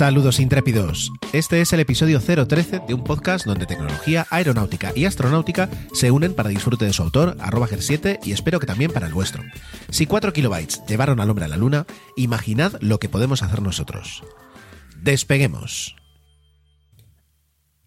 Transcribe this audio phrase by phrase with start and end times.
[0.00, 1.12] Saludos intrépidos.
[1.34, 6.32] Este es el episodio 013 de un podcast donde tecnología, aeronáutica y astronáutica se unen
[6.32, 9.42] para disfrute de su autor, arroba 7 y espero que también para el vuestro.
[9.90, 11.84] Si 4 kilobytes llevaron al hombre a la luna,
[12.16, 14.22] imaginad lo que podemos hacer nosotros.
[14.96, 15.99] Despeguemos.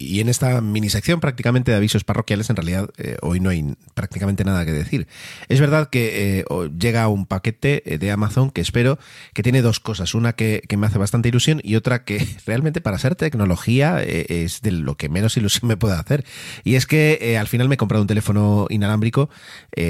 [0.03, 3.75] Y en esta mini sección prácticamente de avisos parroquiales, en realidad eh, hoy no hay
[3.93, 5.07] prácticamente nada que decir.
[5.49, 6.45] Es verdad que eh,
[6.77, 8.99] llega un paquete eh, de Amazon que espero
[9.33, 10.13] que tiene dos cosas.
[10.13, 14.71] Una que, me hace bastante ilusión y otra que realmente para ser tecnología es de
[14.71, 16.25] lo que menos ilusión me puede hacer.
[16.63, 19.29] Y es que al final me he comprado un teléfono inalámbrico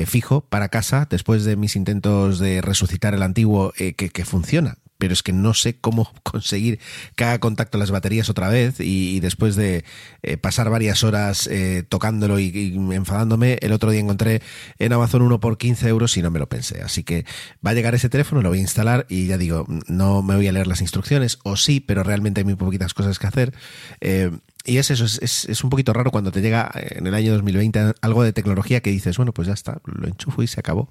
[0.06, 5.22] fijo para casa después de mis intentos de resucitar el antiguo que funciona pero es
[5.22, 6.80] que no sé cómo conseguir
[7.18, 9.84] que haga contacto las baterías otra vez y, después de
[10.22, 14.42] eh, pasar varias horas eh, tocándolo y, enfadándome, el otro día encontré
[14.80, 16.82] en Amazon uno por 15 euros y no me lo pensé.
[16.82, 17.26] Así que
[17.66, 20.48] va a llegar ese teléfono, lo voy a instalar y ya digo, no me voy
[20.48, 23.54] a leer las instrucciones, o sí, pero realmente hay muy poquitas cosas que hacer.
[24.02, 24.32] Eh,
[24.66, 27.96] y es eso, es, es, un poquito raro cuando te llega en el año 2020
[28.02, 30.90] algo de tecnología que dices, bueno, pues ya está, lo enchufo y se acabó.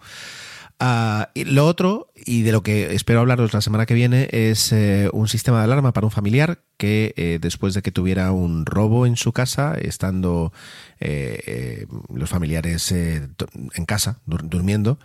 [0.84, 4.72] Ah, y lo otro, y de lo que espero hablaros la semana que viene, es
[4.72, 8.66] eh, un sistema de alarma para un familiar que eh, después de que tuviera un
[8.66, 10.52] robo en su casa, estando
[11.00, 14.98] eh, los familiares en casa, durmiendo,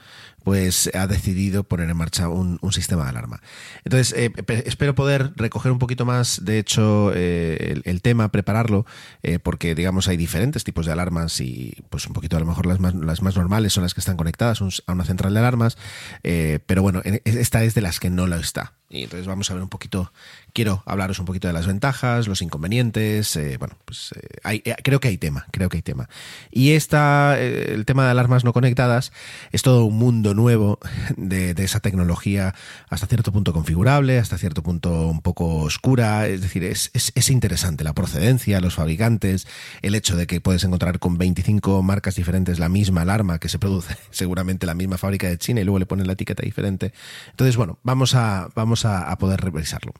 [0.47, 3.41] pues ha decidido poner en marcha un, sistema de alarma.
[3.83, 4.31] Entonces, eh,
[4.63, 8.85] espero poder recoger un poquito más, de hecho, eh, el, tema, prepararlo,
[9.23, 12.65] eh, porque, digamos, hay diferentes tipos de alarmas y, pues, un poquito a lo mejor
[12.65, 15.77] las más, las más normales son las que están conectadas a una central de alarmas,
[16.21, 18.73] pero bueno, esta es de las que no lo está.
[18.89, 20.13] Y entonces vamos a ver un poquito,
[20.53, 24.75] quiero hablaros un poquito de las ventajas, los inconvenientes, eh, bueno, pues eh, hay, eh,
[24.81, 26.07] creo que hay tema, creo que hay tema.
[26.51, 29.11] Y esta, el tema de alarmas no conectadas
[29.51, 30.79] es todo un mundo nuevo
[31.17, 32.55] de, esa tecnología
[32.89, 37.83] hasta cierto punto configurable, hasta cierto punto un poco oscura, es decir, es, es, interesante
[37.83, 39.47] la procedencia, los fabricantes,
[39.81, 43.59] el hecho de que puedes encontrar con 25 marcas diferentes la misma alarma que se
[43.59, 46.93] produce seguramente la misma fábrica de China y luego le ponen la etiqueta diferente.
[47.31, 49.93] Entonces, bueno, vamos a, vamos a, poder revisarlo.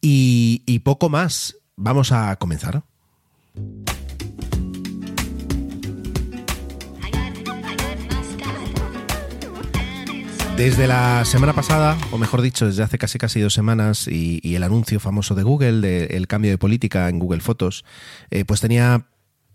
[0.00, 2.82] Y, poco más, vamos a comenzar.
[10.56, 14.62] Desde la semana pasada, o mejor dicho, desde hace casi casi dos semanas, y, el
[14.62, 17.84] anuncio famoso de Google, del cambio de política en Google Fotos,
[18.30, 19.06] eh, pues tenía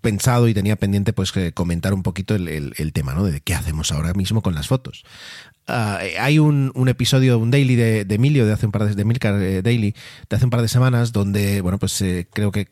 [0.01, 3.23] pensado y tenía pendiente pues comentar un poquito el, tema, ¿no?
[3.23, 5.03] De qué hacemos ahora mismo con las fotos.
[5.67, 9.41] Ah, hay un, episodio, un daily de, Emilio de hace un par de, de Milcar
[9.41, 9.95] eh, Daily
[10.29, 12.67] de hace un par de semanas donde, bueno, pues eh, creo que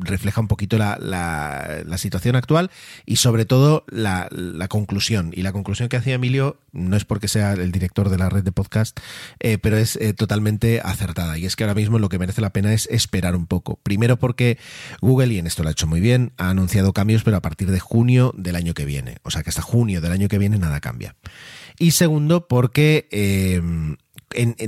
[0.00, 2.70] refleja un poquito la, la, situación actual
[3.06, 5.32] y sobre todo la, la, conclusión.
[5.34, 8.42] Y la conclusión que hacía Emilio no es porque sea el director de la red
[8.42, 8.98] de podcast,
[9.40, 11.38] eh, pero es eh, totalmente acertada.
[11.38, 13.78] Y es que ahora mismo lo que merece la pena es esperar un poco.
[13.82, 14.58] Primero porque
[15.00, 17.70] Google, y en esto lo ha hecho muy bien, ha anunciado cambios, pero a partir
[17.70, 19.18] de junio del año que viene.
[19.22, 21.16] O sea que hasta junio del año que viene nada cambia.
[21.78, 23.08] Y segundo porque...
[23.10, 23.60] Eh,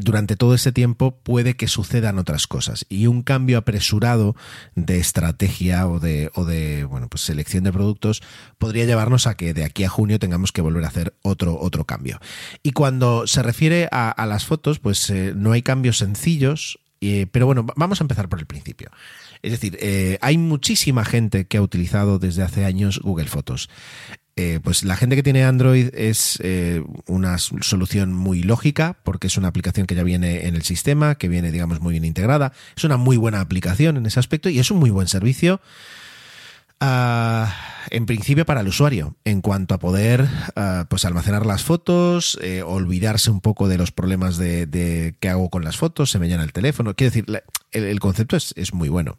[0.00, 4.36] durante todo ese tiempo puede que sucedan otras cosas y un cambio apresurado
[4.74, 8.22] de estrategia o de, o de bueno, pues selección de productos
[8.58, 11.84] podría llevarnos a que de aquí a junio tengamos que volver a hacer otro, otro
[11.84, 12.20] cambio.
[12.62, 17.46] Y cuando se refiere a, las fotos, pues eh, no hay cambios sencillos, eh, pero
[17.46, 18.90] bueno, vamos a empezar por el principio.
[19.42, 23.68] Es decir, eh, hay muchísima gente que ha utilizado desde hace años Google Fotos.
[24.36, 29.36] Eh, pues la gente que tiene Android es eh, una solución muy lógica porque es
[29.36, 32.52] una aplicación que ya viene en el sistema, que viene, digamos, muy bien integrada.
[32.76, 35.60] Es una muy buena aplicación en ese aspecto y es un muy buen servicio.
[36.80, 37.54] Ah,
[37.90, 40.26] en principio para el usuario, en cuanto a poder
[40.56, 45.48] ah, pues almacenar las fotos, eh, olvidarse un poco de los problemas de, qué hago
[45.48, 46.94] con las fotos, se me llena el teléfono.
[46.94, 49.16] Quiero decir, el, concepto es muy bueno.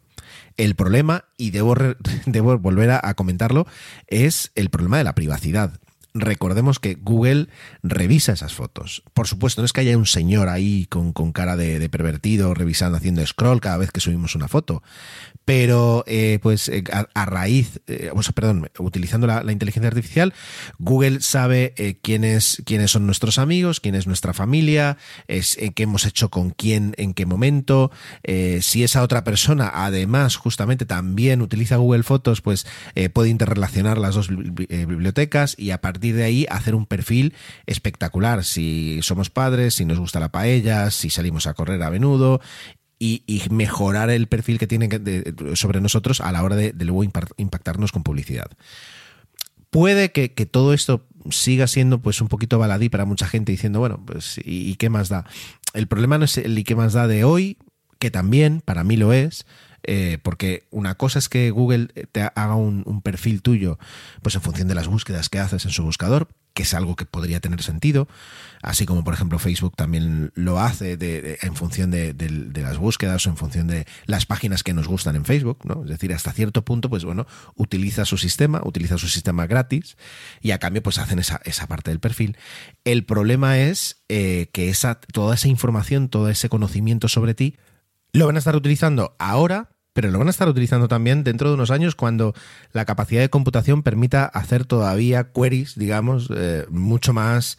[0.56, 1.74] El problema, y debo,
[2.26, 3.66] debo volver a, comentarlo,
[4.06, 5.72] es el problema de la privacidad.
[6.20, 7.48] Recordemos que Google
[7.82, 9.02] revisa esas fotos.
[9.14, 13.26] Por supuesto, no es que haya un señor ahí con, cara de, pervertido revisando, haciendo
[13.26, 14.82] scroll cada vez que subimos una foto.
[15.44, 20.34] Pero, eh, pues, eh, a, raíz, eh, perdón, utilizando la, inteligencia artificial,
[20.78, 24.98] Google sabe quiénes, quiénes son nuestros amigos, quién es nuestra familia,
[25.28, 27.90] es, qué hemos hecho con quién, en qué momento.
[28.60, 32.66] si esa otra persona, además, justamente también utiliza Google Fotos, pues
[33.12, 37.34] puede interrelacionar las dos bibliotecas y a partir de ahí hacer un perfil
[37.66, 38.44] espectacular.
[38.44, 42.40] Si somos padres, si nos gusta la paella, si salimos a correr a menudo
[42.98, 44.90] y, mejorar el perfil que tienen
[45.54, 47.04] sobre nosotros a la hora de, luego
[47.36, 48.50] impactarnos con publicidad.
[49.70, 54.02] Puede que, todo esto siga siendo pues un poquito baladí para mucha gente diciendo, bueno,
[54.04, 55.26] pues ¿y, qué más da?
[55.74, 57.58] El problema no es el y qué más da de hoy,
[57.98, 59.44] que también para mí lo es,
[59.86, 63.78] eh, porque una cosa es que Google te haga un, perfil tuyo,
[64.22, 67.04] pues en función de las búsquedas que haces en su buscador, que es algo que
[67.04, 68.08] podría tener sentido,
[68.62, 70.96] así como por ejemplo Facebook también lo hace
[71.42, 72.14] en función de,
[72.54, 75.82] las búsquedas o en función de las páginas que nos gustan en Facebook, ¿no?
[75.84, 79.96] Es decir, hasta cierto punto, pues bueno, utiliza su sistema, utiliza su sistema gratis
[80.40, 82.36] y a cambio pues hacen esa, parte del perfil.
[82.84, 87.56] El problema es eh, que esa, toda esa información, todo ese conocimiento sobre ti,
[88.12, 91.54] lo van a estar utilizando ahora pero lo van a estar utilizando también dentro de
[91.54, 92.34] unos años cuando
[92.72, 97.56] la capacidad de computación permita hacer todavía queries, digamos, eh, mucho más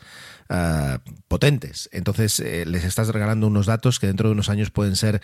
[0.50, 1.90] eh, potentes.
[1.92, 5.20] Entonces eh, les estás regalando unos datos que dentro de unos años pueden ser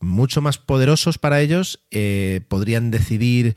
[0.00, 1.86] mucho más poderosos para ellos,
[2.48, 3.56] podrían decidir,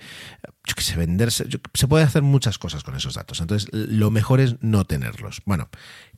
[0.67, 3.41] yo qué sé, venderse, se puede hacer muchas cosas con esos datos.
[3.41, 5.41] Entonces lo mejor es no tenerlos.
[5.45, 5.69] Bueno,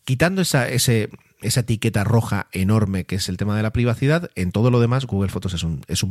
[0.05, 4.29] quitando esa, etiqueta roja enorme que es el tema de la privacidad.
[4.35, 6.03] En todo lo demás, Google Fotos es,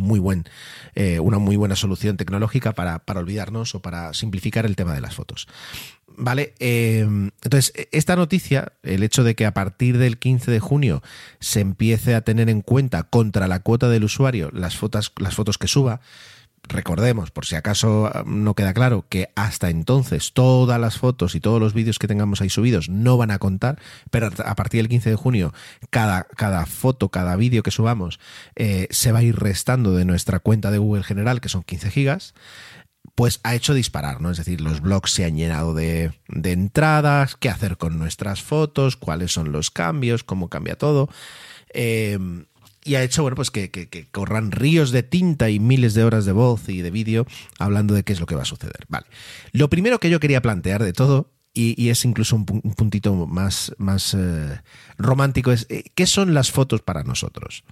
[0.95, 5.15] eh, una muy buena solución tecnológica para, olvidarnos o para simplificar el tema de las
[5.15, 5.49] fotos.
[6.17, 7.01] Vale, eh,
[7.43, 11.03] entonces esta noticia, el hecho de que a partir del 15 de junio
[11.39, 16.01] se empiece a tener en cuenta contra la cuota del usuario las fotos que suba,
[16.71, 21.41] recordemos, por si acaso ah, no queda claro, que hasta entonces todas las fotos y
[21.41, 23.79] todos los vídeos que tengamos ahí subidos no van a contar,
[24.11, 25.53] pero a partir del 15 de junio
[25.91, 28.21] cada, cada foto, cada vídeo que subamos
[28.57, 31.91] eh, se va a ir restando de nuestra cuenta de Google General, que son 15
[31.91, 32.35] gigas
[33.15, 34.31] pues ha hecho disparar, ¿no?
[34.31, 38.97] Es decir, los blogs se han llenado de, de entradas, qué hacer con nuestras fotos,
[38.97, 41.09] cuáles son los cambios, cómo cambia todo.
[41.73, 42.19] Eh,
[42.85, 46.33] y ha hecho bueno pues que, corran ríos de tinta y miles de horas de
[46.33, 47.27] voz y de vídeo
[47.59, 48.87] hablando de qué es lo que va a suceder.
[48.89, 49.07] Vale.
[49.53, 54.15] Lo primero que yo quería plantear de todo, y, es incluso un, puntito más, más
[54.15, 54.61] eh,
[54.99, 57.65] romántico, es eh, ¿qué son las fotos para nosotros?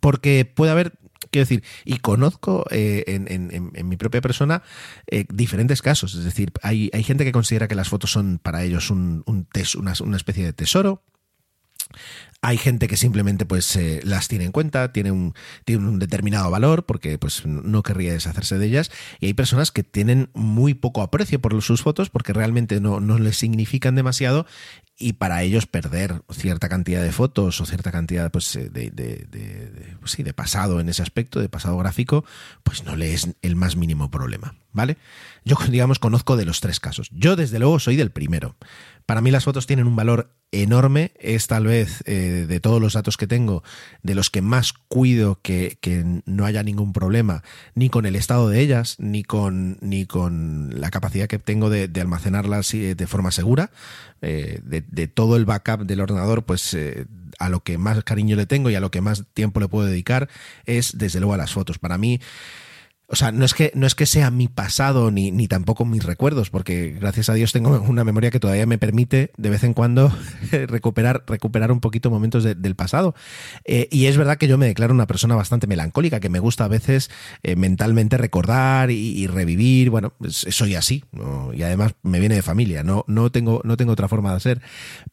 [0.00, 0.92] Porque puede haber,
[1.30, 4.62] quiero decir, y conozco eh, en, mi propia persona
[5.28, 6.14] diferentes casos.
[6.14, 9.48] Es decir, hay, hay, gente que considera que las fotos son para ellos un, un
[9.78, 11.02] una, una especie de tesoro.
[12.42, 16.50] Hay gente que simplemente pues eh, las tiene en cuenta, tiene un, tiene un determinado
[16.50, 21.00] valor porque pues no querría deshacerse de ellas y hay personas que tienen muy poco
[21.00, 24.44] aprecio por sus fotos porque realmente no, no les significan demasiado
[24.96, 29.96] y para ellos perder cierta cantidad de fotos o cierta cantidad pues, eh, de, de,
[29.98, 32.24] pues sí, de pasado en ese aspecto, de pasado gráfico,
[32.62, 34.96] pues no le es el más mínimo problema, ¿vale?
[35.44, 37.10] Yo, digamos, conozco de los tres casos.
[37.12, 38.54] Yo, desde luego, soy del primero.
[39.04, 40.30] Para mí las fotos tienen un valor
[40.62, 41.12] enorme.
[41.18, 43.62] Es tal vez eh, de todos los datos que tengo,
[44.02, 45.78] de los que más cuido que,
[46.26, 47.42] no haya ningún problema,
[47.74, 51.90] ni con el estado de ellas, ni con, ni con la capacidad que tengo de,
[52.00, 53.70] almacenarlas eh, de forma segura.
[54.22, 56.76] Eh, de, todo el backup del ordenador, pues
[57.38, 59.86] a lo que más cariño le tengo y a lo que más tiempo le puedo
[59.86, 60.28] dedicar
[60.64, 61.78] es desde luego a las fotos.
[61.78, 62.20] Para mí
[63.06, 66.02] o sea, no es que, no es que sea mi pasado ni, ni tampoco mis
[66.02, 69.74] recuerdos, porque gracias a Dios tengo una memoria que todavía me permite de vez en
[69.74, 70.10] cuando
[70.50, 73.14] recuperar, recuperar un poquito momentos del pasado.
[73.66, 76.64] Eh, y es verdad que yo me declaro una persona bastante melancólica, que me gusta
[76.64, 77.10] a veces
[77.42, 79.90] eh, mentalmente recordar y, revivir.
[79.90, 81.04] Bueno, pues, soy así,
[81.54, 84.62] y además me viene de familia, no, no, tengo, no tengo otra forma de ser.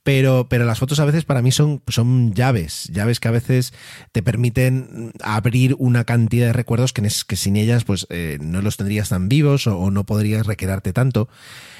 [0.03, 3.74] Pero, pero las fotos a veces para mí son, son llaves, llaves que a veces
[4.13, 8.77] te permiten abrir una cantidad de recuerdos que, que sin ellas pues eh, no los
[8.77, 11.29] tendrías tan vivos o, no podrías requedarte tanto.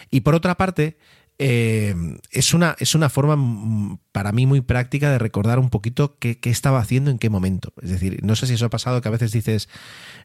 [0.10, 0.98] Y por otra parte,
[1.44, 1.96] eh,
[2.30, 3.36] es, una, es una forma
[4.12, 7.74] para mí muy práctica de recordar un poquito qué, estaba haciendo en qué momento.
[7.82, 9.68] Es decir, no sé si eso ha pasado que a veces dices,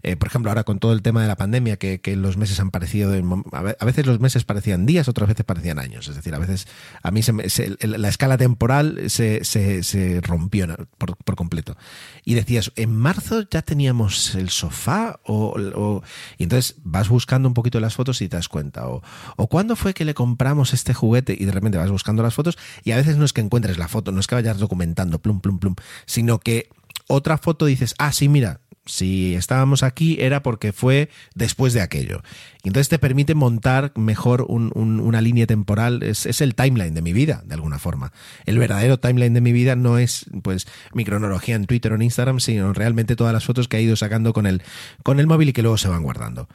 [0.02, 2.70] eh, por ejemplo, ahora con todo el tema de la pandemia, que, los meses han
[2.70, 3.14] parecido,
[3.50, 6.06] a veces los meses parecían días, otras veces parecían años.
[6.06, 6.68] Es decir, a veces
[7.02, 7.32] a mí se,
[7.80, 10.66] la escala temporal se, se, rompió
[10.98, 11.78] por, por, completo.
[12.26, 16.02] Y decías, en marzo ya teníamos el sofá, o,
[16.36, 18.86] y entonces vas buscando un poquito las fotos y te das cuenta.
[18.88, 19.02] O,
[19.36, 22.58] o cuándo fue que le compramos este juguete y de repente vas buscando las fotos
[22.84, 25.40] y a veces no es que encuentres la foto, no es que vayas documentando plum,
[25.40, 25.74] plum, plum,
[26.06, 26.68] sino que
[27.08, 32.22] otra foto dices, ah, sí, mira, si estábamos aquí era porque fue después de aquello.
[32.62, 37.42] Y entonces te permite montar mejor una línea temporal, es, el timeline de mi vida,
[37.44, 38.12] de alguna forma.
[38.44, 42.02] El verdadero timeline de mi vida no es pues mi cronología en Twitter o en
[42.02, 44.62] Instagram, sino realmente todas las fotos que he ido sacando con el,
[45.02, 46.48] con el móvil y que luego se van guardando.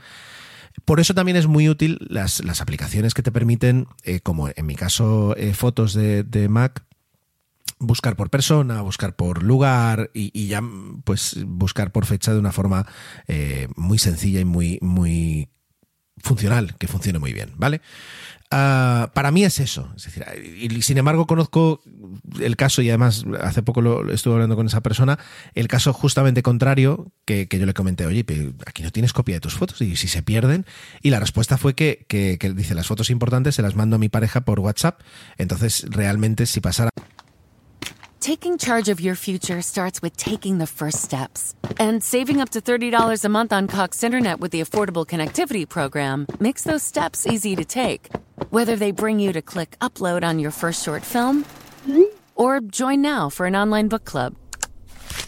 [0.91, 4.75] Por eso también es muy útil las, aplicaciones que te permiten, eh, como en mi
[4.75, 6.83] caso, eh, fotos de, de Mac,
[7.79, 10.61] buscar por persona, buscar por lugar y, ya
[11.05, 12.85] pues buscar por fecha de una forma
[13.29, 15.47] eh, muy sencilla y muy, muy
[16.17, 17.79] funcional, que funcione muy bien, ¿vale?
[18.53, 19.89] Ah, para mí es eso.
[19.95, 21.81] Es decir, y sin embargo conozco
[22.39, 25.17] el caso, y además hace poco lo, estuve hablando con esa persona,
[25.55, 29.39] el caso justamente contrario, que, yo le comenté, oye, pero aquí no tienes copia de
[29.39, 30.65] tus fotos, y si se pierden,
[31.01, 33.99] y la respuesta fue que, que, que dice, las fotos importantes se las mando a
[33.99, 34.99] mi pareja por WhatsApp,
[35.37, 36.89] entonces realmente si pasara...
[38.19, 41.55] Taking charge of your future starts with taking the first steps.
[41.79, 46.27] And saving up to $30 a month on Cox Internet with the Affordable Connectivity Program
[46.39, 48.09] makes those steps easy to take.
[48.49, 51.45] Whether they bring you to click upload on your first short film
[52.35, 54.35] or join now for an online book club.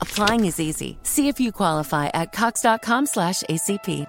[0.01, 0.97] Applying is easy.
[1.03, 4.07] See if you qualify at cox.com slash ACP.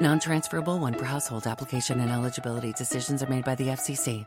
[0.00, 4.26] Non-transferable one per household application and eligibility decisions are made by the FCC.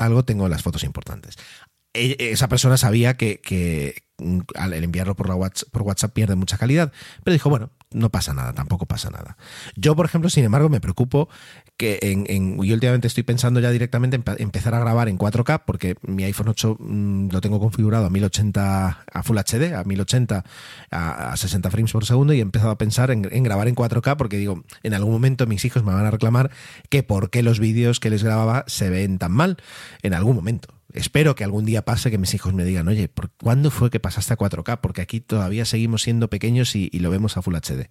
[0.00, 1.36] Algo tengo las fotos importantes.
[1.92, 4.04] E, esa persona sabía que, que
[4.54, 6.92] al enviarlo por, la WhatsApp, por WhatsApp pierde mucha calidad,
[7.24, 9.36] pero dijo, bueno, no pasa nada, tampoco pasa nada.
[9.76, 11.28] Yo, por ejemplo, sin embargo, me preocupo
[11.80, 15.62] que en, en yo últimamente estoy pensando ya directamente en empezar a grabar en 4K,
[15.64, 20.44] porque mi iPhone 8 mm, lo tengo configurado a 1080, a Full HD, a 1080,
[20.90, 24.18] a, 60 frames por segundo, y he empezado a pensar en, en, grabar en 4K,
[24.18, 26.50] porque digo, en algún momento mis hijos me van a reclamar
[26.90, 29.56] que por qué los vídeos que les grababa se ven tan mal,
[30.02, 33.30] en algún momento espero que algún día pase que mis hijos me digan, oye, ¿por
[33.40, 34.80] ¿cuándo fue que pasaste a 4K?
[34.82, 37.88] Porque aquí todavía seguimos siendo pequeños y, lo vemos a Full HD.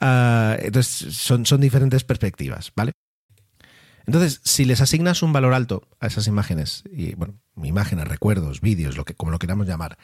[0.00, 2.92] Ah, entonces, son, son diferentes perspectivas, ¿vale?
[4.06, 8.96] Entonces, si les asignas un valor alto a esas imágenes, y bueno, imágenes, recuerdos, vídeos,
[8.96, 9.98] lo que, como lo queramos llamar,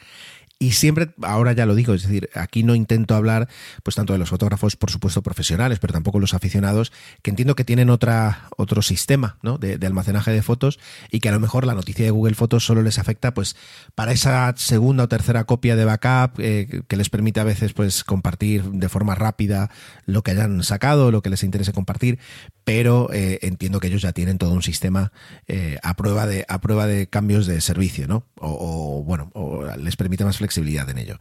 [0.63, 3.49] y siempre, ahora ya lo digo, es decir, aquí no intento hablar,
[3.83, 7.65] pues tanto de los fotógrafos, por supuesto, profesionales, pero tampoco los aficionados, que entiendo que
[7.65, 9.57] tienen otra, otro sistema ¿no?
[9.57, 10.79] de, almacenaje de fotos
[11.11, 13.57] y que a lo mejor la noticia de Google Fotos solo les afecta, pues,
[13.93, 18.05] para esa segunda o tercera copia de backup eh, que les permite a veces, pues,
[18.05, 19.69] compartir de forma rápida
[20.05, 22.19] lo que hayan sacado, lo que les interese compartir,
[22.63, 25.11] pero eh, entiendo que ellos ya tienen todo un sistema
[25.47, 28.25] eh, a prueba de a prueba de cambios de servicio, ¿no?
[28.35, 31.17] O, o bueno, o les permite más flexibilidad flexibilidad en ello.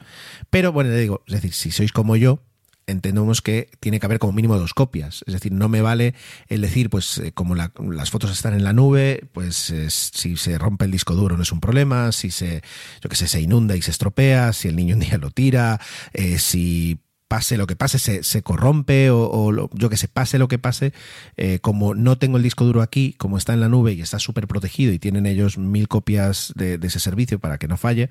[0.50, 2.40] Pero bueno, le digo, es decir, si sois como yo,
[2.86, 5.24] entendemos que tiene que haber como mínimo dos copias.
[5.26, 6.14] Es decir, no me vale
[6.48, 10.84] el decir, pues eh, como las fotos están en la nube, pues si se rompe
[10.84, 12.62] el disco duro no es un problema, si se,
[13.08, 15.80] que sé, se inunda y se estropea, si el niño un día lo tira,
[16.12, 16.98] eh, si
[17.32, 20.92] pase lo que pase, se, se corrompe o, yo que sé, pase lo que pase,
[21.38, 24.18] eh, como no tengo el disco duro aquí, como está en la nube y está
[24.18, 28.10] súper protegido y tienen ellos mil copias de, ese servicio para que no falle,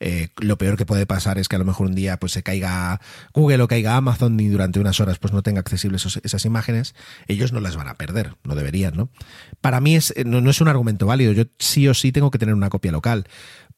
[0.00, 2.42] eh, lo peor que puede pasar es que a lo mejor un día pues se
[2.42, 2.98] caiga
[3.34, 6.94] Google o caiga Amazon y durante unas horas pues no tenga accesibles esas imágenes,
[7.28, 9.10] ellos no las van a perder, no deberían, ¿no?
[9.60, 12.38] Para mí es, no, no es un argumento válido, yo sí o sí tengo que
[12.38, 13.26] tener una copia local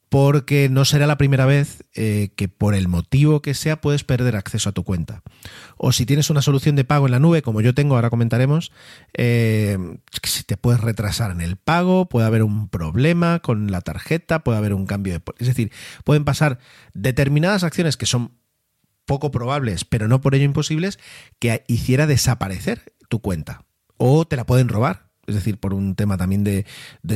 [0.09, 4.37] porque no será la primera vez eh, que por el motivo que sea puedes perder
[4.37, 5.23] acceso a tu cuenta.
[5.77, 8.71] O si tienes una solución de pago en la nube, como yo tengo, ahora comentaremos,
[9.15, 9.77] eh,
[10.47, 14.75] te puedes retrasar en el pago, puede haber un problema con la tarjeta, puede haber
[14.75, 15.23] un cambio de...
[15.39, 15.73] Es decir,
[16.05, 16.59] pueden pasar
[16.93, 18.33] determinadas acciones que son
[19.07, 20.99] poco probables, pero no por ello imposibles,
[21.39, 23.65] que hiciera desaparecer tu cuenta.
[23.97, 26.65] O te la pueden robar es decir, por un tema también de,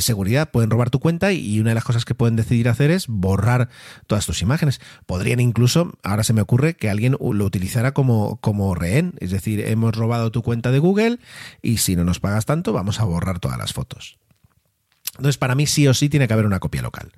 [0.00, 3.06] seguridad, pueden robar tu cuenta y una de las cosas que pueden decidir hacer es
[3.06, 3.68] borrar
[4.06, 4.80] todas tus imágenes.
[5.06, 9.60] Podrían incluso, ahora se me ocurre, que alguien lo utilizara como, como rehén, es decir,
[9.60, 11.18] hemos robado tu cuenta de Google
[11.62, 14.18] y si no nos pagas tanto, vamos a borrar todas las fotos.
[15.16, 17.12] Entonces, para mí sí o sí tiene que haber una copia local.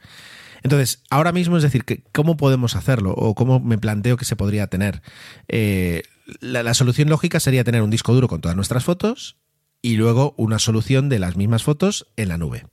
[0.63, 3.13] Entonces, ahora mismo es decir, ¿cómo podemos hacerlo?
[3.13, 5.03] ¿O cómo me planteo que se podría tener?
[5.49, 6.03] Eh,
[6.41, 9.37] la, la, solución lógica sería tener un disco duro con todas nuestras fotos
[9.83, 12.67] y luego una solución de las mismas fotos en la nube.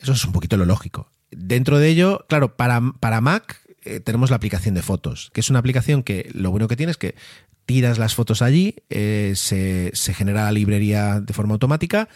[0.00, 1.10] Eso es un poquito lo lógico.
[1.30, 5.50] Dentro de ello, claro, para, para Mac eh, tenemos la aplicación de fotos, que es
[5.50, 7.14] una aplicación que lo bueno que tiene es que
[7.66, 12.08] tiras las fotos allí, eh, se, se genera la librería de forma automática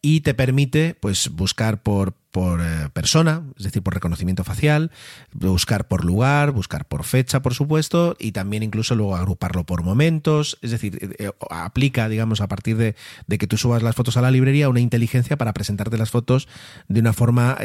[0.00, 4.90] y te permite pues buscar por, por eh, persona, es decir, por reconocimiento facial,
[5.32, 10.58] buscar por lugar, buscar por fecha, por supuesto, y también incluso luego agruparlo por momentos,
[10.62, 12.96] es decir, eh, eh, aplica, digamos, a partir de,
[13.38, 16.48] que tú subas las fotos a la librería, una inteligencia para presentarte las fotos
[16.88, 17.58] de una forma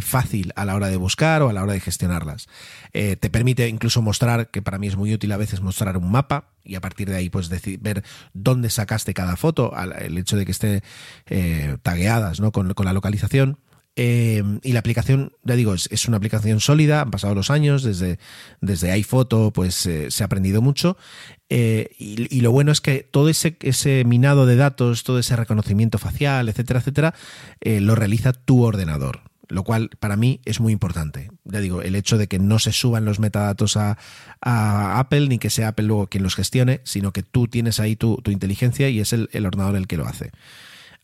[0.00, 2.48] fácil a la hora de buscar o a la hora de gestionarlas.
[2.92, 6.48] Te permite incluso mostrar, que para mí es muy útil a veces mostrar un mapa
[6.64, 10.46] y a partir de ahí pues decir, ver dónde sacaste cada foto, el hecho de
[10.46, 10.82] que esté
[11.82, 12.52] tagueadas ¿no?
[12.52, 13.58] con la localización.
[14.00, 18.20] Eh, y la aplicación, ya digo, es, una aplicación sólida, han pasado los años, desde,
[18.60, 20.96] desde iPhoto pues eh, se ha aprendido mucho.
[21.48, 25.98] Eh, y, lo bueno es que todo ese, ese minado de datos, todo ese reconocimiento
[25.98, 27.14] facial, etcétera, etcétera,
[27.60, 29.22] eh, lo realiza tu ordenador.
[29.48, 31.32] Lo cual para mí es muy importante.
[31.42, 33.98] Ya digo, el hecho de que no se suban los metadatos a,
[34.42, 38.22] Apple, ni que sea Apple luego quien los gestione, sino que tú tienes ahí tu,
[38.26, 40.30] inteligencia y es el ordenador el que lo hace.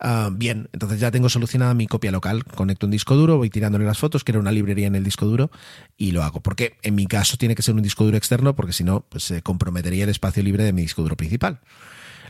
[0.01, 2.45] Uh, bien, entonces ya tengo solucionada mi copia local.
[2.45, 5.51] Conecto un disco duro, voy tirándole las fotos, quiero una librería en el disco duro
[5.97, 6.41] y lo hago.
[6.41, 9.25] Porque en mi caso tiene que ser un disco duro externo, porque si no, pues
[9.25, 11.61] se comprometería el espacio libre de mi disco duro principal.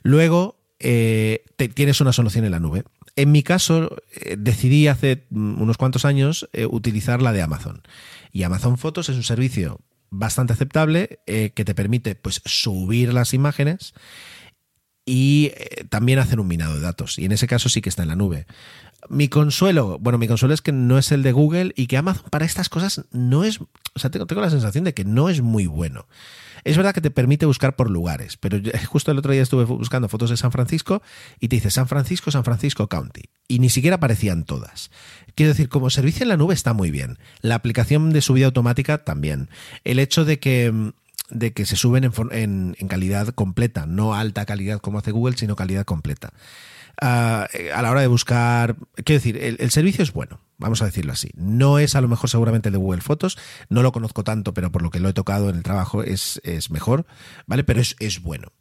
[0.03, 1.45] Luego, eh,
[1.75, 2.85] tienes una solución en la nube.
[3.17, 7.83] En mi caso, eh, decidí hace unos cuantos años eh, utilizar la de Amazon.
[8.33, 9.81] Y Amazon Fotos es un servicio
[10.11, 13.95] bastante aceptable eh, que te permite pues subir las imágenes
[15.07, 17.19] y eh, también hacen un minado de datos.
[17.19, 18.47] Y en ese caso sí que está en la nube.
[19.11, 22.25] Mi consuelo, bueno, mi consuelo es que no es el de Google y que Amazon
[22.31, 25.43] para estas cosas no es, o sea, tengo, tengo la sensación de que no es
[25.43, 26.07] muy bueno.
[26.65, 28.59] Es verdad que te permite buscar por lugares, pero
[28.89, 31.03] justo el otro día estuve buscando fotos de San Francisco
[31.39, 33.25] y te dice San Francisco, San Francisco County.
[33.47, 34.91] Y ni siquiera aparecían todas.
[35.35, 37.19] Quiero decir, como servicio en la nube está muy bien.
[37.43, 39.51] La aplicación de subida automática también.
[39.85, 40.95] El hecho de que
[41.31, 45.57] de que se suben en, en, calidad completa, no alta calidad como hace Google, sino
[45.57, 46.33] calidad completa.
[47.03, 50.85] Uh, a la hora de buscar, quiero decir, el, el, servicio es bueno, vamos a
[50.85, 51.31] decirlo así.
[51.35, 53.37] No es a lo mejor seguramente el de Google Fotos,
[53.69, 56.41] no lo conozco tanto, pero por lo que lo he tocado en el trabajo es,
[56.45, 57.07] es mejor,
[57.47, 57.65] ¿vale?
[57.65, 58.53] Pero es, es bueno.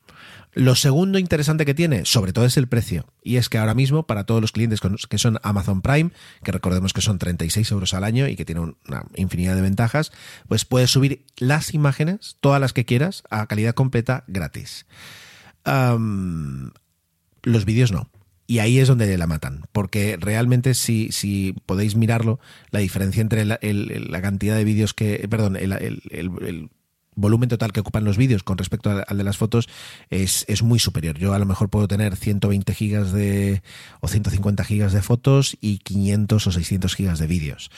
[0.56, 3.08] Lo segundo interesante que tiene, sobre todo, es el precio.
[3.24, 6.12] Y es que ahora mismo, para todos los clientes que son Amazon Prime,
[6.44, 10.12] que recordemos que son 36 euros al año y que tiene una infinidad de ventajas,
[10.48, 14.86] pues puedes subir las imágenes, todas las que quieras, a calidad completa gratis.
[15.66, 18.10] Los vídeos no.
[18.46, 22.39] Y ahí es donde la matan, porque realmente si, si podéis mirarlo,
[22.70, 23.58] la diferencia entre la,
[24.22, 26.70] cantidad de vídeos que, perdón, el
[27.15, 29.67] volumen total que ocupan los vídeos con respecto al, de las fotos
[30.10, 31.17] es, es muy superior.
[31.17, 33.62] Yo a lo mejor puedo tener 120 gigas de
[34.02, 37.71] o 150 gigas de fotos y 500 o 600 gigas de vídeos.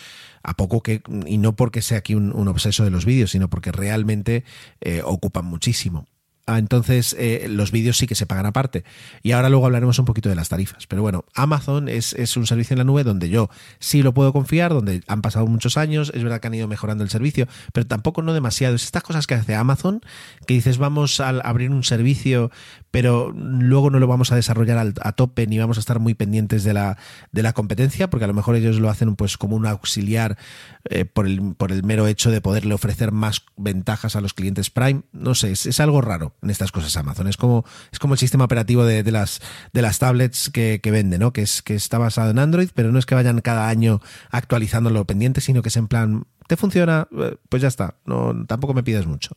[0.44, 3.50] A poco que, y no porque sea aquí un, un obseso de los vídeos, sino
[3.50, 4.44] porque realmente
[4.82, 6.06] eh, ocupan muchísimo.
[6.48, 8.84] Ah, entonces eh, los vídeos sí que se pagan aparte.
[9.24, 10.86] Y ahora luego hablaremos un poquito de las tarifas.
[10.86, 14.32] Pero bueno, Amazon es, es, un servicio en la nube donde yo sí lo puedo
[14.32, 17.88] confiar, donde han pasado muchos años, es verdad que han ido mejorando el servicio, pero
[17.88, 18.76] tampoco no demasiado.
[18.76, 20.02] Es estas cosas que hace Amazon,
[20.46, 22.52] que dices vamos a abrir un servicio,
[22.96, 26.64] pero luego no lo vamos a desarrollar a tope ni vamos a estar muy pendientes
[26.64, 26.98] de la,
[27.34, 30.38] de la competencia, porque a lo mejor ellos lo hacen pues como un auxiliar
[30.86, 34.70] eh, por, el, por el mero hecho de poderle ofrecer más ventajas a los clientes
[34.70, 35.02] Prime.
[35.12, 37.28] No sé, es, es algo raro en estas cosas Amazon.
[37.28, 39.42] Es como, es como el sistema operativo de, las,
[39.74, 41.34] de las tablets que, que, vende, ¿no?
[41.34, 44.00] Que, es, que está basado en Android, pero no es que vayan cada año
[44.32, 47.10] actualizando lo pendiente, sino que es en plan, ¿te funciona?
[47.50, 49.36] Pues ya está, no, tampoco me pides mucho.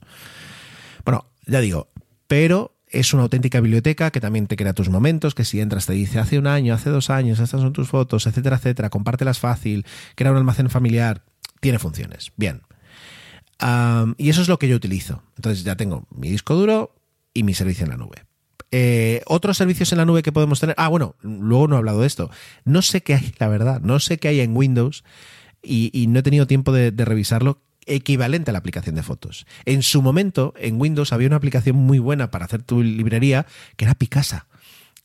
[1.05, 1.88] Bueno, ya digo,
[2.29, 5.92] pero es una auténtica biblioteca que también te crea tus momentos, que si entras te
[5.92, 9.87] dice hace un año, hace dos años, estas son tus fotos, etcétera, etcétera, compártelas fácil,
[10.14, 11.22] crea un almacén familiar,
[11.61, 12.33] tiene funciones.
[12.37, 12.62] Bien.
[14.16, 15.22] Y eso es lo que yo utilizo.
[15.37, 16.94] Entonces ya tengo mi disco duro
[17.35, 18.24] y mi servicio en la nube.
[18.70, 20.74] Eh, otros servicios en la nube que podemos tener.
[20.79, 22.31] Ah, bueno, luego no he hablado de esto.
[22.64, 25.05] No sé qué hay, la verdad, no sé qué hay en Windows
[25.62, 29.46] y, no he tenido tiempo de, revisarlo equivalente a la aplicación de fotos.
[29.64, 33.46] En su momento, en Windows había una aplicación muy buena para hacer tu librería
[33.77, 34.46] que era Picasa.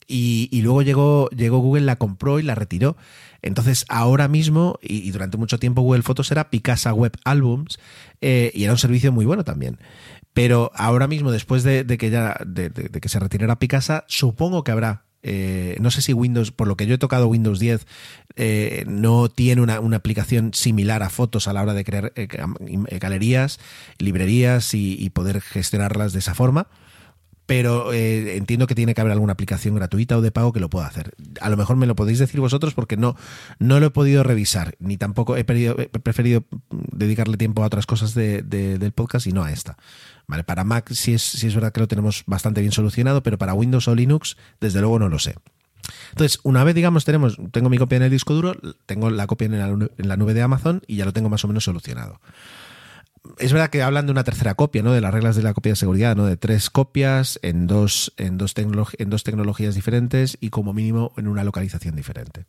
[0.06, 2.98] Y, luego llegó, Google, la compró y la retiró.
[3.42, 7.80] Entonces, ahora mismo, y, durante mucho tiempo, Google Fotos era Picasa Web Albums,
[8.22, 9.80] eh, y era un servicio muy bueno también.
[10.34, 14.72] Pero ahora mismo, después de, que ya de, de, que se retirara Picasa, supongo que
[14.72, 15.06] habrá.
[15.24, 17.88] Eh, no sé si Windows, por lo que yo he tocado Windows 10,
[18.36, 22.14] eh, no tiene una, una, aplicación similar a fotos a la hora de crear
[23.00, 23.60] galerías,
[24.00, 26.68] librerías y, y poder gestionarlas de esa forma
[27.46, 30.70] pero eh, entiendo que tiene que haber alguna aplicación gratuita o de pago que lo
[30.70, 31.14] pueda hacer.
[31.42, 33.16] A lo mejor me lo podéis decir vosotros porque no,
[33.60, 38.92] no lo he podido revisar, ni tampoco he, preferido dedicarle tiempo a otras cosas del
[38.94, 39.78] podcast y no a esta.
[40.28, 43.38] Vale, para Mac sí es, sí es verdad que lo tenemos bastante bien solucionado, pero
[43.38, 45.36] para Windows o Linux, desde luego no lo sé.
[46.12, 49.48] Entonces, una vez, digamos, tenemos, tengo mi copia en el disco duro, tengo la copia
[49.48, 52.22] en la nube de Amazon y ya lo tengo más o menos solucionado
[53.38, 54.92] es verdad que hablan de una tercera copia, ¿no?
[54.92, 56.26] De las reglas de la copia de seguridad, ¿no?
[56.26, 61.28] De tres copias en dos, en dos, en dos tecnologías diferentes y como mínimo en
[61.28, 62.46] una localización diferente.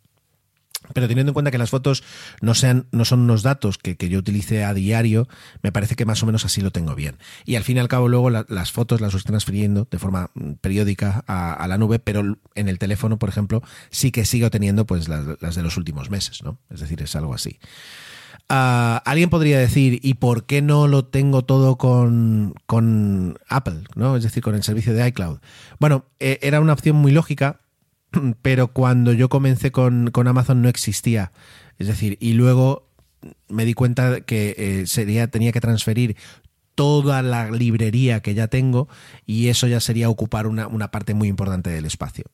[0.93, 2.05] Pero teniendo en cuenta que las fotos
[2.43, 5.29] no, sean, no son unos datos que, yo utilice a diario,
[5.63, 7.17] me parece que más o menos así lo tengo bien.
[7.47, 10.53] Y al fin y al cabo luego las fotos las estoy transfiriendo de forma mm,
[10.61, 15.09] periódica a, la nube, pero en el teléfono, por ejemplo, sí que sigo teniendo pues
[15.09, 16.59] las, las de los últimos meses, ¿no?
[16.69, 17.59] Es decir, es algo así.
[18.49, 23.85] Alguien podría decir, ¿y por qué no lo tengo todo con, con, Apple?
[23.97, 24.17] ¿no?
[24.17, 25.39] Es decir, con el servicio de iCloud.
[25.81, 27.61] Bueno, e, era una opción muy lógica,
[28.43, 31.33] pero cuando yo comencé con, con, Amazon no existía.
[31.79, 32.89] Es decir, y luego
[33.49, 36.17] me di cuenta que eh, sería, tenía que transferir
[36.75, 38.89] toda la librería que ya tengo
[39.27, 42.25] y eso ya sería ocupar una, una parte muy importante del espacio.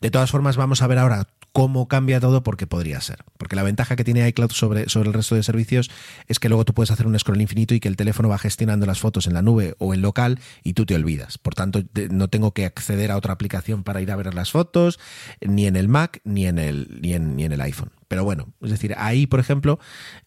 [0.00, 3.24] De todas formas, vamos a ver ahora cómo cambia todo porque podría ser.
[3.38, 5.90] Porque la ventaja que tiene iCloud sobre, sobre el resto de servicios
[6.28, 8.84] es que luego tú puedes hacer un scroll infinito y que el teléfono va gestionando
[8.84, 11.38] las fotos en la nube o en local y tú te olvidas.
[11.38, 15.00] Por tanto, no tengo que acceder a otra aplicación para ir a ver las fotos,
[15.40, 17.90] ni en el Mac, ni en el, ni en, el iPhone.
[18.06, 19.78] Pero bueno, es decir, ahí, por ejemplo,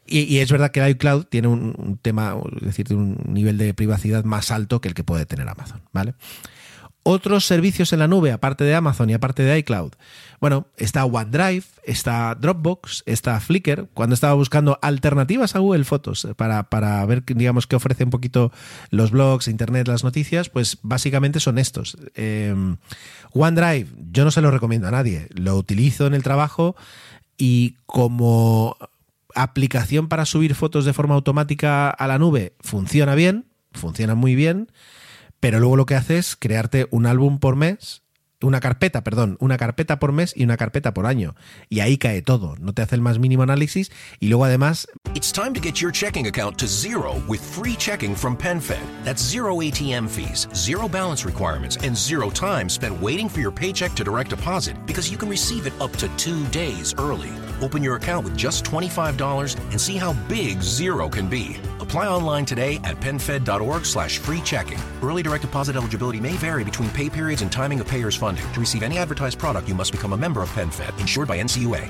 [0.07, 4.23] y, es verdad que iCloud tiene un, un tema, es decir, un nivel de privacidad
[4.23, 6.15] más alto que el que puede tener Amazon, ¿vale?
[7.03, 9.93] Otros servicios en la nube, aparte de Amazon y aparte de iCloud.
[10.39, 13.87] Bueno, está OneDrive, está Dropbox, está Flickr.
[13.93, 18.51] Cuando estaba buscando alternativas a Google Fotos para, para ver, digamos, qué ofrece un poquito
[18.89, 21.97] los blogs, Internet, las noticias, pues básicamente son estos.
[22.15, 22.77] Em,
[23.31, 25.27] OneDrive, yo no se lo recomiendo a nadie.
[25.33, 26.75] Lo utilizo en el trabajo
[27.37, 28.77] y como
[29.35, 34.69] aplicación para subir fotos de forma automática a la nube funciona bien, funciona muy bien
[35.39, 38.03] pero luego lo que hace es crearte un álbum por mes
[38.47, 41.35] una carpeta, perdón, una carpeta por mes y una carpeta por año.
[41.69, 44.87] Y ahí cae todo, no te hace el más mínimo análisis y luego además...
[45.15, 48.79] It's time to get your checking account to zero with free checking from PenFed.
[49.03, 53.93] That's zero ATM fees, zero balance requirements, and zero time spent waiting for your paycheck
[53.95, 57.31] to direct deposit because you can receive it up to two days early.
[57.61, 61.57] Open your account with just $25 and see how big zero can be.
[61.79, 64.77] Apply online today at PenFed.org slash free checking.
[65.01, 68.53] Early direct deposit eligibility may vary between pay periods and timing of payer's funding.
[68.53, 71.89] To receive any advertised product, you must become a member of PenFed, insured by NCUA.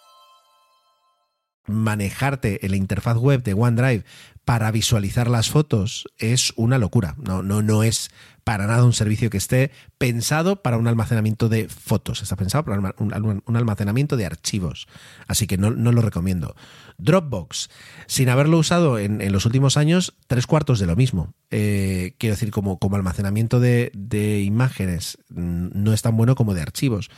[1.65, 4.03] manejarte en la interfaz web de OneDrive
[4.45, 7.15] para visualizar las fotos es una locura.
[7.17, 8.09] No, no, no es
[8.43, 12.21] para nada un servicio que esté pensado para un almacenamiento de fotos.
[12.21, 14.87] Está pensado para un, almacenamiento de archivos.
[15.27, 16.55] Así que no, lo recomiendo.
[16.97, 17.69] Dropbox,
[18.07, 21.33] sin haberlo usado en, los últimos años, tres cuartos de lo mismo.
[21.51, 26.61] Eh, quiero decir, como, almacenamiento de, de imágenes, mm, no es tan bueno como de
[26.61, 27.09] archivos.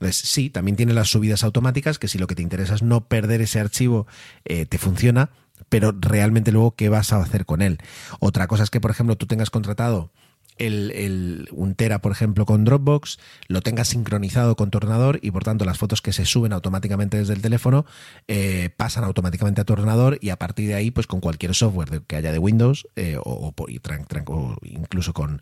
[0.00, 3.06] Entonces, sí, también tiene las subidas automáticas, que si lo que te interesa es no
[3.06, 4.06] perder ese archivo,
[4.44, 5.30] eh, te funciona,
[5.68, 7.78] pero realmente luego, ¿qué vas a hacer con él?
[8.20, 10.12] Otra cosa es que, por ejemplo, tú tengas contratado
[10.58, 15.30] el, el, un Tera, por ejemplo, con Dropbox, lo tengas sincronizado con tu ordenador y
[15.30, 17.86] por tanto las fotos que se suben automáticamente desde el teléfono
[18.26, 22.02] eh, pasan automáticamente a tu ordenador y a partir de ahí, pues con cualquier software
[22.06, 25.40] que haya de Windows eh, o, o, incluso con,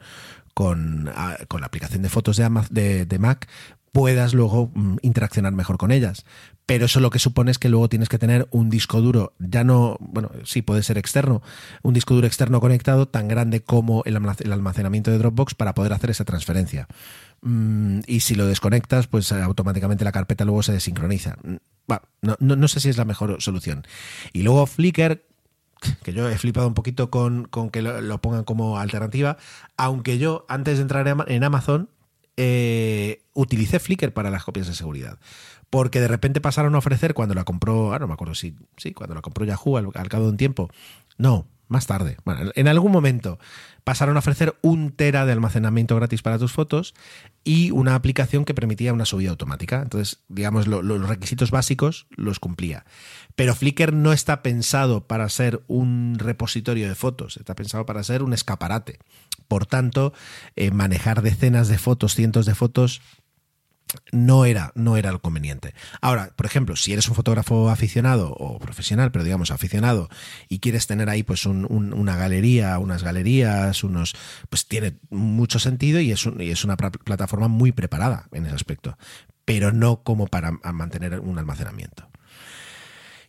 [0.56, 3.46] con, ah, con, la aplicación de fotos de, de, Mac,
[3.92, 6.24] puedas luego mm, interaccionar mejor con ellas.
[6.64, 9.64] Pero eso lo que supone es que luego tienes que tener un disco duro, ya
[9.64, 11.42] no, bueno, sí puede ser externo,
[11.82, 16.08] un disco duro externo conectado tan grande como el almacenamiento de Dropbox para poder hacer
[16.08, 16.88] esa transferencia.
[17.42, 21.36] Mm, y si lo desconectas, pues eh, automáticamente la carpeta luego se desincroniza.
[21.44, 21.56] Mm,
[22.22, 23.86] no, no, sé si es la mejor solución.
[24.32, 25.22] Y luego Flickr,
[26.02, 29.36] que yo he flipado un poquito con, que lo, pongan como alternativa,
[29.76, 31.88] aunque yo antes de entrar en Amazon
[32.36, 35.18] eh, utilicé Flickr para las copias de seguridad.
[35.70, 38.92] Porque de repente pasaron a ofrecer cuando la compró, ah, no me acuerdo si, sí,
[38.92, 40.70] cuando la compró Yahoo al, cabo de un tiempo.
[41.18, 43.38] No, más tarde, bueno, en algún momento
[43.86, 46.92] pasaron a ofrecer un tera de almacenamiento gratis para tus fotos
[47.44, 49.80] y una aplicación que permitía una subida automática.
[49.80, 52.84] Entonces, digamos, los requisitos básicos los cumplía.
[53.36, 58.24] Pero Flickr no está pensado para ser un repositorio de fotos, está pensado para ser
[58.24, 58.98] un escaparate.
[59.46, 60.12] Por tanto,
[60.56, 63.02] eh, manejar decenas de fotos, cientos de fotos,
[64.12, 65.74] no era, no era lo conveniente.
[66.00, 70.08] Ahora, por ejemplo, si eres un fotógrafo aficionado o profesional, pero digamos aficionado,
[70.48, 74.14] y quieres tener ahí pues una galería, unas galerías, unos,
[74.48, 78.98] pues tiene mucho sentido y es, y es una plataforma muy preparada en ese aspecto,
[79.44, 82.08] pero no como para mantener un almacenamiento.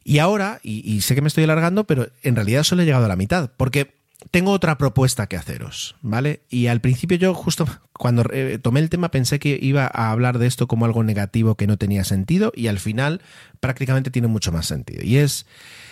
[0.04, 3.06] Y ahora, y, y sé que me estoy alargando, pero en realidad solo he llegado
[3.06, 3.97] a la mitad, porque
[4.32, 6.42] tengo otra propuesta que haceros, ¿vale?
[6.50, 10.40] Y al principio yo justo cuando eh, tomé el tema pensé que iba a hablar
[10.40, 13.22] de esto como algo negativo que no tenía sentido y al final
[13.60, 15.04] prácticamente tiene mucho más sentido.
[15.04, 15.46] Y es,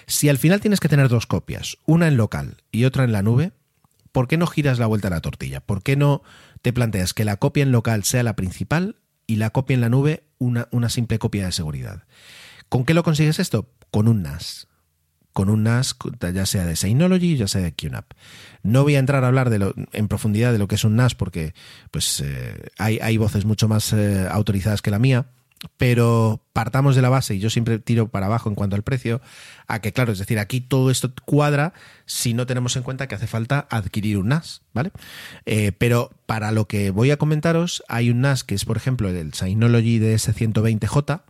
[0.07, 3.21] si al final tienes que tener dos copias, una en local y otra en la
[3.21, 3.51] nube,
[4.11, 5.61] ¿por qué no giras la vuelta a la tortilla?
[5.61, 6.23] ¿Por qué no
[6.61, 9.89] te planteas que la copia en local sea la principal y la copia en la
[9.89, 12.03] nube una, una simple copia de seguridad?
[12.69, 13.69] ¿Con qué lo consigues esto?
[13.91, 14.67] Con un NAS
[15.35, 15.97] con un NAS,
[16.33, 18.13] ya sea de Synology, ya sea de QNAP.
[18.63, 20.95] No voy a entrar a hablar de lo, en profundidad de lo que es un
[20.95, 21.53] NAS porque
[21.91, 25.25] pues, eh, hay, hay, voces mucho más eh, autorizadas que la mía,
[25.75, 29.19] pero partamos de la base, y yo siempre tiro para abajo en cuanto al precio,
[29.67, 31.73] a que claro, es decir, aquí todo esto cuadra
[32.05, 34.91] si no tenemos en cuenta que hace falta adquirir un NAS, ¿vale?
[35.45, 39.09] Eh, pero para lo que voy a comentaros, hay un NAS que es, por ejemplo,
[39.09, 41.23] el Synology DS120J,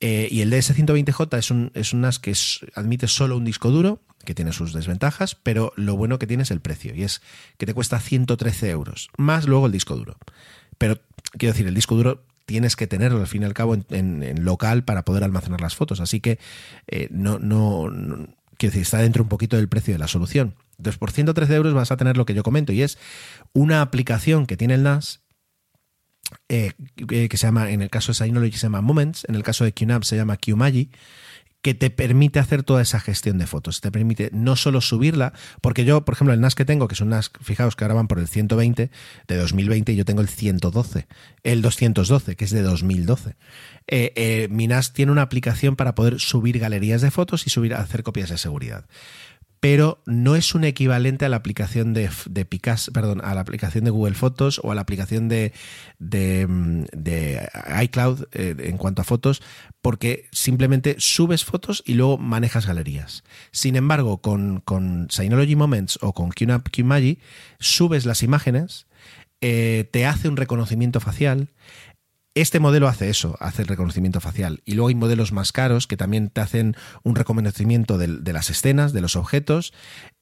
[0.00, 2.34] eh, y el DS120J es un, es un NAS que
[2.74, 6.50] admite solo un disco duro, que tiene sus desventajas, pero lo bueno que tiene es
[6.50, 7.22] el precio, y es
[7.56, 10.18] que te cuesta 113 euros, más luego el disco duro.
[10.78, 11.00] Pero
[11.38, 14.84] quiero decir, el disco duro tienes que tenerlo al fin y al cabo en, local
[14.84, 16.38] para poder almacenar las fotos, así que
[16.88, 17.88] eh, no, no,
[18.58, 20.54] quiero decir, está dentro un poquito del precio de la solución.
[20.78, 22.98] Entonces, por 113 euros vas a tener lo que yo comento, y es
[23.54, 25.20] una aplicación que tiene el NAS
[26.48, 29.64] eh, que se llama, en el caso de Synology se llama Moments, en el caso
[29.64, 30.90] de QNAP se llama QMagi,
[31.66, 33.80] que te permite hacer toda esa gestión de fotos.
[33.80, 37.00] Te permite no solo subirla, porque yo, por ejemplo, el NAS que tengo, que es
[37.00, 38.88] un NAS, fijaos que ahora van por el 120
[39.26, 41.08] de 2020 y yo tengo el 112,
[41.42, 43.34] el 212, que es de 2012.
[43.88, 47.74] Eh, eh, mi NAS tiene una aplicación para poder subir galerías de fotos y subir,
[47.74, 48.86] hacer copias de seguridad
[49.68, 53.82] pero no es un equivalente a la aplicación de, de Picas, perdón, a la aplicación
[53.82, 55.52] de Google Fotos o a la aplicación de,
[55.98, 57.48] de,
[57.82, 59.42] iCloud eh, en cuanto a fotos,
[59.82, 63.24] porque simplemente subes fotos y luego manejas galerías.
[63.50, 67.18] Sin embargo, con, con Synology Moments o con QMagi,
[67.58, 68.86] subes las imágenes,
[69.40, 71.48] eh, te hace un reconocimiento facial,
[72.36, 74.60] este modelo hace eso, hace el reconocimiento facial.
[74.66, 78.92] Y luego hay modelos más caros que también te hacen un reconocimiento de, las escenas,
[78.92, 79.72] de los objetos.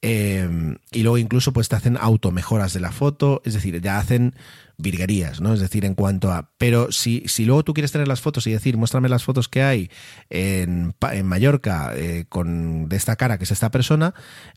[0.01, 3.41] Eh, y luego incluso pues te hacen automejoras de la foto.
[3.43, 4.33] Es decir, ya hacen
[4.77, 5.53] virguerías, ¿no?
[5.53, 6.51] Es decir, en cuanto a.
[6.57, 9.63] Pero si, si luego tú quieres tener las fotos y decir, muéstrame las fotos que
[9.63, 9.91] hay
[10.29, 14.13] en, en Mallorca eh, con de esta cara que es esta persona,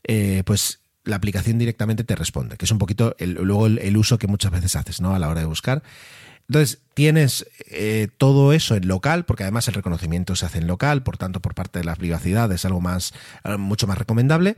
[0.07, 4.17] eh, pues la aplicación directamente te responde, que es un poquito luego el, el, uso
[4.17, 5.13] que muchas veces haces, ¿no?
[5.13, 5.83] A la hora de buscar.
[6.49, 11.03] Entonces, tienes eh, todo eso en local, porque además el reconocimiento se hace en local,
[11.03, 14.55] por tanto, por parte de la privacidad es algo más, eh, mucho más recomendable.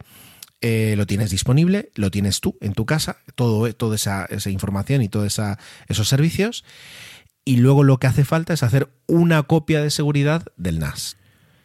[0.62, 5.10] Eh, lo tienes disponible, lo tienes tú en tu casa, todo, toda esa, información y
[5.10, 5.38] todos
[5.90, 6.64] esos servicios.
[7.44, 11.18] Y luego lo que hace falta es hacer una copia de seguridad del NAS.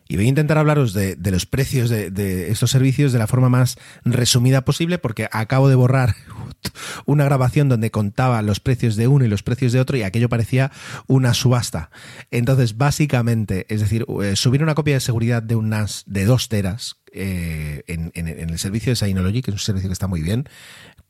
[0.09, 3.77] Y voy a intentar hablaros de, los precios de, estos servicios de la forma más
[4.05, 6.14] resumida posible, porque acabo de borrar
[7.07, 10.29] una grabación donde contaba los precios de uno y los precios de otro, y aquello
[10.29, 10.71] parecía
[11.09, 11.90] una subasta.
[12.31, 16.49] Entonces, básicamente, es decir, eh, subir una copia de seguridad de un NAS de 2
[16.49, 20.49] teras eh, en, el servicio de Synology, que es un servicio que está muy bien,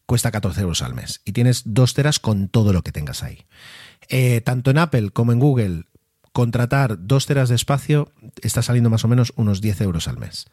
[0.06, 1.20] cuesta 14 euros al mes.
[1.24, 3.44] Y tienes 2 teras con todo lo que tengas ahí.
[4.08, 5.84] Eh, tanto en Apple como en Google
[6.36, 10.50] contratar dos teras de espacio está saliendo más o menos unos 10 euros al mes,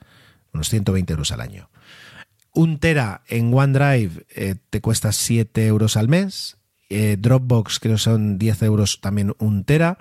[0.54, 1.69] unos 120 euros al año.
[2.54, 6.56] Un tera en OneDrive eh, te cuesta 7 euros al mes.
[6.89, 9.98] Eh, Dropbox creo son 10 euros también un tera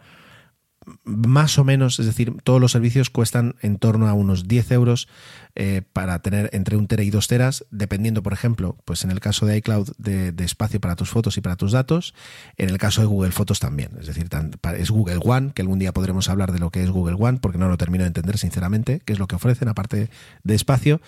[1.03, 5.09] más o menos, es decir, todos los servicios cuestan en torno a unos 10 euros
[5.55, 9.21] eh, para tener entre un tera y dos teras, dependiendo, por ejemplo, pues en el
[9.21, 12.15] caso de iCloud, de, espacio para tus fotos y para tus datos,
[12.57, 14.29] en el caso de Google Fotos también, es decir,
[14.77, 17.59] es Google One, que algún día podremos hablar de lo que es Google One, porque
[17.59, 20.09] no lo termino de entender sinceramente, qué es lo que ofrecen, aparte
[20.43, 21.01] de espacio,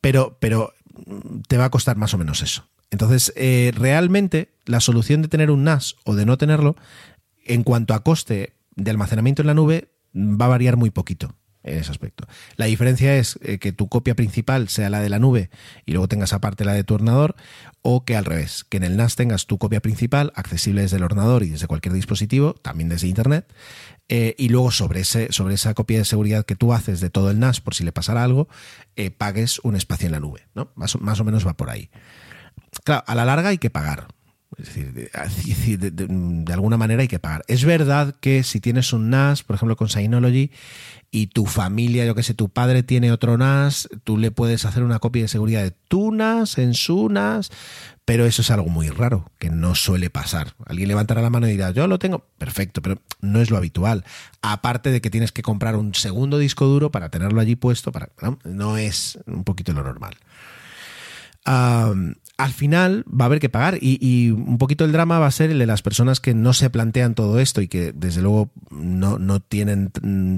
[0.00, 0.72] pero, pero
[1.46, 2.64] te va a costar más o menos eso.
[2.90, 6.76] Entonces, eh, realmente la solución de tener un NAS o de no tenerlo
[7.44, 11.34] en cuanto a coste de almacenamiento en la nube, va a variar muy poquito.
[11.72, 12.26] En ese aspecto.
[12.56, 15.50] La diferencia es eh, que tu copia principal sea la de la nube
[15.86, 17.36] y luego tengas aparte la de tu ordenador,
[17.82, 21.04] o que al revés, que en el NAS tengas tu copia principal accesible desde el
[21.04, 23.52] ordenador y desde cualquier dispositivo, también desde Internet,
[24.08, 27.30] eh, y luego sobre, ese, sobre esa copia de seguridad que tú haces de todo
[27.30, 28.48] el NAS por si le pasara algo,
[28.96, 30.46] eh, pagues un espacio en la nube.
[30.54, 30.70] ¿no?
[30.74, 31.90] Más, más o menos va por ahí.
[32.84, 34.08] Claro, a la larga hay que pagar.
[34.56, 37.44] Es decir, de, alguna manera hay que pagar.
[37.48, 40.50] Es verdad que si tienes un NAS, por ejemplo con Synology,
[41.10, 44.82] y tu familia, yo que sé, tu padre tiene otro NAS, tú le puedes hacer
[44.82, 47.50] una copia de seguridad de tu NAS en su NAS,
[48.06, 50.54] pero eso es algo muy raro, que no suele pasar.
[50.64, 54.04] Alguien levantará la mano y dirá, yo lo tengo, perfecto, pero no es lo habitual.
[54.40, 58.08] Aparte de que tienes que comprar un segundo disco duro para tenerlo allí puesto, para,
[58.44, 60.16] no es un poquito lo normal
[62.38, 65.50] al final va a haber que pagar y, un poquito el drama va a ser
[65.50, 69.18] el de las personas que no se plantean todo esto y que desde luego no,
[69.18, 69.90] no tienen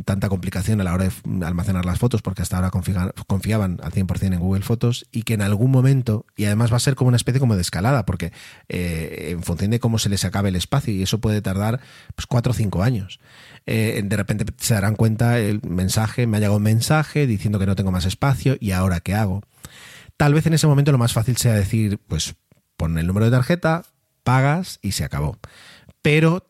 [0.04, 4.32] tanta complicación a la hora de almacenar las fotos porque hasta ahora confiaban al 100%
[4.32, 7.18] en Google Fotos y que en algún momento, y además va a ser como una
[7.18, 8.32] especie como de escalada porque
[8.70, 11.80] eh, en función de cómo se les acabe el espacio y eso puede tardar
[12.14, 13.20] pues cuatro o cinco años.
[13.66, 17.66] Eh, de repente se darán cuenta el mensaje, me ha llegado un mensaje diciendo que
[17.66, 19.42] no tengo más espacio y ahora qué hago.
[20.20, 22.34] Tal vez en ese momento lo más fácil sea decir, pues
[22.76, 23.84] pon el número de tarjeta,
[24.22, 25.38] pagas y se acabó.
[26.02, 26.46] Pero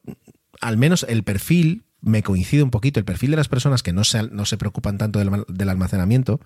[0.60, 4.02] al menos el perfil me coincide un poquito, el perfil de las personas que no
[4.02, 6.40] se, no se preocupan tanto del, almacenamiento,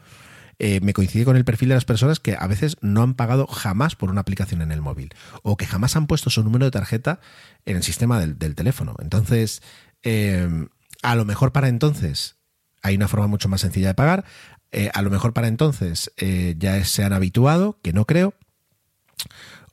[0.58, 3.46] eh, me coincide con el perfil de las personas que a veces no han pagado
[3.46, 5.08] jamás por una aplicación en el móvil
[5.42, 7.20] o que jamás han puesto su número de tarjeta
[7.64, 8.96] en el sistema del, teléfono.
[9.00, 9.62] Entonces,
[10.02, 10.66] eh,
[11.00, 12.36] a lo mejor para entonces
[12.84, 14.26] hay una forma mucho más sencilla de pagar.
[14.74, 18.34] Eh, a lo mejor para entonces eh, ya se han habituado, que no creo,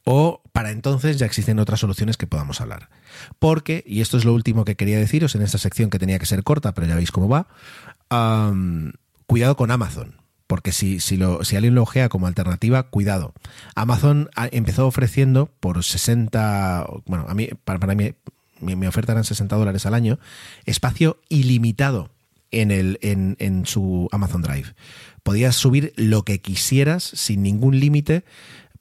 [0.03, 2.89] o para entonces ya existen otras soluciones que podamos hablar.
[3.39, 6.27] Porque, y esto es lo último que quería deciros en esta sección que tenía que
[6.27, 7.47] ser corta, pero ya veis cómo va,
[9.25, 10.17] cuidado con Amazon.
[10.45, 13.33] Porque si, si, lo, si alguien lo ojea como alternativa, cuidado.
[13.73, 18.13] Amazon empezó ofreciendo por 60, bueno, a mí, para, mí,
[18.59, 20.19] mi, oferta eran 60 dólares al año,
[20.65, 22.11] espacio ilimitado
[22.51, 24.75] en, el, en, en su Amazon Drive.
[25.23, 28.23] Podías subir lo que quisieras sin ningún límite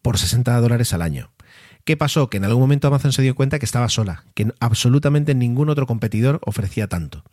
[0.03, 1.31] por 60 dólares al año.
[1.85, 2.29] ¿Qué pasó?
[2.29, 5.87] Que en algún momento Amazon se dio cuenta que estaba sola, que absolutamente ningún otro
[5.87, 7.25] competidor ofrecía tanto.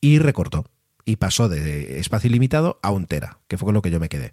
[0.00, 0.64] Y recortó.
[1.04, 4.08] Y pasó de espacio ilimitado a un tera, que fue con lo que yo me
[4.08, 4.32] quedé.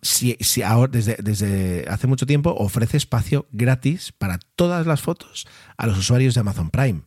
[0.00, 5.46] si, si, ahora, desde, desde hace mucho tiempo, ofrece espacio gratis para todas las fotos
[5.76, 7.02] a los usuarios de Amazon Prime.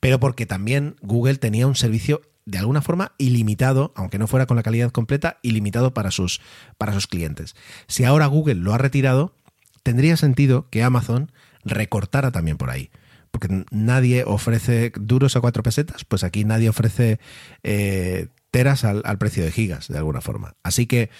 [0.00, 4.56] Pero porque también Google tenía un servicio de alguna forma ilimitado, aunque no fuera con
[4.56, 6.40] la calidad completa, ilimitado para sus,
[6.78, 7.54] para sus clientes.
[7.86, 9.34] Si ahora Google lo ha retirado,
[9.82, 11.32] tendría sentido que Amazon
[11.64, 12.90] recortara también por ahí.
[13.30, 17.18] Porque nadie ofrece duros a cuatro pesetas, pues aquí nadie ofrece
[17.64, 20.54] eh, teras al, al, precio de gigas, de alguna forma.
[20.62, 21.10] Así que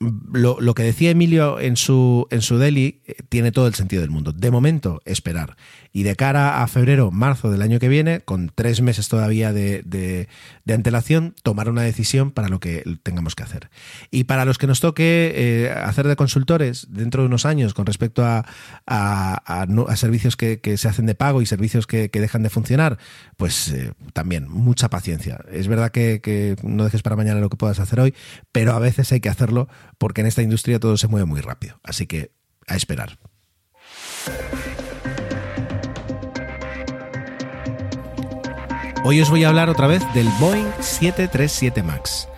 [0.00, 4.00] lo, lo, que decía Emilio en su, en su daily eh, tiene todo el sentido
[4.00, 4.32] del mundo.
[4.32, 5.58] De momento, esperar.
[5.92, 9.82] Y de cara a febrero, marzo del año que viene, con tres meses todavía de,
[9.84, 10.28] de,
[10.72, 13.70] antelación, tomar una decisión para lo que tengamos que hacer.
[14.10, 17.84] Y para los que nos toque eh, hacer de consultores dentro de unos años con
[17.84, 18.46] respecto a,
[18.86, 22.50] a, a, servicios que, que, se hacen de pago y servicios que, que dejan de
[22.50, 22.98] funcionar,
[23.36, 25.40] pues eh, también mucha paciencia.
[25.52, 28.14] Es verdad que, que no dejes para mañana lo que puedas hacer hoy,
[28.52, 29.68] pero a veces hay que hacerlo
[30.00, 31.78] porque en esta industria todo se mueve muy rápido.
[31.84, 32.32] Así que
[32.66, 33.18] a esperar.
[39.04, 42.28] Hoy os voy a hablar otra vez del Boeing 737 MAX.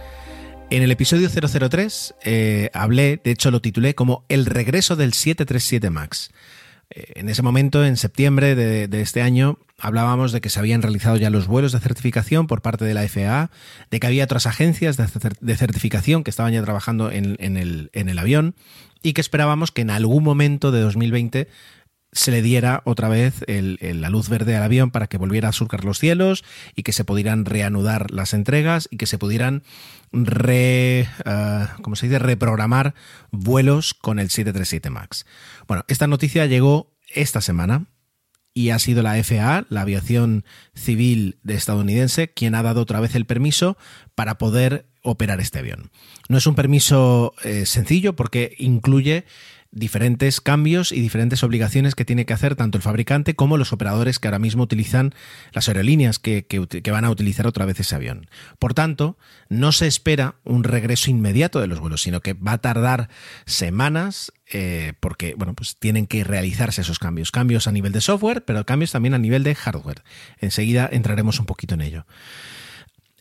[0.70, 5.88] En el episodio 003 eh, hablé, de hecho lo titulé como El regreso del 737
[5.90, 6.31] MAX.
[6.94, 11.16] Eh, en ese momento, en septiembre de, este año, hablábamos de que se habían realizado
[11.16, 13.50] ya los vuelos de certificación por parte de la FAA,
[13.90, 18.09] de que había otras agencias de certificación que estaban ya trabajando en, en, el, en
[18.09, 18.55] el avión
[19.02, 21.48] y que esperábamos que en algún momento de 2020
[22.12, 25.53] se le diera otra vez el, la luz verde al avión para que volviera a
[25.53, 26.44] surcar los cielos
[26.77, 29.62] y que se pudieran reanudar las entregas y que se pudieran
[30.11, 32.18] ¿cómo se dice?
[32.18, 32.94] reprogramar
[33.31, 35.25] vuelos con el 737 MAX.
[35.66, 37.87] Bueno, esta noticia llegó esta semana
[38.55, 40.44] y ha sido la FAA, la aviación
[40.75, 43.79] civil de estadounidense, quien ha dado otra vez el permiso
[44.14, 45.90] para poder operar este avión.
[46.29, 49.25] No es un permiso eh, sencillo porque incluye
[49.73, 54.18] diferentes cambios y diferentes obligaciones que tiene que hacer tanto el fabricante como los operadores
[54.18, 55.14] que ahora mismo utilizan
[55.53, 56.47] las aerolíneas que,
[56.93, 58.29] van a utilizar otra vez ese avión.
[58.59, 59.16] Por tanto,
[59.49, 63.09] no se espera un regreso inmediato de los vuelos, sino que va a tardar
[63.47, 67.31] semanas eh, porque bueno, pues tienen que realizarse esos cambios.
[67.31, 70.03] Cambios a nivel de software, pero cambios también a nivel de hardware.
[70.39, 72.07] Enseguida entraremos un poquito en ello.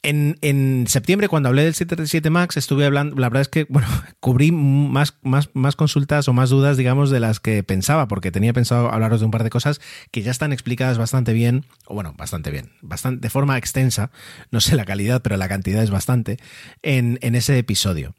[0.03, 3.87] En, septiembre, cuando hablé del 737 Max, estuve hablando, la verdad es que, bueno,
[4.19, 8.53] cubrí más, más, más consultas o más dudas, digamos, de las que pensaba, porque tenía
[8.53, 9.79] pensado hablaros de un par de cosas
[10.11, 14.11] que ya están explicadas bastante bien, o bueno, bastante bien, bastante, de forma extensa,
[14.49, 16.37] no sé la calidad, pero la cantidad es bastante,
[16.81, 18.15] en, ese episodio.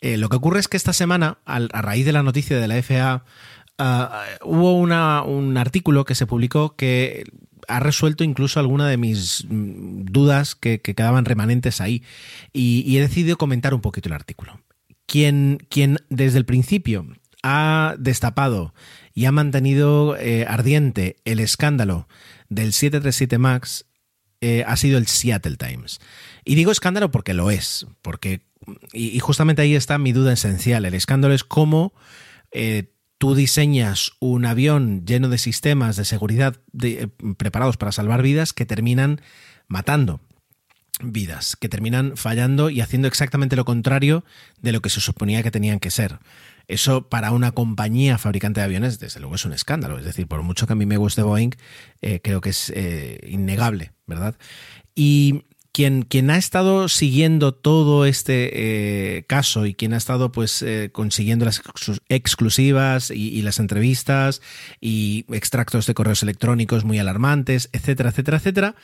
[0.00, 2.82] Eh, lo que ocurre es que esta semana, a raíz de la noticia de la
[2.82, 3.24] FAA,
[3.78, 7.24] ah, hubo una, un artículo que se publicó que
[7.68, 12.02] ha resuelto incluso alguna de mis mm, dudas que, quedaban remanentes ahí
[12.52, 14.60] y, he decidido comentar un poquito el artículo.
[15.06, 17.06] Quien, quien desde el principio
[17.42, 18.74] ha destapado
[19.14, 22.08] y ha mantenido eh, ardiente el escándalo
[22.48, 23.84] del 737 MAX
[24.40, 26.00] eh, ha sido el Seattle Times.
[26.44, 28.42] Y digo escándalo porque lo es, porque
[28.92, 30.84] y, justamente ahí está mi duda esencial.
[30.84, 31.92] El escándalo es cómo
[32.52, 38.52] eh, tú diseñas un avión lleno de sistemas de seguridad eh, preparados para salvar vidas
[38.52, 39.20] que terminan
[39.66, 40.20] matando
[41.00, 44.24] vidas, que terminan fallando y haciendo exactamente lo contrario
[44.60, 46.18] de lo que se suponía que tenían que ser.
[46.66, 49.98] Eso para una compañía fabricante de aviones, desde luego es un escándalo.
[49.98, 51.52] Es decir, por mucho que a mí me guste Boeing,
[52.02, 54.36] eh, creo que es eh, innegable, ¿verdad?
[54.94, 55.44] Y
[55.78, 61.44] quien, ha estado siguiendo todo este eh, caso y quien ha estado pues eh, consiguiendo
[61.44, 61.62] las
[62.08, 64.42] exclusivas y, las entrevistas
[64.80, 68.74] y extractos de correos electrónicos muy alarmantes, etcétera, etcétera, etcétera,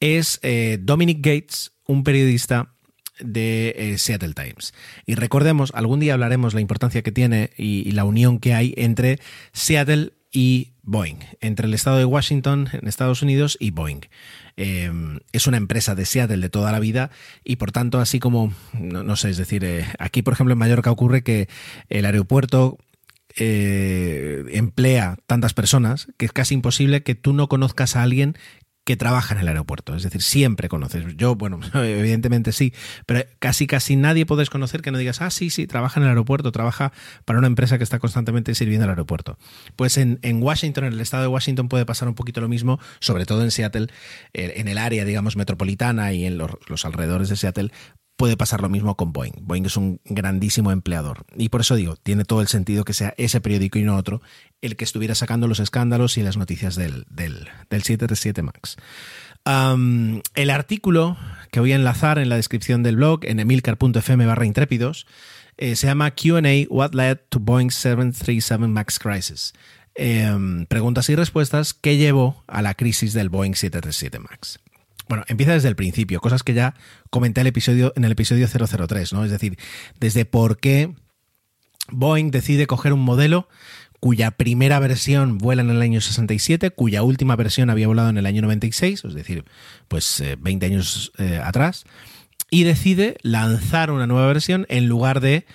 [0.00, 2.74] es eh, Dominic Gates, un periodista
[3.20, 4.72] de Seattle Times.
[5.04, 9.18] Y recordemos, algún día hablaremos la importancia que tiene y, la unión que hay entre
[9.52, 14.00] Seattle y Boeing, entre el estado de Washington en Estados Unidos y Boeing.
[14.56, 17.10] Em, es una empresa de Seattle de toda la vida
[17.44, 20.90] y por tanto así como, no, sé, es decir, eh, aquí por ejemplo en Mallorca
[20.90, 21.48] ocurre que
[21.90, 22.78] el aeropuerto
[23.36, 28.34] eh, emplea tantas personas que es casi imposible que tú no conozcas a alguien
[28.88, 29.94] que trabaja en el aeropuerto.
[29.94, 31.04] Es decir, siempre conoces.
[31.18, 32.72] Yo, bueno, evidentemente sí,
[33.04, 36.08] pero casi casi nadie puedes conocer que no digas, ah, sí, sí, trabaja en el
[36.08, 36.90] aeropuerto, trabaja
[37.26, 39.36] para una empresa que está constantemente sirviendo al aeropuerto.
[39.76, 43.26] Pues en, Washington, en el estado de Washington, puede pasar un poquito lo mismo, sobre
[43.26, 43.88] todo en Seattle,
[44.32, 47.70] eh, en el área, digamos, metropolitana y en los alrededores de Seattle,
[48.18, 49.32] puede pasar lo mismo con Boeing.
[49.42, 51.24] Boeing es un grandísimo empleador.
[51.36, 54.20] Y por eso digo, tiene todo el sentido que sea ese periódico y no otro
[54.60, 58.76] el que estuviera sacando los escándalos y las noticias del, del, del 737 MAX.
[60.34, 61.16] el artículo
[61.52, 65.06] que voy a enlazar en la descripción del blog en emilcar.fm barra intrépidos
[65.56, 69.52] eh, se llama QA What Led to Boeing 737 MAX Crisis.
[69.94, 74.58] Em, preguntas y respuestas que llevó a la crisis del Boeing 737 MAX.
[75.08, 76.74] Bueno, empieza desde el principio, cosas que ya
[77.10, 79.24] comenté el episodio, en el episodio 003, ¿no?
[79.24, 79.58] Es decir,
[79.98, 80.94] desde por qué
[81.90, 83.48] Boeing decide coger un modelo
[84.00, 88.26] cuya primera versión vuela en el año 67, cuya última versión había volado en el
[88.26, 89.44] año 96, es decir,
[89.88, 91.84] pues 20 eh, años eh, atrás,
[92.50, 95.46] y decide lanzar una nueva versión en lugar de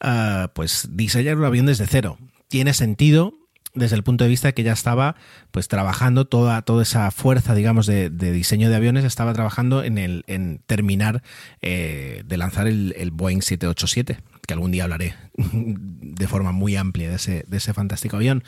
[0.00, 2.18] ah, pues diseñar un avión desde cero.
[2.48, 3.34] Tiene sentido
[3.74, 5.16] desde el punto de vista de que ya estaba
[5.50, 10.24] pues trabajando toda, toda esa fuerza, digamos, de, diseño de aviones, estaba trabajando en, el,
[10.26, 11.22] en terminar
[11.62, 17.10] eh, de lanzar el, el, Boeing 787, que algún día hablaré de forma muy amplia
[17.10, 18.42] de ese, de ese fantástico avión.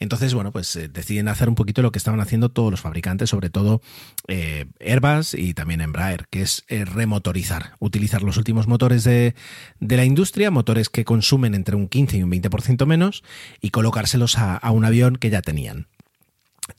[0.00, 3.28] Entonces, bueno, pues eh, deciden hacer un poquito lo que estaban haciendo todos los fabricantes,
[3.28, 3.82] sobre todo
[4.28, 9.34] eh, Airbus y también Embraer, que es eh, remotorizar, utilizar los últimos motores de,
[9.78, 13.22] de, la industria, motores que consumen entre un 15 y un 20% menos,
[13.60, 15.86] y colocárselos a, a un avión que ya tenían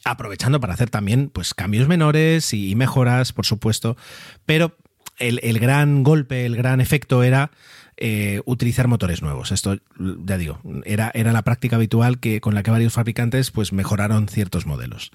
[0.04, 3.98] aprovechando para hacer también pues cambios menores y mejoras, por supuesto,
[4.46, 4.76] pero
[5.20, 7.52] el, el gran golpe, el gran efecto era
[7.98, 9.52] eh, utilizar motores nuevos.
[9.52, 13.74] Esto, ya digo, era, era la práctica habitual que, con la que varios fabricantes pues,
[13.74, 15.12] mejoraron ciertos modelos.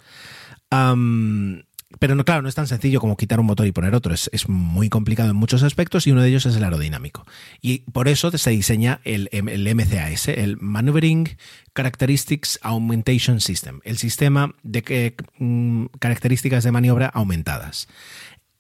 [0.70, 4.14] pero no, claro, no es tan sencillo como quitar un motor y poner otro.
[4.14, 7.24] Es, es, muy complicado en muchos aspectos y uno de ellos es el aerodinámico.
[7.60, 11.36] Y por eso se diseña el, el MCAS, el Maneuvering
[11.74, 17.88] Characteristics Augmentation System, el sistema de mm, características de maniobra aumentadas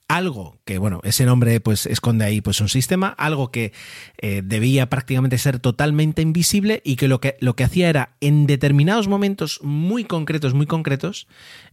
[0.08, 3.72] algo que, bueno, ese nombre pues esconde ahí pues un sistema, algo que
[4.16, 8.46] eh, debía prácticamente ser totalmente invisible y que lo que, lo que hacía era en
[8.46, 11.28] determinados momentos muy concretos, muy concretos,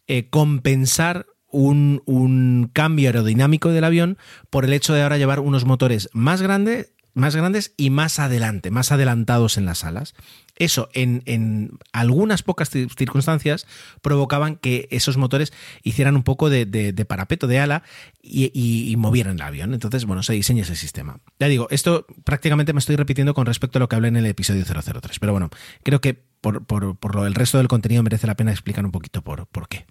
[0.08, 4.18] eh, compensar un, un, cambio aerodinámico del avión
[4.50, 8.70] por el hecho de ahora llevar unos motores más grandes más grandes y más adelante,
[8.70, 10.14] más adelantados en las alas.
[10.58, 13.66] Eso, en, algunas pocas circunstancias,
[14.02, 15.52] provocaban que esos motores
[15.82, 17.84] hicieran un poco de, parapeto de ala
[18.22, 19.74] y, movieran el avión.
[19.74, 21.20] Entonces, bueno, se diseña ese sistema.
[21.40, 24.26] Ya digo, esto prácticamente me estoy repitiendo con respecto a lo que hablé en el
[24.26, 25.20] episodio 003.
[25.20, 25.50] Pero bueno,
[25.84, 29.24] creo que por, por, lo el resto del contenido merece la pena explicar un poquito
[29.24, 29.86] por, por qué.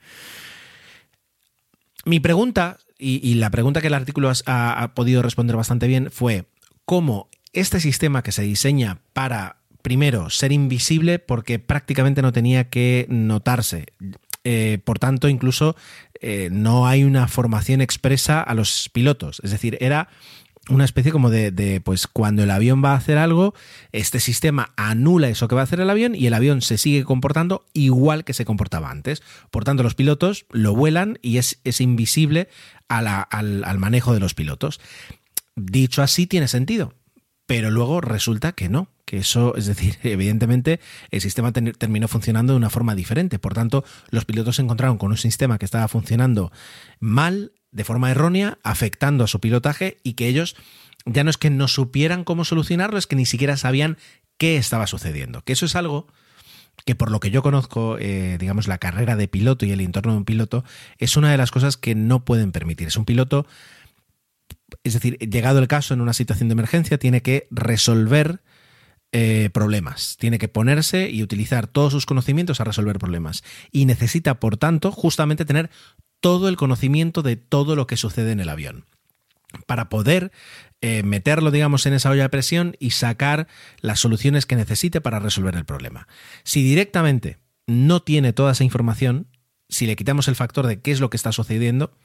[2.05, 6.47] Mi pregunta y, la pregunta que el artículo ha, podido responder bastante bien fue
[6.85, 13.07] cómo este sistema que se diseña para, primero, ser invisible porque prácticamente no tenía que
[13.09, 13.87] notarse.
[14.45, 15.75] Eh, por tanto, incluso
[16.21, 19.41] eh, no hay una formación expresa a los pilotos.
[19.43, 20.09] Es decir, era
[20.69, 23.55] una especie como de, pues cuando el avión va a hacer algo,
[23.93, 27.05] este sistema anula eso que va a hacer el avión y el avión se sigue
[27.05, 29.23] comportando igual que se comportaba antes.
[29.51, 32.49] Por tanto, los pilotos lo vuelan y es, invisible
[32.89, 34.81] al, al, manejo de los pilotos.
[35.57, 36.95] Dicho así, tiene sentido.
[37.47, 40.81] Pero luego resulta que no, que eso, es decir, evidentemente
[41.11, 43.39] el sistema terminó funcionando de una forma diferente.
[43.39, 46.53] Por tanto, los pilotos se encontraron con un sistema que estaba funcionando
[47.01, 50.57] mal, de forma errónea, afectando a su pilotaje y que ellos
[51.07, 53.99] ya no es que no supieran cómo solucionarlo, es que ni siquiera sabían
[54.39, 55.43] qué estaba sucediendo.
[55.43, 56.07] Que eso es algo
[56.85, 60.13] que por lo que yo conozco, eh, digamos, la carrera de piloto y el entorno
[60.13, 60.65] de un piloto,
[60.99, 62.89] es una de las cosas que no pueden permitir.
[62.89, 63.47] Es un piloto,
[64.83, 68.43] es decir, llegado el caso en una situación de emergencia, tiene que resolver
[69.13, 70.17] eh, problemas.
[70.19, 73.45] Tiene que ponerse y utilizar todos sus conocimientos a resolver problemas.
[73.71, 75.71] Y necesita, por tanto, justamente tener
[76.21, 78.87] todo el conocimiento de todo lo que sucede en el avión
[79.67, 80.33] para poder
[80.81, 83.47] eh, meterlo, digamos, en esa olla de presión y sacar
[83.81, 86.09] las soluciones que necesite para resolver el problema.
[86.43, 89.29] Si directamente no tiene toda esa información,
[89.69, 91.97] si le quitamos el factor de qué es lo que está sucediendo,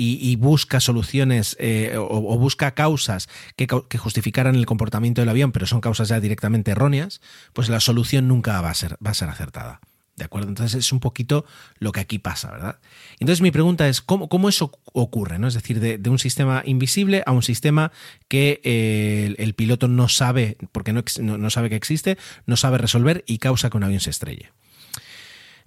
[0.00, 3.66] y, busca soluciones eh, o, busca causas que,
[3.98, 7.20] justificaran el comportamiento del avión, pero son causas ya directamente erróneas,
[7.52, 9.80] pues la solución nunca va a ser, va a ser acertada.
[10.14, 10.48] ¿De acuerdo?
[10.48, 11.44] Entonces es un poquito
[11.78, 12.78] lo que aquí pasa, ¿verdad?
[13.20, 15.38] Entonces mi pregunta es, ¿cómo, cómo eso ocurre?
[15.38, 15.46] ¿no?
[15.46, 17.92] Es decir, de, un sistema invisible a un sistema
[18.26, 23.22] que eh, el, piloto no sabe, porque no, no, sabe que existe, no sabe resolver
[23.28, 24.50] y causa que un avión se estrelle.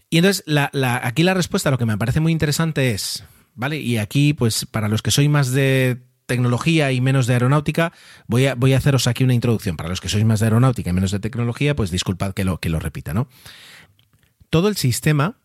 [0.09, 0.43] Y entonces
[1.01, 3.23] aquí la respuesta, lo que me parece muy interesante es,
[3.56, 3.80] ¿vale?
[3.80, 7.91] Y aquí, pues para los que sois más de tecnología y menos de aeronáutica,
[8.28, 9.76] voy a, voy a haceros aquí una introducción.
[9.76, 12.60] Para los que sois más de aeronáutica y menos de tecnología, pues disculpad que lo,
[12.60, 13.28] que lo repita, ¿no?
[14.52, 15.38] todo el sistema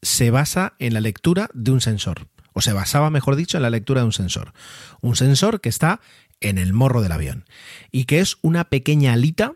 [0.00, 3.70] se basa en la lectura de un sensor, o se basaba, mejor dicho, en la
[3.70, 4.54] lectura de un sensor.
[5.02, 6.00] Un sensor que está
[6.40, 7.44] en el morro del avión
[7.90, 9.54] y que es una pequeña alita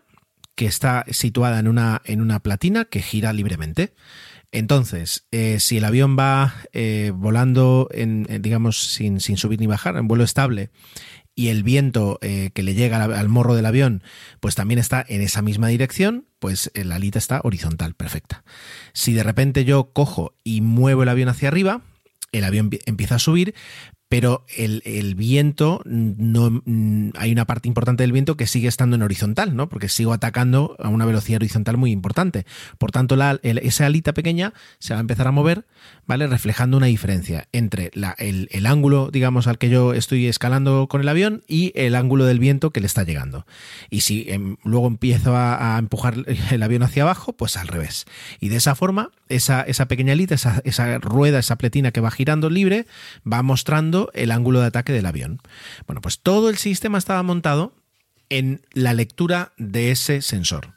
[0.55, 3.93] que está situada en una, en una platina que gira libremente.
[4.51, 10.07] Entonces, eh, si el avión va eh, volando, en, digamos, sin, subir ni bajar, en
[10.07, 10.69] vuelo estable,
[11.33, 14.03] y el viento eh, que le llega al, morro del avión,
[14.41, 18.43] pues también está en esa misma dirección, pues la alita está horizontal, perfecta.
[18.93, 21.81] Si de repente yo cojo y muevo el avión hacia arriba,
[22.33, 23.55] el avión empieza a subir,
[24.11, 26.61] pero el, viento no
[27.17, 29.69] hay una parte importante del viento que sigue estando en horizontal, ¿no?
[29.69, 32.45] Porque sigo atacando a una velocidad horizontal muy importante.
[32.77, 35.63] Por tanto, la, esa alita pequeña se va a empezar a mover,
[36.07, 36.27] ¿vale?
[36.27, 41.43] Reflejando una diferencia entre el, ángulo, digamos, al que yo estoy escalando con el avión
[41.47, 43.45] y el ángulo del viento que le está llegando.
[43.89, 46.15] Y si em, luego empiezo a, empujar
[46.51, 48.05] el avión hacia abajo, pues al revés.
[48.41, 52.11] Y de esa forma, esa, esa pequeña alita, esa, esa rueda, esa pletina que va
[52.11, 52.87] girando libre,
[53.25, 55.39] va mostrando el ángulo de ataque del avión.
[55.85, 57.73] Bueno, pues todo el sistema estaba montado
[58.29, 60.73] en la lectura de ese sensor.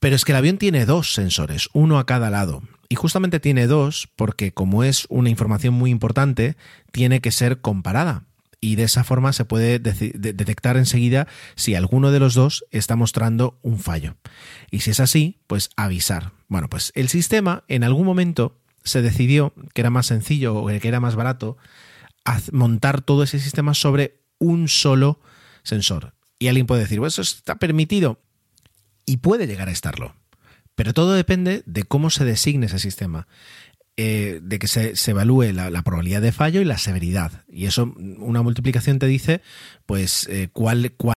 [0.00, 2.62] Pero es que el avión tiene dos sensores, uno a cada lado.
[2.88, 6.56] Y justamente tiene dos porque como es una información muy importante,
[6.90, 8.24] tiene que ser comparada.
[8.62, 13.58] Y de esa forma se puede detectar enseguida si alguno de los dos está mostrando
[13.62, 14.16] un fallo.
[14.70, 16.32] Y si es así, pues avisar.
[16.48, 20.88] Bueno, pues el sistema en algún momento se decidió que era más sencillo o que
[20.88, 21.56] era más barato
[22.52, 25.20] montar todo ese sistema sobre un solo
[25.62, 26.14] sensor.
[26.38, 28.20] Y alguien puede decir, pues eso está permitido.
[29.06, 30.14] Y puede llegar a estarlo.
[30.74, 33.26] Pero todo depende de cómo se designe ese sistema.
[33.96, 37.44] Eh, de que se, evalúe la, probabilidad de fallo y la severidad.
[37.48, 39.42] Y eso, una multiplicación te dice,
[39.84, 41.16] pues, eh, cuál, cuál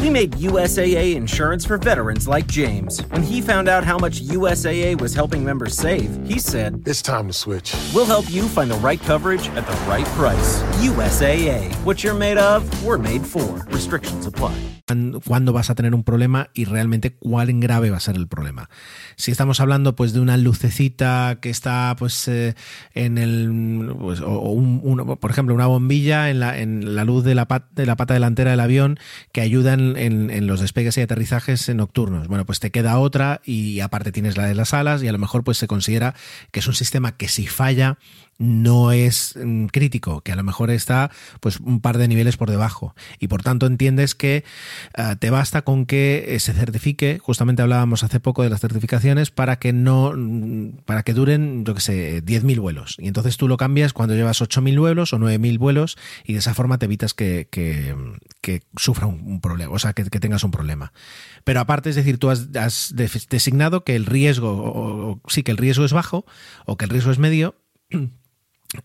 [0.00, 3.00] We made USAA insurance for veterans like James.
[3.10, 7.26] When he found out how much USAA was helping members save, he said, It's time
[7.26, 7.74] to switch.
[7.92, 10.62] We'll help you find the right coverage at the right price.
[10.80, 11.74] USAA.
[11.84, 13.64] What you're made of, we're made for.
[13.70, 14.56] Restrictions apply.
[15.26, 18.70] cuándo vas a tener un problema y realmente cuál grave va a ser el problema.
[19.18, 22.54] Si estamos hablando pues de una lucecita que está pues eh,
[22.94, 27.34] en el pues, o un, por ejemplo una bombilla en la, en la luz de
[27.34, 28.96] la, de la pata delantera del avión
[29.32, 32.28] que ayuda en, en, los despegues y aterrizajes nocturnos.
[32.28, 35.18] Bueno, pues te queda otra y aparte tienes la de las alas y a lo
[35.18, 36.14] mejor pues se considera
[36.52, 37.98] que es un sistema que si falla
[38.38, 41.10] no es mm, crítico, que a lo mejor está
[41.40, 44.44] pues un par de niveles por debajo y por tanto entiendes que
[44.96, 49.58] eh, te basta con que se certifique, justamente hablábamos hace poco de las certificaciones para
[49.58, 53.56] que no mm, para que duren, yo que sé, 10.000 vuelos y entonces tú lo
[53.56, 57.48] cambias cuando llevas 8.000 vuelos o 9.000 vuelos y de esa forma te evitas que,
[57.50, 60.92] que, sufra un, problema, o sea, que, tengas un problema.
[61.44, 62.48] Pero aparte, es decir, tú has,
[62.94, 66.24] designado que el riesgo, o, sí, que el riesgo es bajo
[66.64, 67.56] o que el riesgo es medio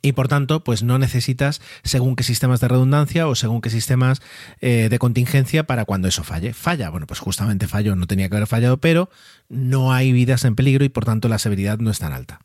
[0.02, 4.22] y por tanto, pues no necesitas según qué sistemas de redundancia o según qué sistemas
[4.62, 6.54] eh, de contingencia para cuando eso falle.
[6.54, 9.10] Falla, bueno, pues justamente falló, no tenía que haber fallado, pero
[9.50, 12.40] no hay vidas en peligro y por tanto la severidad no es tan alta.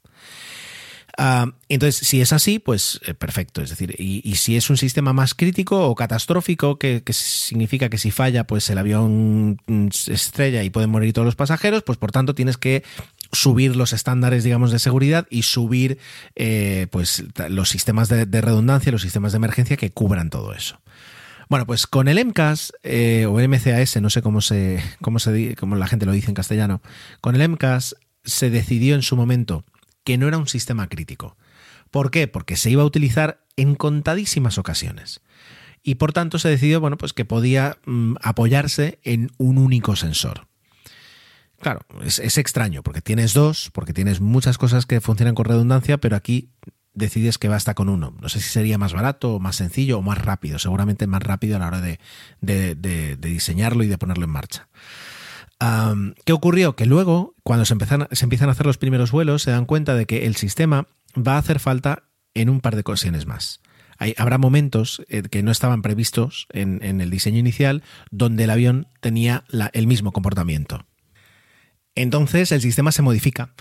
[1.20, 3.61] Ah, entonces, si es así, pues eh, perfecto.
[3.61, 8.12] Es decir, y, si es un sistema más crítico o catastrófico, que, significa que si
[8.12, 12.36] falla, pues el avión mm, estrella y pueden morir todos los pasajeros, pues por tanto
[12.36, 12.84] tienes que
[13.32, 15.98] subir los estándares, digamos, de seguridad y subir
[16.34, 20.80] eh, pues, los sistemas de, redundancia, los sistemas de emergencia que cubran todo eso.
[21.48, 25.76] Bueno, pues con el MCAS eh, o MCAS, no sé cómo se, cómo se cómo
[25.76, 26.82] la gente lo dice en castellano,
[27.20, 29.64] con el MCAS se decidió en su momento
[30.04, 31.36] que no era un sistema crítico.
[31.90, 32.28] ¿Por qué?
[32.28, 35.22] Porque se iba a utilizar en contadísimas ocasiones.
[35.82, 40.47] Y por tanto se decidió, bueno, pues que podía mm, apoyarse en un único sensor.
[41.61, 46.14] Claro, es, extraño, porque tienes dos, porque tienes muchas cosas que funcionan con redundancia, pero
[46.14, 46.50] aquí
[46.94, 48.14] decides que basta con uno.
[48.20, 50.59] No sé si sería más barato, o más sencillo o más rápido.
[50.59, 54.68] Seguramente más rápido a la hora de, diseñarlo y de ponerlo en marcha.
[56.24, 56.76] ¿Qué ocurrió?
[56.76, 57.74] Que luego, cuando se,
[58.12, 60.86] se empiezan a hacer los primeros vuelos, se dan cuenta de que el sistema
[61.16, 62.04] va a hacer falta
[62.34, 63.61] en un par de ocasiones más.
[64.16, 67.82] Habrá momentos eh, que no estaban previstos en, el diseño inicial
[68.12, 70.86] donde el avión tenía el mismo comportamiento.
[71.99, 73.55] Entonces el sistema se modifica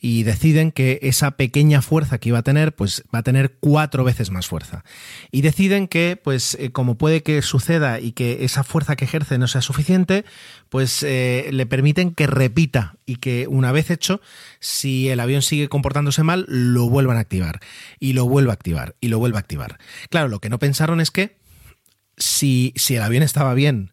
[0.00, 4.02] y deciden que esa pequeña fuerza que iba a tener, pues va a tener cuatro
[4.02, 4.84] veces más fuerza.
[5.30, 9.38] Y deciden que, pues eh, como puede que suceda y que esa fuerza que ejerce
[9.38, 10.24] no sea suficiente,
[10.70, 14.20] pues eh, le permiten que repita y que una vez hecho,
[14.58, 17.60] si el avión sigue comportándose mal, lo vuelvan a activar
[18.00, 19.78] y lo vuelva a activar y lo vuelva a activar.
[20.10, 21.38] Claro, lo que no pensaron es que
[22.16, 23.92] si, si el avión estaba bien,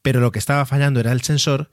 [0.00, 1.68] pero lo que estaba fallando era el sensor,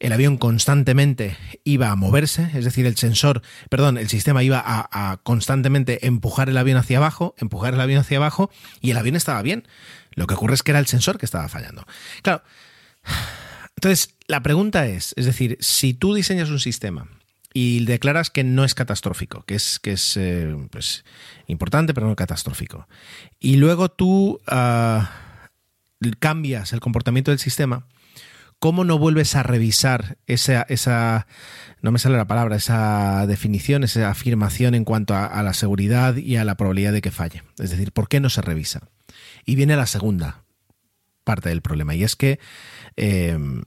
[0.00, 5.18] el avión constantemente iba a moverse, es decir, el sensor, perdón, el sistema iba a,
[5.22, 9.42] constantemente empujar el avión hacia abajo, empujar el avión hacia abajo, y el avión estaba
[9.42, 9.66] bien.
[10.14, 11.84] Lo que ocurre es que era el sensor que estaba fallando.
[12.22, 12.42] Claro.
[13.76, 17.08] Entonces, la pregunta es, es decir, si tú diseñas un sistema
[17.54, 21.04] y declaras que no es catastrófico, que es, que es eh, pues,
[21.46, 22.88] importante pero no catastrófico,
[23.38, 25.10] y luego tú ah,
[26.18, 27.86] cambias el comportamiento del sistema,
[28.58, 31.26] ¿cómo no vuelves a revisar esa, esa,
[31.82, 36.36] no me sale la palabra, esa definición, esa afirmación en cuanto a, la seguridad y
[36.36, 37.42] a la probabilidad de que falle?
[37.58, 38.88] Es decir, ¿por qué no se revisa?
[39.44, 40.44] Y viene la segunda
[41.24, 42.38] parte del problema, y es que
[42.96, 43.62] em,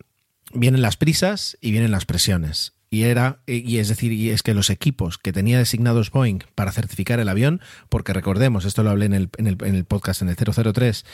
[0.53, 2.73] vienen las prisas y vienen las presiones.
[2.93, 6.73] Y era, y es decir, y es que los equipos que tenía designados Boeing para
[6.73, 10.35] certificar el avión, porque recordemos, esto lo hablé en el, en el, podcast en el
[10.35, 11.05] 003,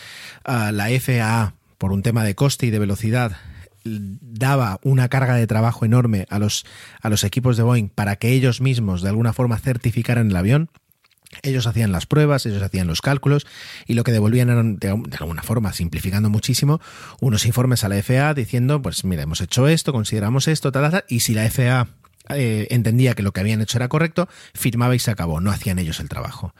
[0.44, 3.38] ah, la FAA, por un tema de coste y de velocidad,
[4.22, 6.66] daba una carga de trabajo enorme a los,
[7.02, 10.70] a los equipos de Boeing para que ellos mismos de alguna forma certificaran el avión.
[11.44, 13.46] Ellos hacían las pruebas, ellos hacían los cálculos
[13.86, 16.80] y lo que devolvían eran, de, alguna forma, simplificando muchísimo,
[17.20, 21.06] unos informes a la FAA diciendo, pues mira, hemos hecho esto, consideramos esto, tal, tal,
[21.10, 21.88] y si la FAA
[22.30, 25.80] eh, entendía que lo que habían hecho era correcto, firmaba y se acabó, no hacían
[25.80, 26.54] ellos el trabajo.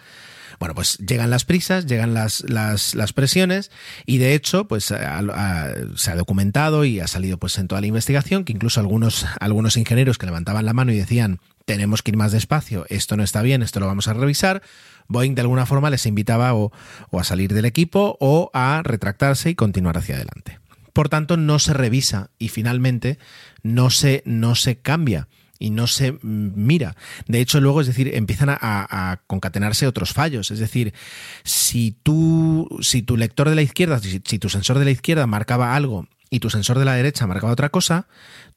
[0.60, 3.72] Bueno, pues llegan las prisas, llegan las, las, las presiones
[4.06, 8.44] y de hecho, pues se ha documentado y ha salido pues en toda la investigación
[8.44, 12.32] que incluso algunos, algunos ingenieros que levantaban la mano y decían tenemos que ir más
[12.32, 14.62] despacio, esto no está bien, esto lo vamos a revisar,
[15.10, 16.72] Boeing de alguna forma les invitaba o,
[17.10, 20.60] o a salir del equipo o a retractarse y continuar hacia adelante.
[20.94, 23.20] Por tanto, no se revisa y finalmente
[23.64, 25.28] no se, no se cambia
[25.60, 26.96] y no se mira.
[27.28, 30.52] De hecho, luego, es decir, empiezan a, concatenarse otros fallos.
[30.52, 30.94] Es decir,
[31.44, 35.76] si tú, si tu lector de la izquierda, si, tu sensor de la izquierda marcaba
[35.76, 38.08] algo y tu sensor de la derecha marcaba otra cosa,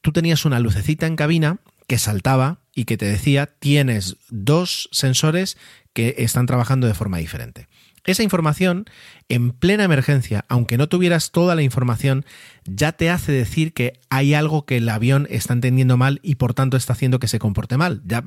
[0.00, 5.56] tú tenías una lucecita en cabina que saltaba y que te decía tienes dos sensores
[5.92, 7.68] que están trabajando de forma diferente.
[8.04, 8.86] Esa información,
[9.30, 12.26] en plena emergencia, aunque no tuvieras toda la información,
[12.64, 16.52] ya te hace decir que hay algo que el avión está entendiendo mal y por
[16.52, 18.02] tanto está haciendo que se comporte mal.
[18.04, 18.22] Ya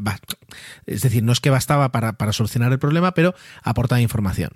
[0.86, 4.52] Es decir, no es que bastaba para, para solucionar el problema, pero aportaba información.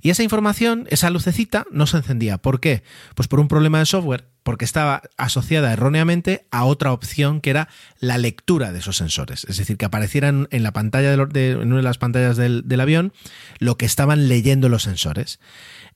[0.00, 2.38] Y esa información, esa lucecita, no se encendía.
[2.38, 2.84] ¿Por qué?
[3.14, 7.68] Pues por un problema de software porque estaba asociada erróneamente a otra opción que era
[7.98, 9.44] la lectura de esos sensores.
[9.44, 13.12] Es decir, que aparecieran en la pantalla de, en una de las pantallas del, avión
[13.58, 15.40] lo que estaban leyendo los sensores.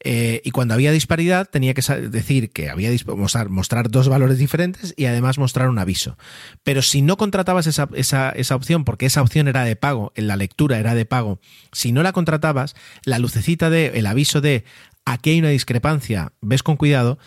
[0.01, 4.95] Eh, y cuando había disparidad tenía que decir que había mostrar, mostrar, dos valores diferentes
[4.97, 6.19] y además mostrar un aviso.
[6.63, 10.27] Pero si no contratabas esa, esa, esa opción, porque esa opción era de pago, en
[10.27, 11.41] la lectura era de pago,
[11.73, 12.75] si no la contratabas,
[13.05, 14.65] la lucecita de el aviso de
[15.05, 17.19] aquí hay una discrepancia, ves con cuidado,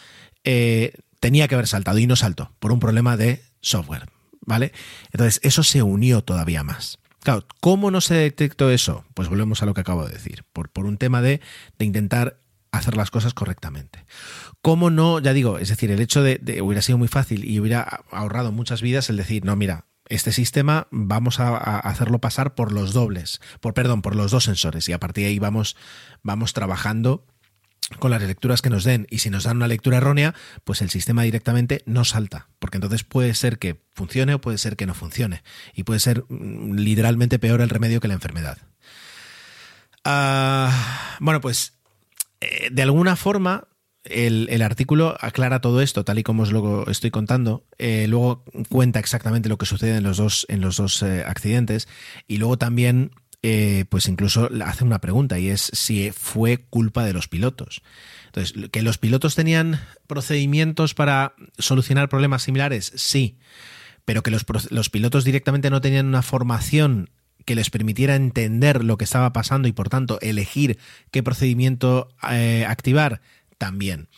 [0.44, 4.10] eh, tenía que haber saltado y no saltó por un problema de software,
[4.42, 4.72] ¿vale?
[5.12, 7.00] Entonces, eso se unió todavía más.
[7.24, 9.04] Claro, ¿cómo no se detectó eso?
[9.14, 11.42] Pues volvemos a lo que acabo de decir, por, por un tema de,
[11.80, 12.40] intentar
[12.78, 14.06] hacer las cosas correctamente.
[14.62, 15.20] ¿Cómo no?
[15.20, 18.52] Ya digo, es decir, el hecho de, de, hubiera sido muy fácil y hubiera ahorrado
[18.52, 23.42] muchas vidas el decir, no, mira, este sistema vamos a, hacerlo pasar por los dobles,
[23.60, 25.76] por perdón, por los dos sensores y a partir de ahí vamos,
[26.24, 27.26] vamos trabajando
[28.00, 30.90] con las lecturas que nos den y si nos dan una lectura errónea, pues el
[30.90, 34.94] sistema directamente no salta, porque entonces puede ser que funcione o puede ser que no
[34.94, 38.58] funcione y puede ser mm, literalmente peor el remedio que la enfermedad.
[40.04, 41.77] Ah, bueno, pues
[42.42, 43.68] eh, de alguna forma
[44.04, 47.66] el, artículo aclara todo esto, tal y como os lo estoy contando.
[47.78, 51.88] Eh, luego cuenta exactamente lo que sucede en los dos, en los dos eh, accidentes
[52.28, 53.12] y luego también
[53.90, 57.82] pues incluso hace una pregunta y es si fue culpa de los pilotos.
[58.26, 62.92] Entonces, ¿que los pilotos tenían procedimientos para solucionar problemas similares?
[62.98, 63.38] Sí,
[64.08, 67.10] pero que los, pilotos directamente no tenían una formación
[67.48, 70.78] que les permitiera entender lo que estaba pasando y por tanto elegir
[71.10, 73.22] qué procedimiento eh, activar,
[73.58, 74.10] también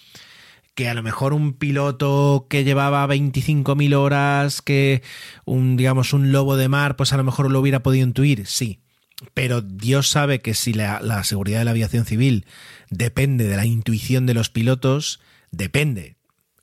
[0.74, 5.04] que a lo mejor un piloto que llevaba 25.000 horas, que
[5.44, 8.80] un digamos un lobo de mar, pues a lo mejor lo hubiera podido intuir, sí.
[9.34, 12.46] Pero Dios sabe que si la, seguridad de la aviación civil
[12.90, 15.20] depende de la intuición de los pilotos,
[15.52, 16.16] depende.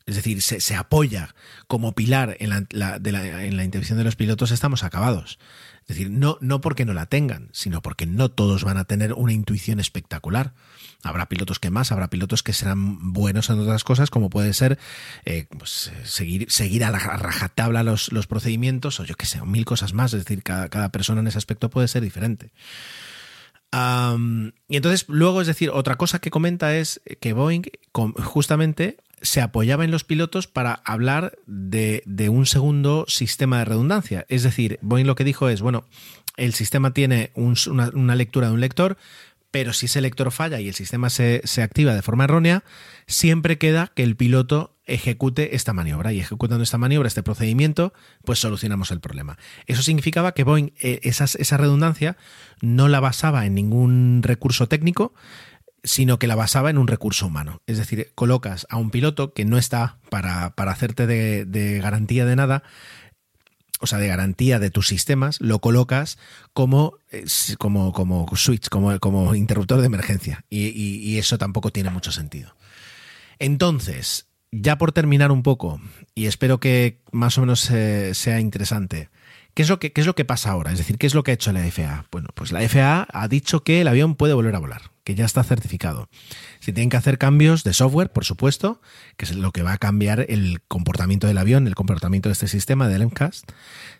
[0.07, 1.34] Es decir, se, apoya
[1.66, 5.38] como pilar en la, la intervención de los pilotos, estamos acabados.
[5.86, 9.12] Es decir, no, no porque no la tengan, sino porque no todos van a tener
[9.12, 10.52] una intuición espectacular.
[11.04, 14.80] Habrá pilotos que más, habrá pilotos que serán buenos en otras cosas, como puede ser
[15.24, 19.64] eh, pues, seguir, seguir a la rajatabla los, los procedimientos, o yo qué sé, mil
[19.64, 20.12] cosas más.
[20.12, 22.50] Es decir, cada, cada persona en ese aspecto puede ser diferente.
[23.72, 29.85] y entonces, luego, es decir, otra cosa que comenta es que Boeing justamente se apoyaba
[29.85, 34.27] en los pilotos para hablar de, un segundo sistema de redundancia.
[34.29, 35.85] Es decir, Boeing lo que dijo es, bueno,
[36.37, 38.99] el sistema tiene una, lectura de un lector,
[39.51, 42.62] pero si ese lector falla y el sistema se, se, activa de forma errónea,
[43.07, 47.95] siempre queda que el piloto ejecute esta maniobra y ejecutando esta maniobra, este procedimiento,
[48.25, 49.39] pues solucionamos el problema.
[49.67, 52.17] Eso significaba que Boeing eh, esa redundancia
[52.61, 55.14] no la basaba en ningún recurso técnico,
[55.87, 57.62] sino que la basaba en un recurso humano.
[57.66, 62.64] Es decir, colocas a un piloto que no está para, hacerte de, garantía de nada,
[63.78, 66.18] o sea, de garantía de tus sistemas, lo colocas
[66.53, 66.99] como,
[67.59, 70.45] como, como switch, como, como interruptor de emergencia.
[70.51, 72.57] Y, eso tampoco tiene mucho sentido.
[73.39, 75.80] Entonces, ya por terminar un poco,
[76.16, 79.09] y espero que más o menos eh, sea interesante,
[79.55, 80.70] ¿Qué es, lo que, ¿Qué es lo que pasa ahora?
[80.70, 82.05] Es decir, ¿qué es lo que ha hecho la FAA?
[82.12, 85.24] Bueno, pues la FAA ha dicho que el avión puede volver a volar que ya
[85.24, 86.09] está certificado.
[86.59, 88.82] Se tienen que hacer cambios de software, por supuesto,
[89.16, 92.48] que es lo que va a cambiar el comportamiento del avión, el comportamiento de este
[92.48, 93.48] sistema del MCAST.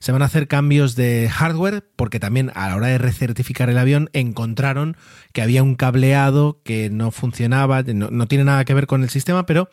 [0.01, 3.79] Se van a hacer cambios de hardware, porque también a la hora de recertificar el
[3.79, 4.97] avión encontraron
[5.33, 9.47] que había un cableado que no funcionaba, no, tiene nada que ver con el sistema,
[9.47, 9.71] pero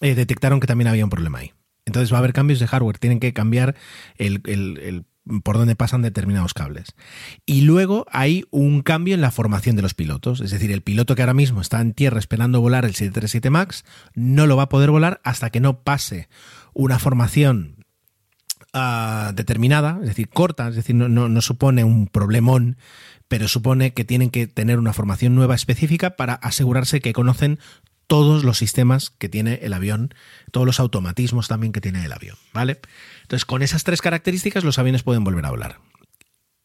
[0.00, 1.52] eh, detectaron que también había un problema ahí.
[1.86, 3.76] Entonces va a haber cambios de hardware, tienen que cambiar
[4.18, 5.04] el, el
[5.44, 6.94] por donde pasan determinados cables.
[7.46, 11.14] Y luego hay un cambio en la formación de los pilotos, es decir, el piloto
[11.14, 14.68] que ahora mismo está en tierra esperando volar el 737 MAX no lo va a
[14.68, 16.28] poder volar hasta que no pase
[16.74, 17.84] una formación
[18.72, 22.76] ah, determinada, es decir, corta, es decir, no, no supone un problemón,
[23.28, 27.58] pero supone que tienen que tener una formación nueva específica para asegurarse que conocen
[28.12, 30.12] todos los sistemas que tiene el avión,
[30.50, 32.78] todos los automatismos también que tiene el avión, ¿vale?
[33.22, 35.80] Entonces, con esas tres características los aviones pueden volver a volar.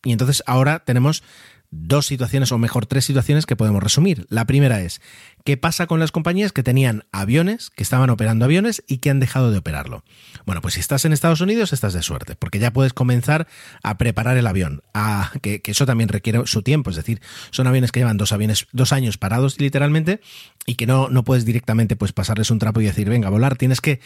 [0.03, 1.23] Y entonces ahora tenemos
[1.71, 4.25] dos situaciones, o mejor, tres situaciones que podemos resumir.
[4.27, 4.99] La primera es
[5.47, 9.21] ¿Qué pasa con las compañías que tenían aviones, que estaban operando aviones y que han
[9.21, 10.03] dejado de operarlo?
[10.45, 13.47] Bueno, pues si estás en Estados Unidos estás de suerte, porque ya puedes comenzar
[13.81, 17.21] a preparar el avión, a, que, eso también requiere su tiempo, es decir,
[17.51, 20.19] son aviones que llevan dos aviones, dos años parados literalmente
[20.65, 23.55] y que no, no puedes directamente pues pasarles un trapo y decir, venga, a volar,
[23.55, 24.01] tienes que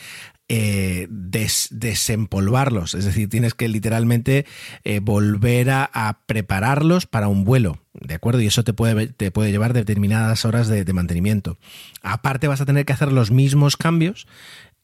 [0.53, 4.45] eh, desempolvarlos, es decir, tienes que literalmente
[4.83, 8.41] eh, volver a, prepararlos para un vuelo, ¿de acuerdo?
[8.41, 11.57] Y eso te puede, te puede llevar determinadas horas de mantenimiento.
[12.01, 14.27] Aparte vas a tener que hacer los mismos cambios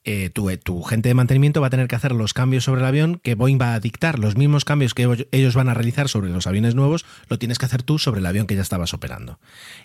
[0.09, 3.19] eh, tu, gente de mantenimiento va a tener que hacer los cambios sobre el avión
[3.21, 4.19] que Boeing va a dictar.
[4.19, 7.65] Los mismos cambios que ellos van a realizar sobre los aviones nuevos, lo tienes que
[7.65, 9.37] hacer tú sobre el avión que ya estabas operando.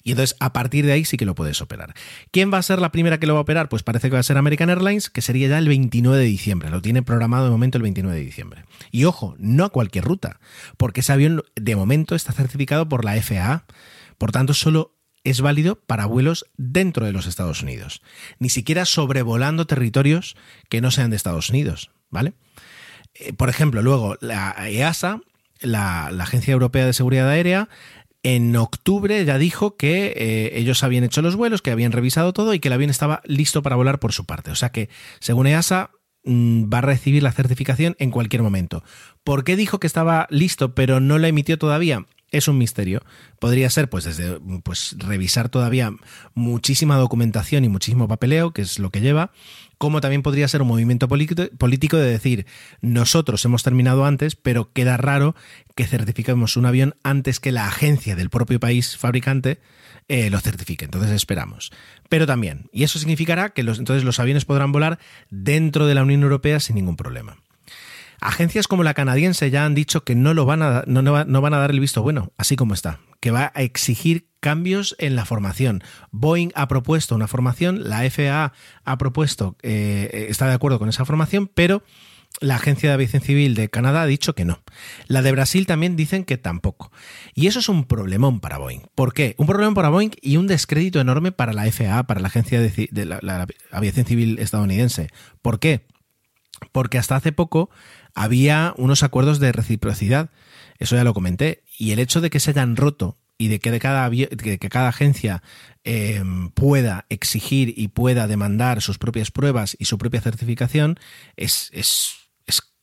[0.04, 1.94] Y entonces, a partir de ahí sí que lo puedes operar.
[2.30, 3.68] ¿Quién va a ser la primera que lo va a operar?
[3.68, 6.70] Pues parece que va a ser American Airlines, que sería ya el 29 de diciembre.
[6.70, 8.64] Lo tiene programado de momento el 29 de diciembre.
[8.92, 10.38] Y ojo, no a cualquier ruta,
[10.76, 13.64] porque ese avión de momento está certificado por la FAA.
[14.18, 14.94] Por tanto, solo
[15.24, 18.02] es válido para vuelos dentro de los Estados Unidos,
[18.38, 20.36] ni siquiera sobrevolando territorios
[20.68, 22.34] que no sean de Estados Unidos, ¿vale?
[23.14, 25.20] Eh, por ejemplo, luego la EASA,
[25.60, 27.68] la, Agencia Europea de Seguridad Aérea,
[28.24, 32.54] en octubre ya dijo que eh, ellos habían hecho los vuelos, que habían revisado todo
[32.54, 34.50] y que el avión estaba listo para volar por su parte.
[34.50, 35.90] O sea que, según EASA,
[36.24, 38.84] mm, va a recibir la certificación en cualquier momento.
[39.24, 42.06] ¿Por qué dijo que estaba listo pero no la emitió todavía?
[42.32, 43.02] Es un misterio.
[43.38, 45.92] Podría ser, pues, desde pues, revisar todavía
[46.34, 49.30] muchísima documentación y muchísimo papeleo, que es lo que lleva,
[49.78, 52.46] como también podría ser un movimiento político de decir,
[52.80, 55.34] nosotros hemos terminado antes, pero queda raro
[55.74, 59.60] que certifiquemos un avión antes que la agencia del propio país fabricante
[60.08, 60.84] eh, lo certifique.
[60.84, 61.72] Entonces esperamos.
[62.08, 64.98] Pero también, y eso significará que los, entonces los aviones podrán volar
[65.30, 67.38] dentro de la Unión Europea sin ningún problema.
[68.28, 71.54] Agencias como la canadiense ya han dicho que no, lo van a, no, no van
[71.54, 75.24] a dar el visto bueno, así como está, que va a exigir cambios en la
[75.24, 75.82] formación.
[76.10, 78.52] Boeing ha propuesto una formación, la FAA
[78.84, 81.82] ha propuesto, eh, está de acuerdo con esa formación, pero
[82.40, 84.62] la Agencia de Aviación Civil de Canadá ha dicho que no.
[85.06, 86.90] La de Brasil también dicen que tampoco.
[87.34, 88.80] Y eso es un problemón para Boeing.
[88.94, 89.34] ¿Por qué?
[89.38, 93.04] Un problema para Boeing y un descrédito enorme para la FAA, para la Agencia de,
[93.04, 95.08] la Aviación Civil estadounidense.
[95.40, 95.86] ¿Por qué?
[96.72, 97.70] Porque hasta hace poco
[98.14, 100.30] había unos acuerdos de reciprocidad,
[100.78, 103.78] eso ya lo comenté, y el hecho de que se hayan roto y de que,
[103.80, 105.42] cada, que cada agencia
[105.84, 110.98] em, pueda exigir y pueda demandar sus propias pruebas y su propia certificación
[111.36, 112.18] es, es,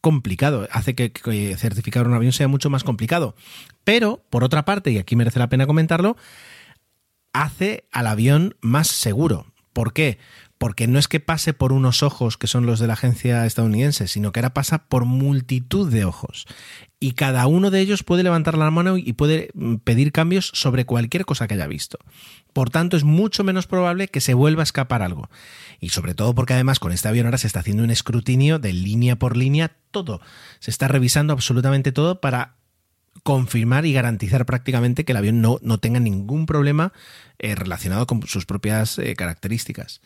[0.02, 3.36] complicado, hace que, que, certificar un avión sea mucho más complicado.
[3.84, 6.16] Pero, por otra parte, y aquí merece la pena comentarlo,
[7.34, 9.46] hace al avión más seguro.
[9.74, 10.18] ¿Por qué?
[10.60, 14.10] Porque no es que pase por unos ojos que son los de la agencia estadounidense,
[14.10, 16.46] sino que ahora pasa por multitud de ojos.
[17.00, 20.86] Y cada uno de ellos puede levantar la mano y puede mm, pedir cambios sobre
[20.86, 21.98] cualquier cosa que haya visto.
[22.52, 25.30] Por tanto, es mucho menos probable que se vuelva a escapar algo.
[25.80, 28.74] Y sobre todo porque además con este avión ahora se está haciendo un escrutinio de
[28.74, 30.20] línea por línea todo.
[30.60, 32.56] Se está revisando absolutamente todo para
[33.24, 36.92] confirmar y garantizar prácticamente que el avión no, no tenga ningún problema
[37.38, 40.02] eh, relacionado con sus propias eh, características.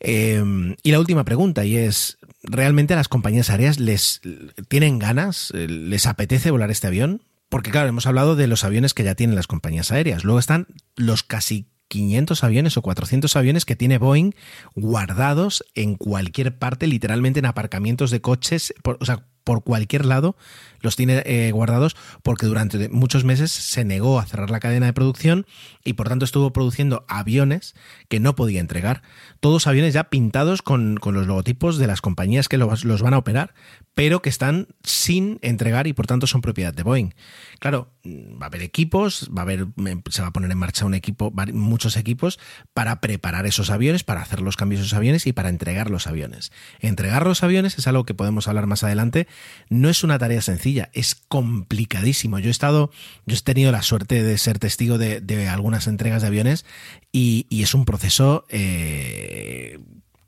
[0.00, 4.20] Em, y la última pregunta, y es, ¿realmente a las compañías aéreas les
[4.68, 7.22] tienen ganas, les apetece volar este avión?
[7.48, 10.24] Porque claro, hemos hablado de los aviones que ya tienen las compañías aéreas.
[10.24, 14.32] Luego están los casi 500 aviones o 400 aviones que tiene Boeing
[14.74, 20.36] guardados en cualquier parte, literalmente en aparcamientos de coches, o sea, por cualquier lado
[20.80, 24.92] los tiene eh, guardados porque durante muchos meses se negó a cerrar la cadena de
[24.92, 25.46] producción
[25.84, 27.74] y por tanto estuvo produciendo aviones
[28.08, 29.02] que no podía entregar.
[29.40, 33.18] Todos aviones ya pintados con, los logotipos de las compañías que los, los, van a
[33.18, 33.54] operar,
[33.94, 37.14] pero que están sin entregar y por tanto son propiedad de Boeing.
[37.58, 39.66] Claro, va a haber equipos, va a haber,
[40.10, 42.38] se va a poner en marcha un equipo, muchos equipos
[42.72, 46.06] para preparar esos aviones, para hacer los cambios de esos aviones y para entregar los
[46.06, 46.52] aviones.
[46.80, 49.26] Entregar los aviones es algo que podemos hablar más adelante.
[49.68, 52.38] No es una tarea sencilla, es complicadísimo.
[52.38, 52.90] Yo he estado,
[53.26, 56.64] yo he tenido la suerte de ser testigo de, algunas entregas de aviones
[57.12, 59.78] y, es un proceso eh,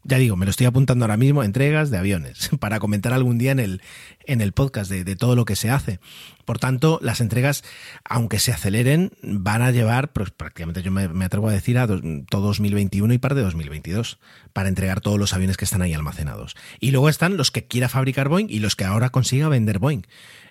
[0.05, 3.53] ya digo, me lo estoy apuntando ahora mismo, entregas de aviones, para comentar algún día
[3.53, 3.82] en el,
[4.26, 6.00] en el podcast de, todo lo que se hace.
[6.44, 7.62] Por tanto, las entregas,
[8.05, 12.46] aunque se aceleren, van a llevar, pues prácticamente yo me, atrevo a decir, a todo
[12.48, 14.18] 2021 y parte de 2022,
[14.53, 16.57] para entregar todos los aviones que están ahí almacenados.
[16.80, 20.03] Y luego están los que quiera fabricar Boeing y los que ahora consiga vender Boeing.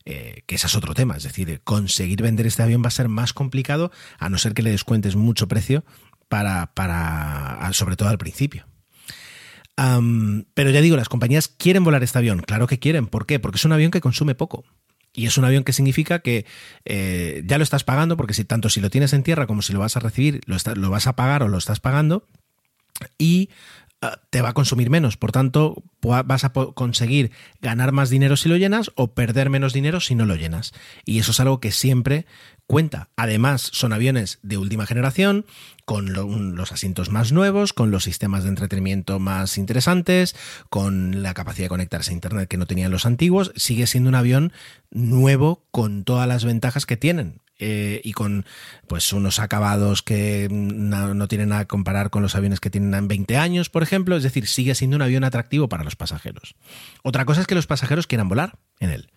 [0.05, 3.07] Eh, que ese es otro tema, es decir, conseguir vender este avión va a ser
[3.07, 5.85] más complicado a no ser que le descuentes mucho precio
[6.27, 8.65] para, para sobre todo al principio
[9.75, 13.07] pero ya digo, las compañías quieren volar este avión, claro que quieren.
[13.07, 13.39] ¿Por qué?
[13.39, 14.63] Porque es un avión que consume poco.
[15.13, 16.45] Y es un avión que significa que
[16.85, 19.73] eh, ya lo estás pagando, porque si tanto si lo tienes en tierra como si
[19.73, 22.27] lo vas a recibir, lo, lo vas a pagar o lo estás pagando.
[23.17, 23.49] Y
[24.01, 25.17] ah, te va a consumir menos.
[25.17, 29.99] Por tanto, vas a conseguir ganar más dinero si lo llenas o perder menos dinero
[29.99, 30.71] si no lo llenas.
[31.05, 32.25] Y eso es algo que siempre
[32.67, 33.09] cuenta.
[33.15, 35.45] Además, son aviones de última generación,
[35.85, 36.13] con
[36.55, 40.35] los asientos más nuevos, con los sistemas de entretenimiento más interesantes,
[40.69, 43.51] con la capacidad de conectarse a Internet que no tenían los antiguos.
[43.55, 44.53] Sigue siendo un avión
[44.89, 47.41] nuevo con todas las ventajas que tienen.
[47.63, 48.45] Eh, y con
[48.87, 53.07] pues unos acabados que no, tienen nada que comparar con los aviones que tienen en
[53.07, 54.17] 20 años, por ejemplo.
[54.17, 56.55] Es decir, sigue siendo un avión atractivo para los pasajeros.
[57.03, 59.11] Otra cosa es que los pasajeros quieran volar en él.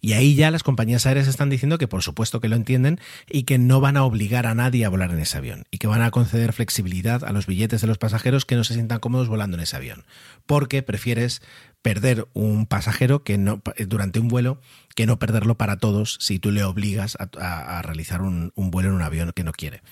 [0.00, 3.42] Y ahí ya las compañías aéreas están diciendo que por supuesto que lo entienden y
[3.42, 6.02] que no van a obligar a nadie a volar en ese avión y que van
[6.02, 9.56] a conceder flexibilidad a los billetes de los pasajeros que no se sientan cómodos volando
[9.56, 10.04] en ese avión.
[10.46, 11.42] Porque prefieres
[11.82, 13.38] perder un pasajero que
[13.86, 14.60] durante un vuelo
[14.94, 18.96] que no perderlo para todos si tú le obligas a, realizar un, un vuelo en
[18.96, 19.82] un avión que no quiere.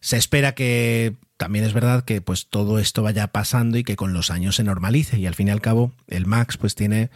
[0.00, 4.12] Se espera que también es verdad que pues todo esto vaya pasando y que con
[4.12, 7.10] los años se normalice y al fin y al cabo el Max pues tiene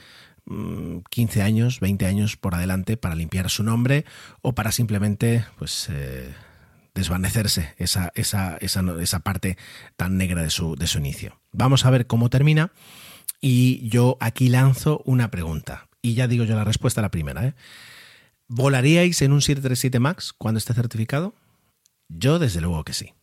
[0.46, 4.04] 15 mm, años, 20 años por adelante para limpiar su nombre
[4.40, 6.34] o para simplemente pues eh,
[6.94, 9.56] desvanecerse esa, esa, esa, esa, parte
[9.96, 11.40] tan negra de su, de su inicio.
[11.52, 12.72] Vamos a ver cómo termina
[13.40, 17.46] y yo aquí lanzo una pregunta y ya digo yo la respuesta a la primera.
[17.46, 17.54] ¿eh?
[18.48, 21.34] ¿Volaríais en un 737 MAX cuando esté certificado?
[22.08, 23.14] Yo desde luego que sí.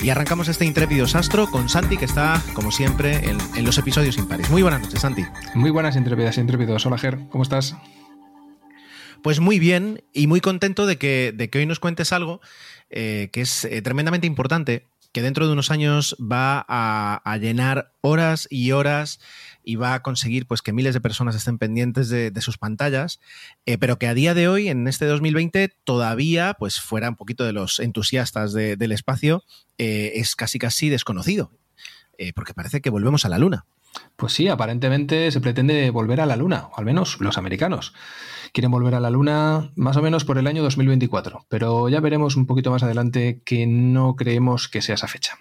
[0.00, 4.48] Y arrancamos este intrépido sastro con Santi, que está, como siempre, en, los episodios impares.
[4.48, 5.24] Muy buenas noches, Santi.
[5.54, 6.86] Muy buenas, intrépidas y intrépidos.
[6.86, 7.76] Hola, Ger, ¿cómo estás?
[9.22, 12.40] Pues muy bien y muy contento de que, de que hoy nos cuentes algo
[12.90, 18.46] eh, que es eh, tremendamente importante, que dentro de unos años va a llenar horas
[18.50, 19.18] y horas
[19.68, 23.20] y va a conseguir pues, que miles de personas estén pendientes de, sus pantallas,
[23.66, 27.44] eh, pero que a día de hoy, en este 2020, todavía, pues fuera un poquito
[27.44, 29.44] de los entusiastas del espacio,
[29.76, 31.52] eh, es casi casi desconocido,
[32.16, 33.66] eh, porque parece que volvemos a la Luna.
[34.16, 37.92] Pues sí, aparentemente se pretende volver a la Luna, o al menos los americanos.
[38.54, 42.36] Quieren volver a la Luna más o menos por el año 2024, pero ya veremos
[42.36, 45.36] un poquito más adelante que no creemos que sea esa fecha.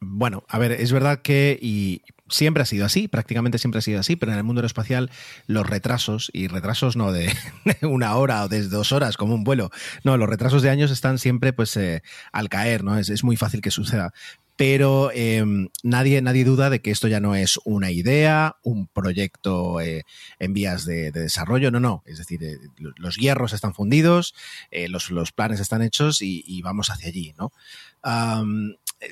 [0.00, 4.00] Bueno, a ver, es verdad que, y siempre ha sido así, prácticamente siempre ha sido
[4.00, 5.10] así, pero en el mundo aeroespacial
[5.46, 7.30] los retrasos, y retrasos no de,
[7.82, 9.70] una hora o de dos horas como un vuelo,
[10.02, 12.96] no, los retrasos de años están siempre pues eh, al caer, ¿no?
[12.98, 14.14] Es, muy fácil que suceda.
[14.56, 19.80] Pero em, nadie, nadie duda de que esto ya no es una idea, un proyecto
[19.80, 20.04] eh,
[20.38, 22.02] en vías de, desarrollo, no, no.
[22.04, 24.34] Es decir, eh, los hierros están fundidos,
[24.70, 27.52] los, los, planes están hechos y, vamos hacia allí, ¿no?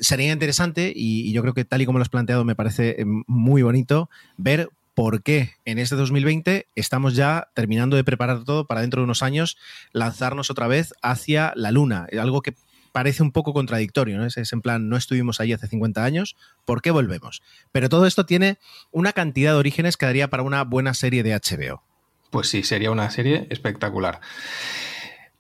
[0.01, 3.05] Sería interesante, y, yo creo que tal y como lo has planteado me parece eh,
[3.27, 8.81] muy bonito, ver por qué en este 2020 estamos ya terminando de preparar todo para
[8.81, 9.57] dentro de unos años
[9.93, 12.09] lanzarnos otra vez hacia la Luna.
[12.19, 12.55] Algo que
[12.91, 14.27] parece un poco contradictorio, ¿no?
[14.27, 17.43] Es, en plan, no estuvimos allí hace 50 años, ¿por qué volvemos?
[17.71, 18.59] Pero todo esto tiene
[18.91, 21.83] una cantidad de orígenes que daría para una buena serie de HBO.
[22.31, 24.21] Pues sí, sería una serie espectacular.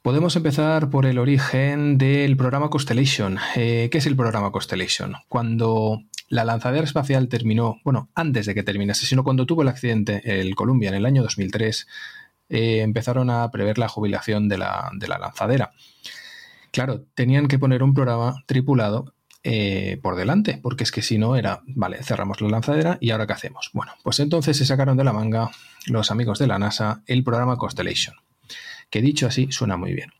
[0.09, 3.37] Podemos empezar por el origen del programa Constellation.
[3.57, 5.13] Eh, ¿Qué es el programa Constellation?
[5.29, 10.41] Cuando la lanzadera espacial terminó, bueno, antes de que terminase, sino cuando tuvo el accidente
[10.41, 11.87] el Columbia en el año 2003,
[12.49, 15.73] eh, empezaron a prever la jubilación de la, lanzadera.
[16.71, 19.13] Claro, tenían que poner un programa tripulado
[19.45, 23.27] eh, por delante, porque es que si no era, vale, cerramos la lanzadera y ahora
[23.27, 23.69] qué hacemos.
[23.75, 25.51] Bueno, pues entonces se sacaron de la manga
[25.87, 28.17] los amigos de la NASA el programa Constellation
[28.91, 30.11] que dicho así suena muy bien.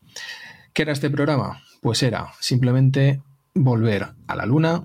[0.73, 1.63] ¿Qué era este programa?
[1.81, 3.21] Pues era simplemente
[3.53, 4.83] volver a la Luna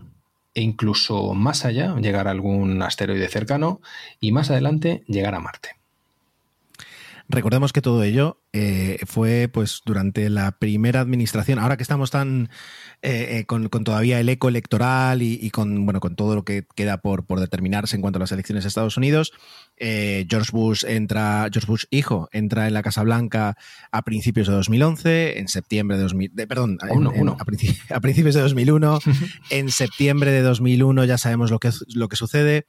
[0.55, 3.80] e incluso más allá, llegar a algún asteroide cercano
[4.20, 5.76] y más adelante llegar a Marte.
[7.29, 12.51] Recordemos que todo ello eh, fue pues durante la primera administración, ahora que estamos tan
[13.01, 16.99] eh, eh, con, todavía el eco electoral y, con bueno con todo lo que queda
[16.99, 19.33] por, por determinarse en cuanto a las elecciones de Estados Unidos,
[19.79, 23.57] George Bush entra, George Bush hijo entra en la Casa Blanca
[23.91, 28.99] a principios de 2011, en septiembre de 2000, perdón, a, principios de 2001,
[29.51, 32.66] en septiembre de 2001 ya sabemos lo que lo que sucede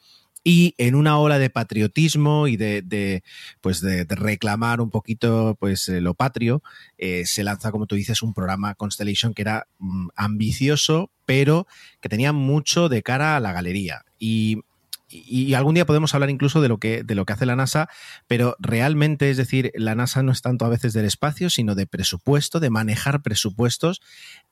[0.48, 3.24] y en una ola de patriotismo y de,
[3.62, 6.62] pues de, reclamar un poquito pues eh, lo patrio,
[7.00, 11.66] eh, se lanza, como tú dices, un programa Constellation que era mm, ambicioso, pero
[12.00, 14.06] que tenía mucho de cara a la galería.
[14.20, 14.60] Y
[15.08, 17.90] y, algún día podemos hablar incluso de lo, que, de lo que hace la NASA,
[18.28, 21.86] pero realmente, es decir, la NASA no es tanto a veces del espacio, sino de
[21.86, 24.02] presupuesto, de manejar presupuestos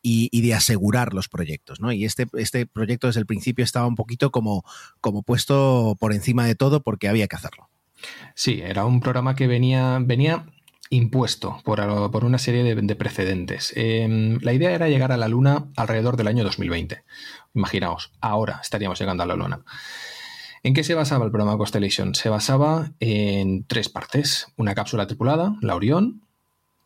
[0.01, 1.79] y, de asegurar los proyectos.
[1.79, 1.91] ¿no?
[1.91, 4.63] Y este, este proyecto desde el principio estaba un poquito como,
[5.01, 7.69] como puesto por encima de todo porque había que hacerlo.
[8.35, 10.45] Sí, era un programa que venía, venía
[10.89, 11.79] impuesto por,
[12.25, 13.73] una serie de, precedentes.
[13.75, 17.03] Em, la idea era llegar a la Luna alrededor del año 2020.
[17.55, 19.61] Imaginaos, ahora estaríamos llegando a la Luna.
[20.65, 22.15] ¿En qué se basaba el programa Constellation?
[22.15, 24.47] Se basaba en tres partes.
[24.55, 26.21] Una cápsula tripulada, la Orión,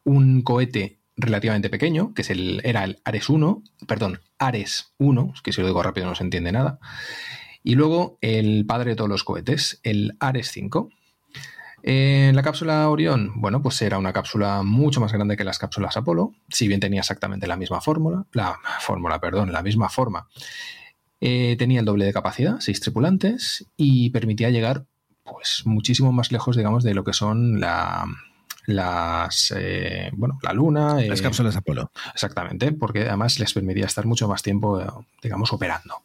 [0.04, 5.54] un cohete relativamente pequeño, que es el, era el Ares 1, perdón, Ares 1, que
[5.54, 6.80] si lo digo rápido no se entiende nada,
[7.64, 10.90] y luego el padre de todos los cohetes, el Ares 5.
[11.84, 15.98] En la cápsula Orión, bueno, pues era una cápsula mucho más grande que las cápsulas
[15.98, 20.28] Apolo, si bien tenía exactamente la misma fórmula, la fórmula, perdón, la misma forma.
[21.20, 24.86] Eh, tenía el doble de capacidad, seis tripulantes, y permitía llegar
[25.24, 28.06] pues muchísimo más lejos, digamos, de lo que son la,
[28.66, 34.06] las eh, bueno la luna las eh, cápsulas Apolo exactamente porque además les permitía estar
[34.06, 36.04] mucho más tiempo digamos operando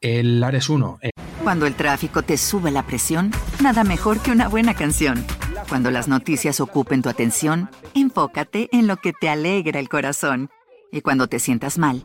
[0.00, 1.00] el Ares 1
[1.42, 3.30] cuando el tráfico te sube la presión,
[3.62, 5.24] nada mejor que una buena canción.
[5.70, 10.50] Cuando las noticias ocupen tu atención, enfócate en lo que te alegra el corazón.
[10.92, 12.04] Y cuando te sientas mal,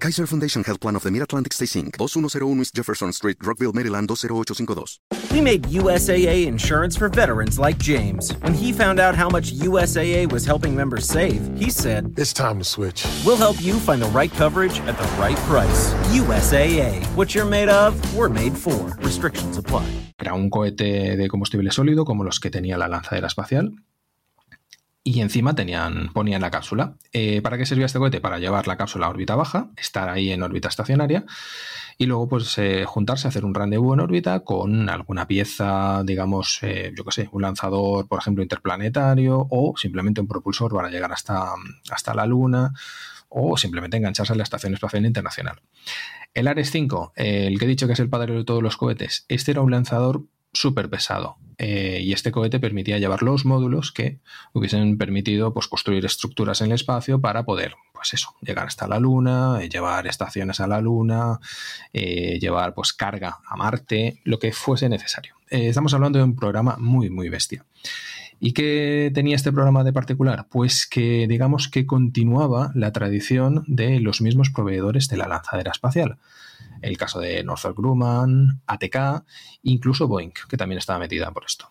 [0.00, 1.98] Kaiser Foundation Health Plan of the Mid-Atlantic Stay Inc.
[1.98, 5.34] 2101 East Jefferson Street, Rockville, Maryland 20852.
[5.34, 8.32] We made USAA insurance for veterans like James.
[8.40, 12.58] When he found out how much USAA was helping members save, he said, It's time
[12.58, 13.04] to switch.
[13.26, 15.92] We'll help you find the right coverage at the right price.
[16.16, 17.04] USAA.
[17.14, 18.96] What you're made of, we're made for.
[19.02, 19.86] Restrictions apply.
[20.18, 23.74] Era un cohete de combustible sólido como los que tenía la lanzadera espacial
[25.02, 26.96] y encima tenían, ponían la cápsula.
[27.12, 28.20] Eh, ¿Para qué servía este cohete?
[28.20, 31.24] Para llevar la cápsula a órbita baja, estar ahí en órbita estacionaria
[31.96, 36.92] y luego pues eh, juntarse, hacer un rendezvous en órbita con alguna pieza, digamos, eh,
[36.96, 41.54] yo qué sé, un lanzador, por ejemplo, interplanetario o simplemente un propulsor para llegar hasta,
[41.90, 42.72] hasta la Luna
[43.28, 45.60] o simplemente engancharse a la Estación Espacial Internacional.
[46.34, 49.24] El Ares 5, el que he dicho que es el padre de todos los cohetes,
[49.28, 51.36] este era un lanzador súper pesado.
[51.62, 54.18] Eh, y este cohete permitía llevar los módulos que
[54.54, 58.98] hubiesen permitido pues, construir estructuras en el espacio para poder, pues eso, llegar hasta la
[58.98, 61.38] Luna, eh, llevar estaciones a la Luna,
[61.92, 65.34] eh, llevar pues carga a Marte, lo que fuese necesario.
[65.50, 67.66] estamos hablando de un programa muy, muy bestia.
[68.38, 70.46] ¿Y qué tenía este programa de particular?
[70.50, 76.16] Pues que digamos que continuaba la tradición de los mismos proveedores de la lanzadera espacial
[76.82, 79.24] el caso de Northrop Grumman, ATK,
[79.62, 81.70] incluso Boeing, que también estaba metida por esto.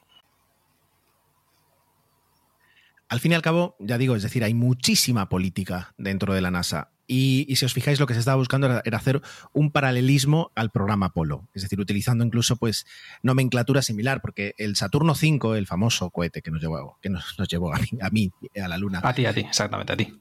[3.10, 6.52] Al fin y al cabo, ya digo, es decir, hay muchísima política dentro de la
[6.52, 6.92] NASA.
[7.08, 9.20] Y, si os fijáis, lo que se estaba buscando era, hacer
[9.52, 12.86] un paralelismo al programa Apolo, es decir, utilizando incluso pues
[13.24, 17.74] nomenclatura similar, porque el Saturno V, el famoso cohete que nos llevó, que nos, llevó
[17.74, 18.32] a, mí, a mí,
[18.64, 19.02] a la Luna.
[19.04, 20.14] A ti, a ti, exactamente, a ti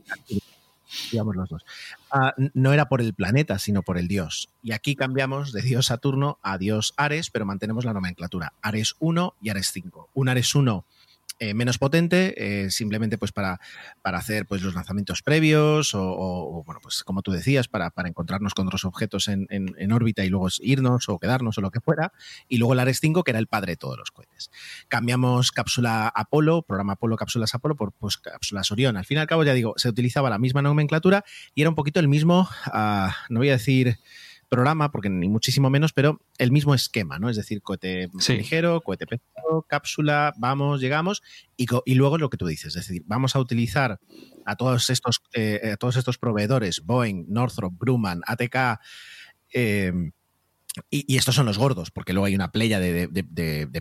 [1.11, 1.65] digamos los dos.
[2.11, 4.49] Ah, no era por el planeta, sino por el dios.
[4.63, 8.53] Y aquí cambiamos de dios Saturno a dios Ares, pero mantenemos la nomenclatura.
[8.63, 10.11] Ares 1 y Ares 5.
[10.15, 10.85] Un Ares 1
[11.41, 13.61] eh, menos potente, eh, simplemente pues para,
[14.03, 18.55] para, hacer pues los lanzamientos previos o, bueno, pues como tú decías, para, para encontrarnos
[18.55, 22.13] con otros objetos en, en, órbita y luego irnos o quedarnos o lo que fuera.
[22.49, 24.51] Y luego el Ares 5, que era el padre de todos los cohetes.
[24.89, 28.97] Cambiamos cápsula Apolo, programa Apolo, cápsulas Apolo, por pues, cápsulas Orión.
[28.97, 31.25] Al fin y al cabo, ya digo, se utilizaba la misma nomenclatura
[31.55, 33.99] y era un poquito el mismo, uh, no voy a decir
[34.49, 37.29] programa, porque ni muchísimo menos, pero el mismo esquema, ¿no?
[37.29, 41.23] Es decir, cohete ligero, cohete pesado, cápsula, vamos, llegamos,
[41.57, 44.01] y, y, luego lo que tú dices, es decir, vamos a utilizar
[44.45, 48.81] a todos estos, eh, a todos estos proveedores, Boeing, Northrop, Grumman, ATK,
[49.53, 49.93] eh,
[50.91, 53.09] y, estos son los gordos, porque luego hay una playa de,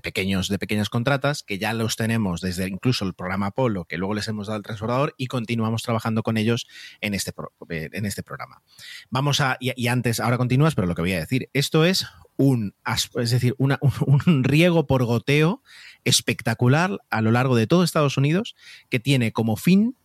[0.01, 4.13] pequeños, de pequeñas contratas que ya los tenemos desde incluso el programa Apolo, que luego
[4.13, 6.67] les hemos dado el transbordador y continuamos trabajando con ellos
[7.01, 7.33] en este,
[7.69, 8.61] en este programa.
[9.09, 12.75] Vamos a, y, antes, ahora continúas, pero lo que voy a decir, esto es un,
[13.15, 15.61] es decir, un, riego por goteo
[16.03, 18.55] espectacular a lo largo de todo Estados Unidos
[18.89, 19.95] que tiene como fin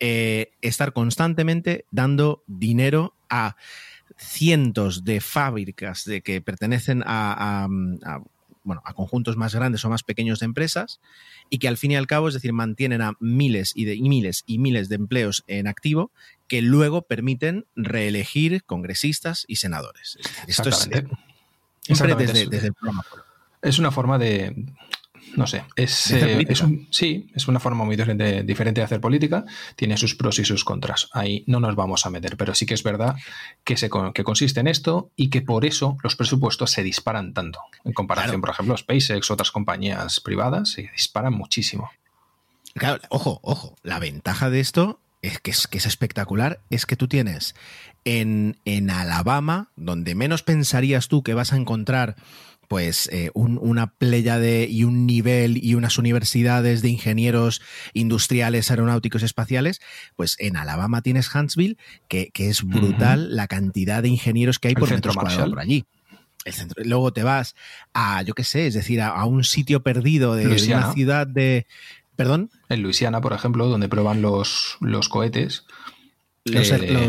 [0.00, 3.56] eh, estar constantemente dando dinero a
[4.18, 7.68] cientos de fábricas de que pertenecen a,
[8.64, 11.00] bueno, a conjuntos más grandes o más pequeños de empresas
[11.50, 14.44] y que al fin y al cabo, es decir, mantienen a miles y, de, miles
[14.46, 16.12] y miles de empleos en activo
[16.48, 20.18] que luego permiten reelegir congresistas y senadores.
[20.46, 20.88] Esto es
[21.80, 23.04] siempre desde, desde, el programa.
[23.60, 24.54] Es una forma de,
[25.36, 26.46] no sé, es, eh,
[26.90, 29.44] sí, es una forma muy diferente, diferente, de hacer política,
[29.76, 31.08] tiene sus pros y sus contras.
[31.12, 33.16] Ahí no nos vamos a meter, pero sí que es verdad
[33.64, 37.60] que, se, que consiste en esto y que por eso los presupuestos se disparan tanto.
[37.84, 41.90] En comparación, por ejemplo, SpaceX, otras compañías privadas, se disparan muchísimo.
[42.74, 46.96] Claro, ojo, ojo, la ventaja de esto es que es, que es espectacular, es que
[46.96, 47.54] tú tienes
[48.04, 52.16] en, en Alabama, donde menos pensarías tú que vas a encontrar
[52.68, 57.60] pues eh, una playa de, y un nivel y unas universidades de ingenieros
[57.92, 59.80] industriales, aeronáuticos, espaciales,
[60.16, 61.76] pues en Alabama tienes Huntsville,
[62.08, 65.84] que, es brutal la cantidad de ingenieros que hay por metro cuadrado por allí.
[66.44, 67.54] El centro, luego te vas
[67.92, 71.66] a, yo qué sé, es decir, a, un sitio perdido de, una ciudad de...
[72.16, 72.50] ¿Perdón?
[72.68, 75.66] En Luisiana, por ejemplo, donde prueban los, los cohetes.
[76.44, 77.08] Los, eh,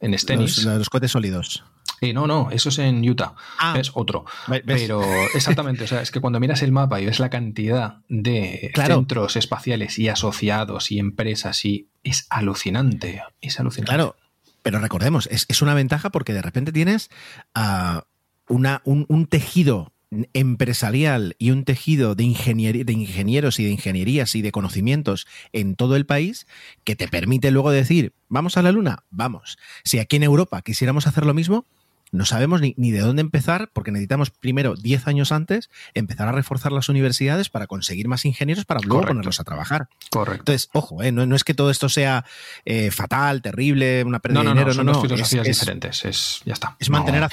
[0.00, 0.64] en Stennis.
[0.64, 1.64] los cohetes sólidos
[2.12, 3.34] no, no, eso es en Utah.
[3.58, 3.76] Ah.
[3.78, 4.24] es otro.
[4.66, 5.02] Pero
[5.34, 9.36] exactamente, o sea, es que cuando miras el mapa y ves la cantidad de centros
[9.36, 13.22] espaciales y asociados y empresas y es alucinante.
[13.40, 13.90] Es alucinante.
[13.90, 14.16] Claro,
[14.62, 17.10] pero recordemos, es, una ventaja porque de repente tienes
[17.56, 18.00] uh,
[18.48, 19.92] una, un, tejido
[20.32, 22.24] empresarial y un tejido de,
[22.84, 26.46] de ingenieros y de ingenierías y de conocimientos en todo el país
[26.84, 29.58] que te permite luego decir, vamos a la luna, vamos.
[29.84, 31.66] Si aquí en Europa quisiéramos hacer lo mismo,
[32.12, 36.70] no sabemos ni, de dónde empezar porque necesitamos primero 10 años antes empezar a reforzar
[36.70, 39.88] las universidades para conseguir más ingenieros para luego ponerlos a trabajar.
[40.10, 40.42] Correcto.
[40.42, 42.24] Entonces, ojo, eh, no, es que todo esto sea
[42.66, 45.08] eh, fatal, terrible, una pérdida de dinero, no, no, no.
[45.08, 46.76] Son es, diferentes, es, ya está.
[46.78, 47.28] Es mantener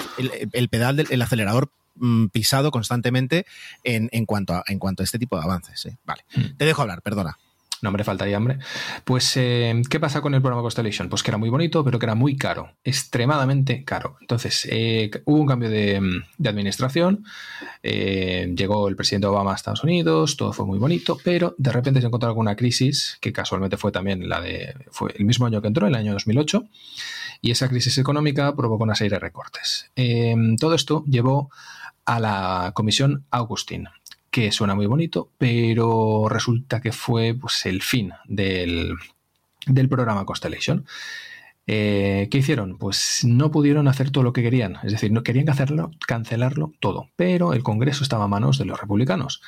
[0.54, 3.46] el, pedal del acelerador mm, pisado constantemente
[3.84, 5.86] en, cuanto a, en cuanto a este tipo de avances.
[5.88, 5.98] Eh.
[6.06, 6.56] Vale, mm.
[6.58, 7.38] te dejo hablar, perdona.
[7.82, 8.60] No, hombre, faltaría hambre.
[9.06, 11.08] Pues, eh, ¿qué pasa con el programa Constellation?
[11.08, 14.18] Pues que era muy bonito, pero que era muy caro, extremadamente caro.
[14.20, 17.24] Entonces, eh, hubo un cambio de, administración,
[17.84, 22.02] eh, llegó el presidente Obama a Estados Unidos, todo fue muy bonito, pero de repente
[22.02, 25.68] se encontró alguna crisis, que casualmente fue también la de, fue el mismo año que
[25.68, 26.66] entró, el año 2008,
[27.42, 29.92] y esa crisis económica provocó una serie de recortes.
[30.60, 31.50] todo esto llevó
[32.10, 33.88] a la comisión Augustin,
[34.32, 38.96] que suena muy bonito, pero resulta que fue pues, el fin del,
[39.90, 40.86] programa Constellation.
[41.68, 42.78] Eh, ¿Qué hicieron?
[42.80, 47.10] Pues no pudieron hacer todo lo que querían, es decir, no querían hacerlo, cancelarlo todo,
[47.16, 49.42] pero el Congreso estaba a manos de los republicanos.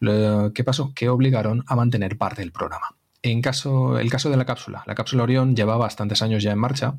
[0.00, 0.92] ¿Qué pasó?
[0.94, 2.94] Que obligaron a mantener parte del programa.
[3.22, 6.58] En caso, el caso de la cápsula, la cápsula Orión lleva bastantes años ya en
[6.58, 6.98] marcha,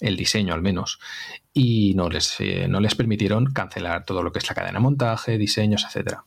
[0.00, 0.98] el diseño al menos,
[1.52, 4.82] y no les, eh, no les permitieron cancelar todo lo que es la cadena de
[4.82, 6.24] montaje, diseños, etcétera.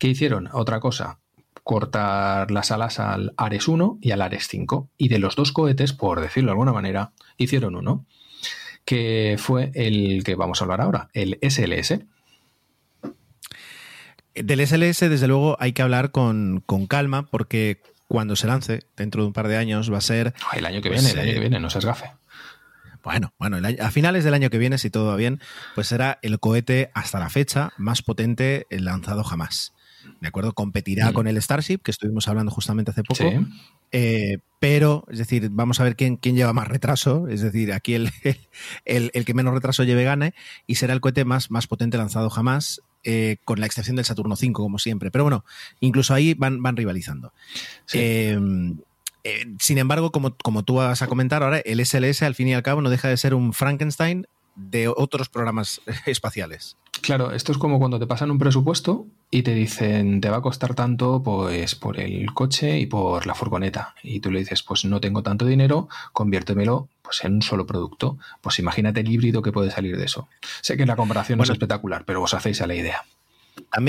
[0.00, 0.48] ¿Qué hicieron?
[0.54, 1.18] Otra cosa,
[1.62, 4.88] cortar las alas al Ares 1 y al Ares 5.
[4.96, 8.06] Y de los dos cohetes, por decirlo de alguna manera, hicieron uno,
[8.86, 12.00] que fue el que vamos a hablar ahora, el SLS.
[14.34, 19.26] Del SLS, desde luego, hay que hablar con, calma, porque cuando se lance, dentro de
[19.26, 20.32] un par de años, va a ser.
[20.54, 22.10] El año que pues, viene, el año que eh, viene, no seas gafe.
[23.04, 25.40] Bueno, bueno, a finales del año que viene, si todo va bien,
[25.74, 29.74] pues será el cohete hasta la fecha más potente lanzado jamás.
[30.20, 30.52] ¿De acuerdo?
[30.52, 33.24] Competirá con el Starship, que estuvimos hablando justamente hace poco.
[33.92, 37.94] Eh, pero, es decir, vamos a ver quién, quién lleva más retraso, es decir, aquí
[37.94, 38.10] el,
[38.84, 40.34] el, que menos retraso lleve gane
[40.66, 44.36] y será el cohete más, más potente lanzado jamás, eh, con la excepción del Saturno
[44.36, 45.10] 5, como siempre.
[45.10, 45.44] Pero bueno,
[45.80, 47.32] incluso ahí van, van rivalizando.
[47.92, 48.78] Em,
[49.24, 52.54] eh, sin embargo, como, como tú vas a comentar ahora, el SLS al fin y
[52.54, 56.76] al cabo no deja de ser un Frankenstein de otros programas espaciales.
[57.02, 60.42] Claro, esto es como cuando te pasan un presupuesto y te dicen, te va a
[60.42, 63.94] costar tanto pues por el coche y por la furgoneta.
[64.02, 68.18] Y tú le dices, pues no tengo tanto dinero, conviértemelo pues en un solo producto.
[68.40, 70.28] Pues imagínate el híbrido que puede salir de eso.
[70.60, 73.04] Sé que la comparación es espectacular, pero os hacéis a la idea.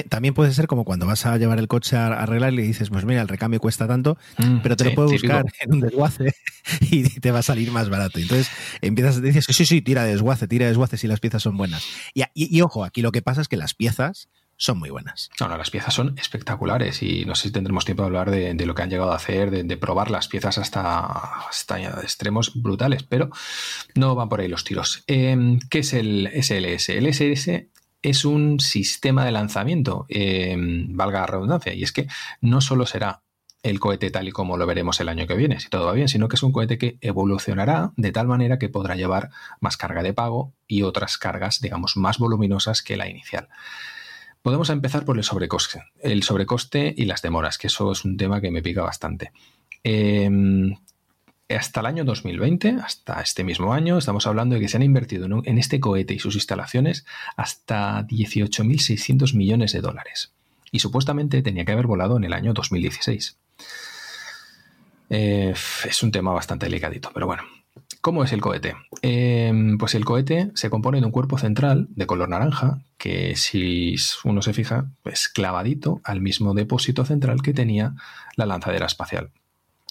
[0.09, 2.89] También, puede ser como cuando vas a llevar el coche a, arreglar y le dices,
[2.89, 6.33] pues mira, el recambio cuesta tanto, mm, pero te lo puedo buscar en un desguace
[6.81, 8.19] y te va a salir más barato.
[8.19, 8.49] Entonces
[8.81, 11.57] empiezas, dices que sí, sí, tira de desguace, tira de desguace si las piezas son
[11.57, 11.85] buenas.
[12.13, 15.31] Y, ojo, aquí lo que pasa es que las piezas son muy buenas.
[15.39, 18.53] No, no, las piezas son espectaculares y no sé si tendremos tiempo de hablar de,
[18.65, 20.99] lo que han llegado a hacer, de, probar las piezas hasta,
[21.49, 23.31] hasta, extremos brutales, pero
[23.95, 25.03] no van por ahí los tiros.
[25.07, 26.89] Em, ¿Qué es el SLS?
[26.89, 27.71] El SLS
[28.01, 32.07] es un sistema de lanzamiento, eh, valga la redundancia, y es que
[32.41, 33.21] no solo será
[33.63, 36.07] el cohete tal y como lo veremos el año que viene, si todo va bien,
[36.07, 39.29] sino que es un cohete que evolucionará de tal manera que podrá llevar
[39.59, 43.49] más carga de pago y otras cargas, digamos, más voluminosas que la inicial.
[44.41, 48.41] Podemos empezar por el sobrecoste, el sobrecoste y las demoras, que eso es un tema
[48.41, 49.31] que me pica bastante.
[49.83, 50.75] Em,
[51.55, 55.27] hasta el año 2020, hasta este mismo año, estamos hablando de que se han invertido
[55.43, 57.05] en este cohete y sus instalaciones
[57.35, 60.31] hasta 18.600 millones de dólares.
[60.71, 63.37] Y supuestamente tenía que haber volado en el año 2016.
[65.09, 65.53] Eh,
[65.87, 67.43] es un tema bastante delicadito, pero bueno.
[67.99, 68.75] ¿Cómo es el cohete?
[69.01, 73.95] Em, pues el cohete se compone de un cuerpo central de color naranja, que si
[74.23, 77.93] uno se fija, es clavadito al mismo depósito central que tenía
[78.35, 79.29] la lanzadera espacial.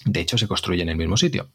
[0.05, 1.49] De hecho, se construye en el mismo sitio.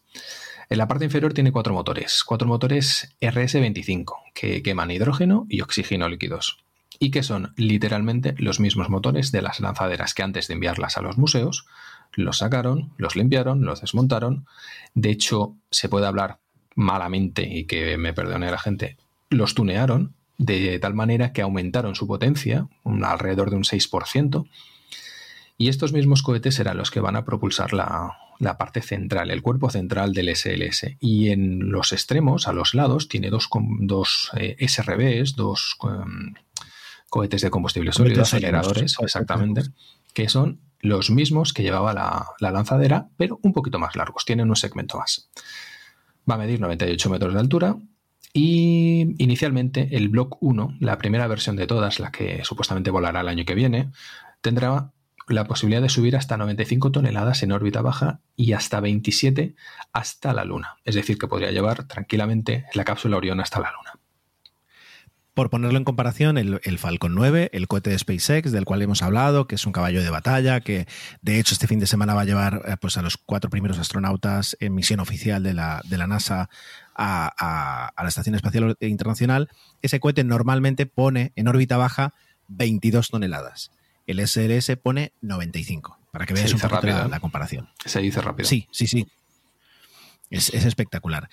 [0.69, 6.09] En la parte inferior tiene cuatro motores, cuatro motores RS-25, que queman hidrógeno y oxígeno
[6.09, 6.63] líquidos,
[6.97, 11.01] y que son literalmente los mismos motores de las lanzaderas que antes de enviarlas a
[11.01, 11.65] los museos,
[12.13, 14.47] los sacaron, los limpiaron, los desmontaron.
[14.95, 16.39] De hecho, se puede hablar
[16.73, 18.97] malamente y que me perdone la gente,
[19.29, 22.67] los tunearon de tal manera que aumentaron su potencia,
[23.03, 24.49] alrededor de un 6%,
[25.57, 28.17] y estos mismos cohetes serán los que van a propulsar la,
[28.57, 30.97] parte central, el cuerpo central del SLS.
[30.99, 33.49] Y en los extremos, a los lados, tiene dos,
[33.79, 36.33] dos eh, SRBs, dos em,
[37.09, 39.63] cohetes de combustible sólido, aceleradores, exactamente,
[40.13, 44.49] que son los mismos que llevaba la, la, lanzadera, pero un poquito más largos, tienen
[44.49, 45.29] un segmento más.
[46.29, 47.77] Va a medir 98 metros de altura
[48.33, 53.29] y inicialmente el Block 1, la primera versión de todas, la que supuestamente volará el
[53.29, 53.91] año que viene,
[54.41, 54.91] tendrá
[55.27, 59.55] la posibilidad de subir hasta 95 toneladas en órbita baja y hasta 27
[59.93, 60.77] hasta la Luna.
[60.83, 63.99] Es decir, que podría llevar tranquilamente la cápsula Orión hasta la Luna.
[65.35, 69.47] Por ponerlo en comparación, el, Falcon 9, el cohete de SpaceX, del cual hemos hablado,
[69.47, 70.87] que es un caballo de batalla, que
[71.21, 73.77] de hecho este fin de semana va a llevar eh, pues, a los cuatro primeros
[73.77, 76.49] astronautas en misión oficial de la, de la NASA
[76.95, 79.49] a, la Estación Espacial Internacional,
[79.81, 82.13] ese cohete normalmente pone en órbita baja
[82.47, 83.71] 22 toneladas.
[84.07, 87.69] El SLS pone 95, para que veas un poco la, la, comparación.
[87.83, 88.47] Se dice rápido.
[88.47, 89.07] Sí, sí, sí.
[90.29, 91.29] Es, espectacular.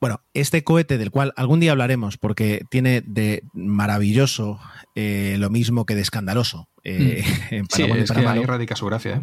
[0.00, 4.60] Bueno, este cohete del cual algún día hablaremos, porque tiene de maravilloso
[4.94, 6.68] eh, lo mismo que de escandaloso.
[6.82, 7.64] Eh, mm.
[7.70, 9.16] sí, es que ahí radica su gracia.
[9.16, 9.22] ¿eh?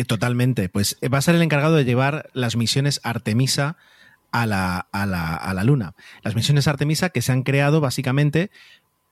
[0.00, 0.04] ¿eh?
[0.04, 0.68] totalmente.
[0.68, 3.76] Pues va a ser el encargado de llevar las misiones Artemisa
[4.32, 5.94] a la, a la, a la Luna.
[6.22, 8.50] Las misiones Artemisa que se han creado básicamente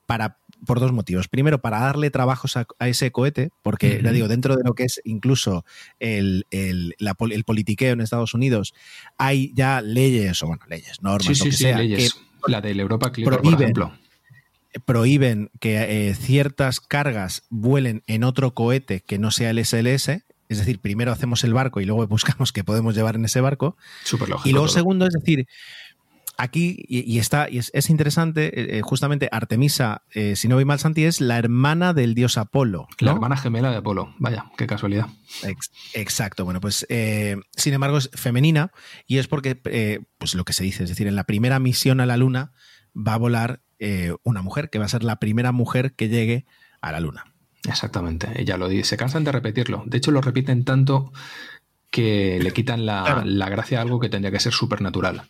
[0.05, 1.27] para por dos motivos.
[1.27, 5.01] Primero, para darle trabajos a, ese cohete, porque ya digo, dentro de lo que es
[5.03, 5.65] incluso
[5.99, 6.95] el, el,
[7.45, 8.73] politiqueo en Estados Unidos,
[9.17, 12.17] hay ya leyes, o bueno, leyes, normas, sí, sí, leyes.
[12.47, 13.93] la del Europa por ejemplo.
[14.83, 20.59] Prohíben que eh, ciertas cargas vuelen en otro cohete que no sea el SLS, es
[20.59, 23.77] decir, primero hacemos el barco y luego buscamos qué podemos llevar en ese barco.
[24.03, 24.49] Súper lógico.
[24.49, 25.47] Y luego, segundo, es decir,
[26.37, 30.79] aquí, y, está, y es, interesante, eh, eh, justamente Artemisa, eh, si no voy mal,
[30.79, 32.87] Santi, es la hermana del dios Apolo.
[32.99, 35.07] La hermana gemela de Apolo, vaya, qué casualidad.
[35.93, 38.71] exacto, bueno, pues sin embargo es femenina
[39.07, 39.55] y es porque,
[40.17, 42.51] pues lo que se dice, es decir, en la primera misión a la Luna
[42.95, 43.61] va a volar
[44.23, 46.45] una mujer, que va a ser la primera mujer que llegue
[46.81, 47.25] a la Luna.
[47.67, 49.83] Exactamente, ella lo dice, se cansan de repetirlo.
[49.85, 51.11] De hecho, lo repiten tanto
[51.89, 55.29] que le quitan la, la gracia a algo que tendría que ser supernatural.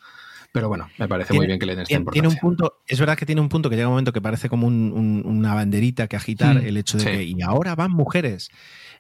[0.56, 2.22] Pero bueno, me parece muy bien que le den esta importancia.
[2.22, 4.48] Tiene un punto, es verdad que tiene un punto que llega un momento que parece
[4.48, 8.52] como una banderita que agitar mm, el hecho de que y ahora van mujeres.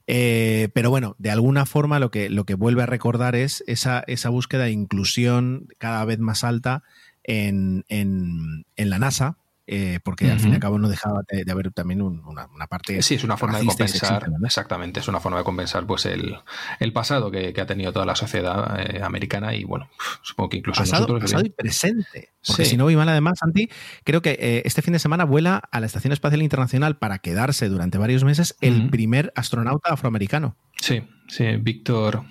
[0.05, 4.03] Eh, pero bueno, de alguna forma lo que, lo que vuelve a recordar es esa,
[4.05, 6.83] esa búsqueda de inclusión cada vez más alta
[7.23, 9.37] en, en, en la NASA,
[9.67, 13.01] eh, porque al fin y al cabo no dejaba de, haber también una, parte.
[13.01, 17.31] Sí, es una forma de compensar, exactamente, es una forma de compensar pues el, pasado
[17.31, 19.89] que, ha tenido toda la sociedad eh, americana y bueno,
[20.21, 21.31] supongo que incluso pasado, nosotros.
[21.31, 22.29] Pasado y presente.
[22.45, 23.69] Porque si no voy mal, además, Santi,
[24.03, 27.67] creo que eh, este fin de semana vuela a la Estación Espacial Internacional para quedarse
[27.67, 30.55] durante varios meses el primer astronauta afroamericano.
[30.79, 32.23] Sí, sí, Víctor.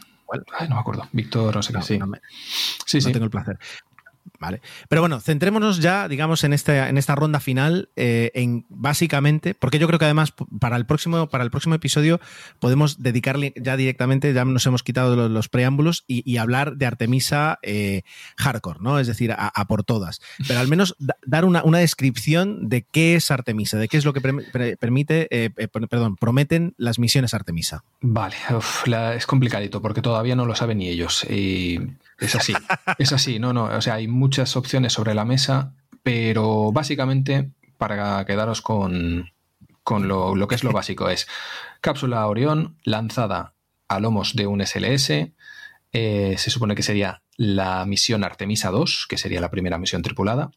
[0.69, 1.09] no me acuerdo.
[1.11, 1.82] Víctor, no sé qué.
[1.82, 1.98] sí,
[2.86, 3.12] sí, sí.
[3.12, 3.59] tengo el placer.
[4.40, 4.61] Vale.
[4.89, 9.78] Pero bueno, centrémonos ya, digamos, en, este, en esta ronda final, eh, en básicamente, porque
[9.78, 12.20] yo creo que además para el próximo, para el próximo episodio
[12.59, 18.02] podemos dedicarle ya directamente, ya nos hemos quitado los, preámbulos y, hablar de Artemisa eh,
[18.36, 18.98] hardcore, ¿no?
[18.98, 20.20] Es decir, a, por todas.
[20.48, 24.20] Pero al menos dar una, descripción de qué es Artemisa, de qué es lo que
[24.20, 27.85] permite, eh, perdón, prometen las misiones Artemisa.
[28.01, 28.36] Vale,
[29.16, 31.24] es complicadito porque todavía no lo saben ni ellos.
[32.24, 32.55] Es así,
[32.98, 38.24] es así, no, no, o sea, hay muchas opciones sobre la mesa, pero básicamente, para
[38.24, 39.30] quedaros con,
[39.88, 41.26] lo, que es lo básico, es
[41.80, 43.55] cápsula Orión lanzada
[43.88, 45.10] a lomos de un SLS,
[45.92, 50.51] eh, se supone que sería la misión Artemisa 2, que sería la primera misión tripulada,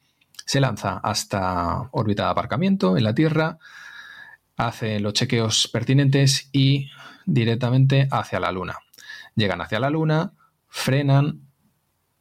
[0.46, 3.58] se lanza hasta órbita de aparcamiento en la Tierra,
[4.56, 6.90] hace los chequeos pertinentes y
[7.26, 8.80] directamente hacia la Luna.
[9.36, 10.34] Llegan hacia la Luna,
[10.68, 11.47] frenan,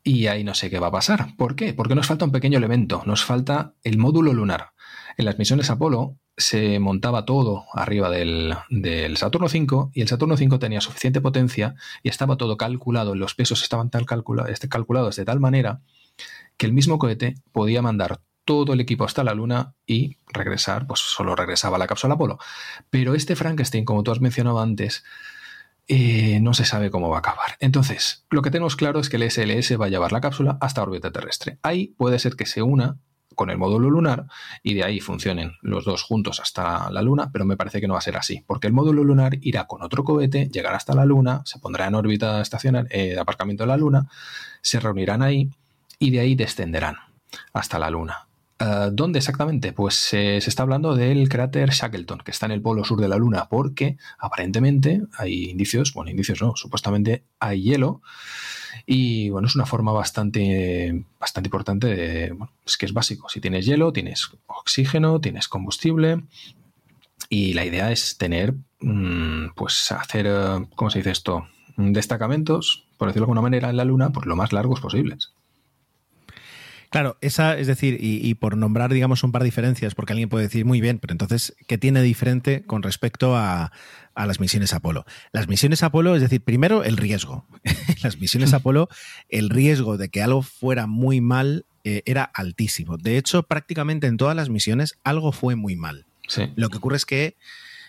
[0.06, 1.34] Y ahí no sé qué va a pasar.
[1.36, 1.74] ¿Por qué?
[1.74, 4.70] Porque nos falta un pequeño elemento, nos falta el módulo lunar.
[5.16, 8.54] En las misiones Apolo se montaba todo arriba del,
[9.16, 11.74] Saturno 5 y el Saturno 5 tenía suficiente potencia
[12.04, 14.06] y estaba todo calculado, los pesos estaban tal
[14.46, 15.80] este, calculados de tal manera
[16.56, 21.00] que el mismo cohete podía mandar todo el equipo hasta la Luna y regresar, pues
[21.00, 22.38] solo regresaba la cápsula Apolo.
[22.90, 25.02] Pero este Frankenstein, como tú has mencionado antes,
[25.88, 27.56] eh, no se sabe cómo va a acabar.
[27.60, 30.82] Entonces, lo que tenemos claro es que el SLS va a llevar la cápsula hasta
[30.82, 31.58] órbita terrestre.
[31.62, 32.98] Ahí puede ser que se una
[33.36, 34.26] con el módulo lunar
[34.62, 37.92] y de ahí funcionen los dos juntos hasta la Luna, pero me parece que no
[37.92, 41.04] va a ser así, porque el módulo lunar irá con otro cohete, llegará hasta la
[41.04, 44.08] Luna, se pondrá en órbita estacionaria eh, aparcamiento de la Luna,
[44.62, 45.50] se reunirán ahí
[45.98, 46.96] y de ahí descenderán
[47.52, 48.25] hasta la Luna.
[48.58, 49.72] Eh, ¿Dónde exactamente?
[49.72, 53.16] Pues se está hablando del cráter Shackleton, que está en el polo sur de la
[53.16, 58.02] Luna, porque aparentemente hay indicios, bueno, indicios no, supuestamente hay hielo.
[58.84, 62.32] Y bueno, es una forma bastante, bastante importante de.
[62.32, 63.28] Bueno, es que es básico.
[63.28, 66.22] Si tienes hielo, tienes oxígeno, tienes combustible.
[67.28, 71.48] Y la idea es tener, mm, pues hacer, eh, ¿cómo se dice esto?
[71.76, 75.32] Destacamentos, por decirlo de alguna manera, en la Luna, por lo más largos posibles.
[76.90, 80.44] Claro, esa, es decir, y, por nombrar, digamos, un par de diferencias, porque alguien puede
[80.44, 83.72] decir, muy bien, pero entonces, ¿qué tiene diferente con respecto a,
[84.14, 85.04] las misiones Apolo?
[85.32, 87.46] Las misiones Apolo, es decir, primero el riesgo.
[88.02, 88.88] las misiones Apolo,
[89.28, 92.96] el riesgo de que algo fuera muy mal eh, era altísimo.
[92.96, 96.06] De hecho, prácticamente en todas las misiones algo fue muy mal.
[96.56, 97.36] Lo que ocurre es que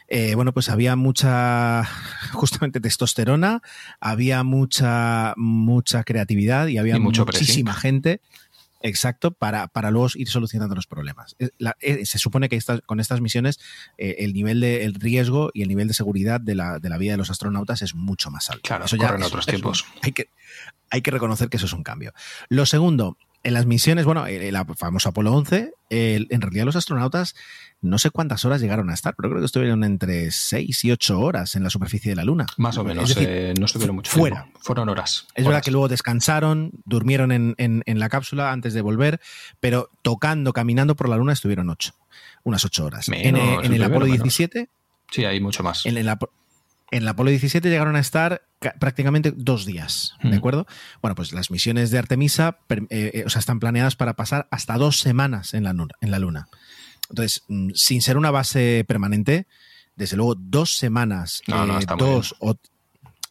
[0.09, 1.83] eh, bueno, pues había mucha,
[2.31, 3.61] justamente testosterona,
[3.99, 8.21] había mucha, mucha creatividad y había muchísima gente
[8.81, 11.35] Exacto, para, para luego ir solucionando los problemas.
[11.39, 11.49] Eh,
[11.81, 13.59] eh, se supone que con estas misiones
[13.97, 17.11] eh, el nivel de riesgo y el nivel de seguridad de la, de la, vida
[17.11, 18.61] de los astronautas es mucho más alto.
[18.63, 19.85] Claro, eso ya en otros tiempos.
[20.01, 20.29] hay, que,
[20.89, 22.13] hay que reconocer que eso es un cambio.
[22.49, 23.17] Lo segundo,
[23.47, 27.33] en las misiones, bueno, el, famoso Apolo 11, en realidad los astronautas
[27.79, 31.17] no sé cuántas horas llegaron a estar, pero creo que estuvieron entre 6 y 8
[31.17, 32.45] horas en la superficie de la Luna.
[32.57, 34.49] Más o menos, eh, no estuvieron mucho fuera.
[34.59, 35.27] Fueron horas.
[35.33, 39.21] Es verdad que luego descansaron, durmieron en, la cápsula antes de volver,
[39.61, 41.93] pero tocando, caminando por la Luna estuvieron 8,
[42.43, 43.07] unas 8 horas.
[43.07, 44.69] en, el Apolo 17...
[45.09, 45.85] Sí, hay mucho más.
[45.85, 46.09] En el,
[46.91, 48.43] en el Apolo 17 llegaron a estar
[48.79, 50.33] prácticamente dos días, ¿de mm.
[50.33, 50.67] acuerdo?
[51.01, 54.77] Bueno, pues las misiones de Artemisa eh, eh, o sea, están planeadas para pasar hasta
[54.77, 56.47] dos semanas en la, en la Luna.
[57.09, 59.47] Entonces, mm, sin ser una base permanente,
[59.95, 61.53] desde luego dos semanas, eh,
[61.97, 62.55] dos, o,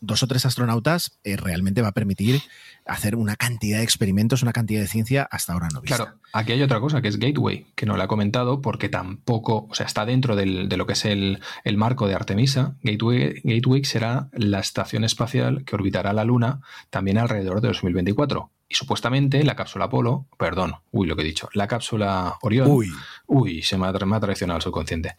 [0.01, 2.43] dos o tres astronautas eh, realmente va a permitir
[2.87, 5.97] hacer una cantidad de experimentos, una cantidad de ciencia hasta ahora no vista.
[5.97, 9.67] Claro, aquí hay otra cosa que es Gateway, que no la he comentado porque tampoco,
[9.69, 11.41] o sea, está dentro de lo que es el,
[11.77, 12.77] marco de Artemisa.
[12.83, 16.61] Gateway, Gateway será la estación espacial que orbitará la Luna
[16.91, 18.51] también alrededor de 2024.
[18.69, 22.91] Y supuestamente la cápsula Apolo, perdón, uy, lo que he dicho, la cápsula Orión, uy,
[23.27, 25.15] uy se me ha, me ha traicionado el subconsciente.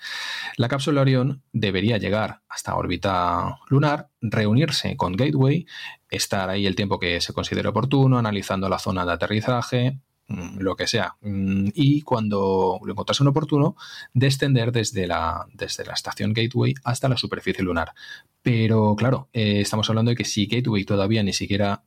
[0.57, 5.65] La cápsula Orión debería llegar hasta órbita lunar, reunirse con Gateway,
[6.09, 10.75] estar ahí el tiempo que se considere oportuno, analizando la zona de aterrizaje, mm, lo
[10.75, 11.15] que sea.
[11.21, 13.75] Mm, y cuando lo encontrase oportuno,
[14.13, 17.93] descender desde la, desde la estación Gateway hasta la superficie lunar.
[18.41, 21.84] Pero claro, eh, estamos hablando de que si Gateway todavía ni siquiera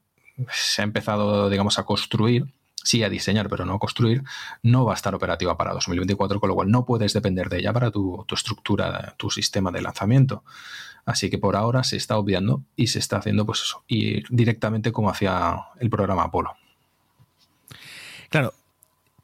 [0.51, 2.47] se ha empezado, digamos, a construir,
[2.83, 4.23] sí a diseñar, pero no a construir,
[4.63, 7.73] no va a estar operativa para 2024, con lo cual no puedes depender de ella
[7.73, 10.45] para tu, estructura, tu sistema de lanzamiento.
[11.05, 14.93] Así que por ahora se está obviando y se está haciendo, pues eso, y directamente
[14.93, 16.55] como hacía el programa Apolo.
[18.29, 18.53] Claro,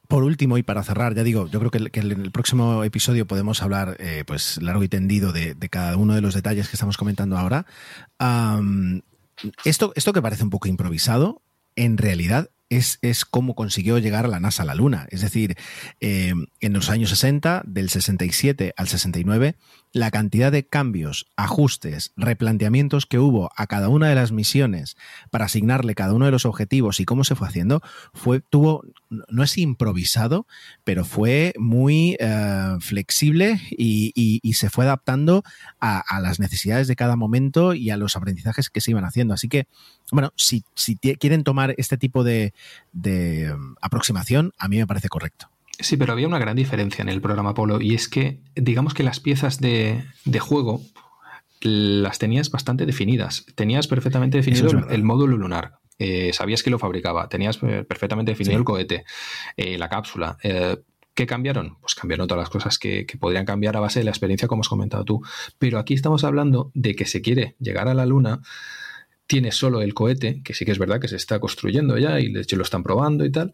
[0.07, 3.61] por último, y para cerrar, ya digo, yo creo que, en el próximo episodio podemos
[3.61, 7.37] hablar eh, pues largo y tendido de, cada uno de los detalles que estamos comentando
[7.37, 7.65] ahora.
[9.63, 11.41] Esto, esto que parece un poco improvisado,
[11.75, 15.07] en realidad es, es cómo consiguió llegar la NASA a la Luna.
[15.09, 15.55] Es decir,
[15.99, 19.55] eh, en los años 60, del 67 al 69,
[19.93, 24.95] la cantidad de cambios, ajustes, replanteamientos que hubo a cada una de las misiones
[25.31, 27.81] para asignarle cada uno de los objetivos y cómo se fue haciendo,
[28.13, 30.45] fue, tuvo, no es improvisado,
[30.83, 34.13] pero fue muy eh, flexible y,
[34.57, 35.43] se fue adaptando
[35.79, 39.35] a, las necesidades de cada momento y a los aprendizajes que se iban haciendo.
[39.35, 39.67] Así que,
[40.11, 42.53] bueno, si, si quieren tomar este tipo de,
[42.93, 45.49] de um, aproximación, a mí me parece correcto.
[45.79, 49.03] Sí, pero había una gran diferencia en el programa Apolo y es que, digamos que
[49.03, 50.03] las piezas de,
[50.39, 50.81] juego
[51.61, 53.45] las tenías bastante definidas.
[53.55, 55.79] Tenías perfectamente definido el, módulo lunar.
[55.99, 57.29] Eh, sabías que lo fabricaba.
[57.29, 59.05] Tenías eh, perfectamente definido el cohete,
[59.55, 60.37] eh, la cápsula.
[61.13, 61.77] ¿Qué cambiaron?
[61.81, 64.61] Pues cambiaron todas las cosas que, que, podrían cambiar a base de la experiencia, como
[64.61, 65.21] has comentado tú.
[65.57, 68.41] Pero aquí estamos hablando de que se quiere llegar a la Luna
[69.27, 72.31] tienes solo el cohete, que sí que es verdad que se está construyendo ya y
[72.31, 73.53] de hecho lo están probando y tal.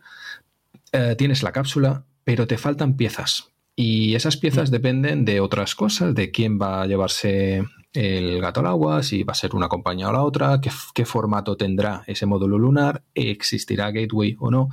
[0.91, 3.49] Eh, tienes la cápsula, pero te faltan piezas.
[3.75, 4.71] Y esas piezas mm.
[4.71, 7.63] dependen de otras cosas, de quién va a llevarse
[7.93, 11.57] el gato al agua, si va a ser una compañía o la otra, qué, formato
[11.57, 14.69] tendrá ese módulo lunar, existirá gateway o no.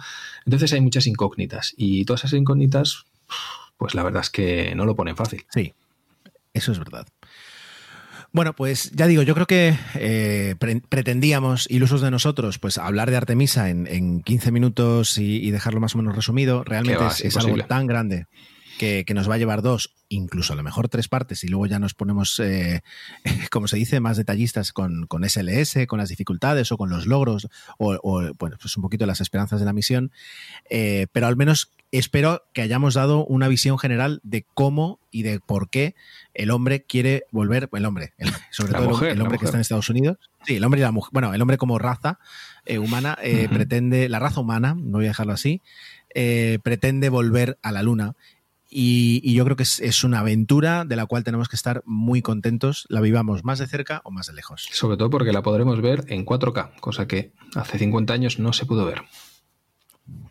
[0.47, 3.05] Entonces hay muchas incógnitas y todas esas incógnitas,
[3.77, 5.45] pues la verdad es que no lo ponen fácil.
[5.51, 5.75] Sí,
[6.55, 7.07] eso es verdad.
[8.33, 10.55] Bueno, pues ya digo, yo creo que eh,
[10.89, 15.99] pretendíamos, ilusos de nosotros, pues hablar de Artemisa en, 15 minutos y, dejarlo más o
[15.99, 16.63] menos resumido.
[16.63, 18.27] Realmente es, algo tan grande
[18.81, 21.79] que, nos va a llevar dos, incluso a lo mejor tres partes, y luego ya
[21.79, 22.81] nos ponemos, eh,
[23.51, 27.49] como se dice, más detallistas con, SLS, con las dificultades o con los logros,
[27.79, 27.99] o,
[28.39, 30.13] bueno, pues un poquito las esperanzas de la misión.
[30.71, 35.41] Eh, pero al menos espero que hayamos dado una visión general de cómo y de
[35.41, 35.95] por qué
[36.33, 38.15] el hombre quiere volver, el hombre,
[38.51, 40.17] sobre todo el, hombre que está en Estados Unidos,
[40.47, 42.19] sí, el hombre y la mujer, bueno, el hombre como raza
[42.65, 43.19] eh, humana
[43.53, 45.61] pretende, la raza humana, no voy a dejarlo así,
[46.63, 48.15] pretende volver a la luna
[48.71, 52.87] y, yo creo que es, una aventura de la cual tenemos que estar muy contentos,
[52.89, 54.69] la vivamos más de cerca o más de lejos.
[54.73, 58.67] Sobre todo porque la podremos ver en 4K, cosa que hace 50 años no se
[58.67, 59.03] pudo ver.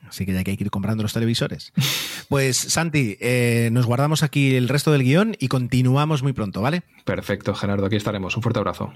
[0.08, 1.74] Así que ya que hay que ir comprando los televisores.
[2.30, 6.84] Pues Santi, eh, nos guardamos aquí el resto del guion y continuamos muy pronto, ¿vale?
[7.04, 8.36] Perfecto, Gerardo, aquí estaremos.
[8.36, 8.94] Un fuerte abrazo.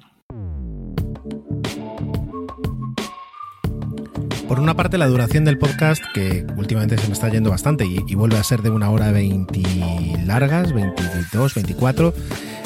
[4.48, 8.16] Por una parte, la duración del podcast, que últimamente se me está yendo bastante y,
[8.16, 9.62] vuelve a ser de una hora 20
[10.26, 12.14] largas, 22, 24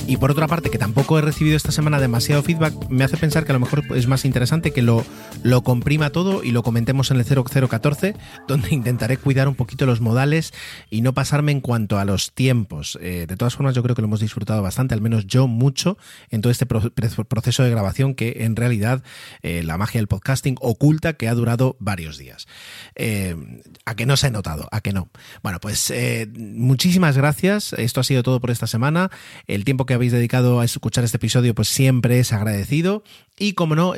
[0.08, 3.44] y por otra parte, que tampoco he recibido esta semana demasiado feedback, me hace pensar
[3.44, 5.06] que a lo mejor es más interesante que lo,
[5.44, 8.16] lo comprima todo y lo comentemos en el 0014,
[8.48, 10.54] donde intentaré cuidar un poquito los modales
[10.90, 12.98] y no pasarme en cuanto a los tiempos.
[13.02, 15.98] Eh, de todas formas, yo creo que lo hemos disfrutado bastante, al menos yo mucho,
[16.30, 19.04] en todo este proceso de grabación que en realidad
[19.42, 22.48] eh, la magia del podcasting oculta que ha durado varios días.
[22.96, 23.36] Eh,
[23.84, 25.10] a que no se ha notado, a que no.
[25.44, 25.94] Bueno, pues
[26.38, 27.74] muchísimas gracias.
[27.74, 29.12] Esto ha sido todo por esta semana.
[29.48, 33.04] El tiempo que habéis dedicado a escuchar este episodio, pues siempre es agradecido.
[33.40, 33.94] Y como no,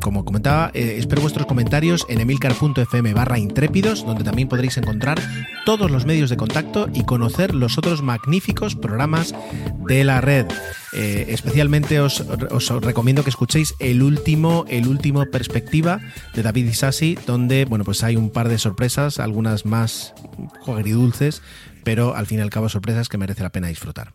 [0.00, 5.20] como comentaba, eh, espero vuestros comentarios en emilcar.fm barra intrépidos, donde también podréis encontrar
[5.66, 9.34] todos los medios de contacto y conocer los otros magníficos programas
[9.86, 10.46] de la red.
[10.94, 12.24] Eh, especialmente os,
[12.80, 16.00] recomiendo que escuchéis el último, el último perspectiva
[16.34, 20.14] de David Isasi, donde bueno, pues hay un par de sorpresas, algunas más
[20.66, 21.42] dulces,
[21.84, 24.14] pero al fin y al cabo sorpresas que merece la pena disfrutar.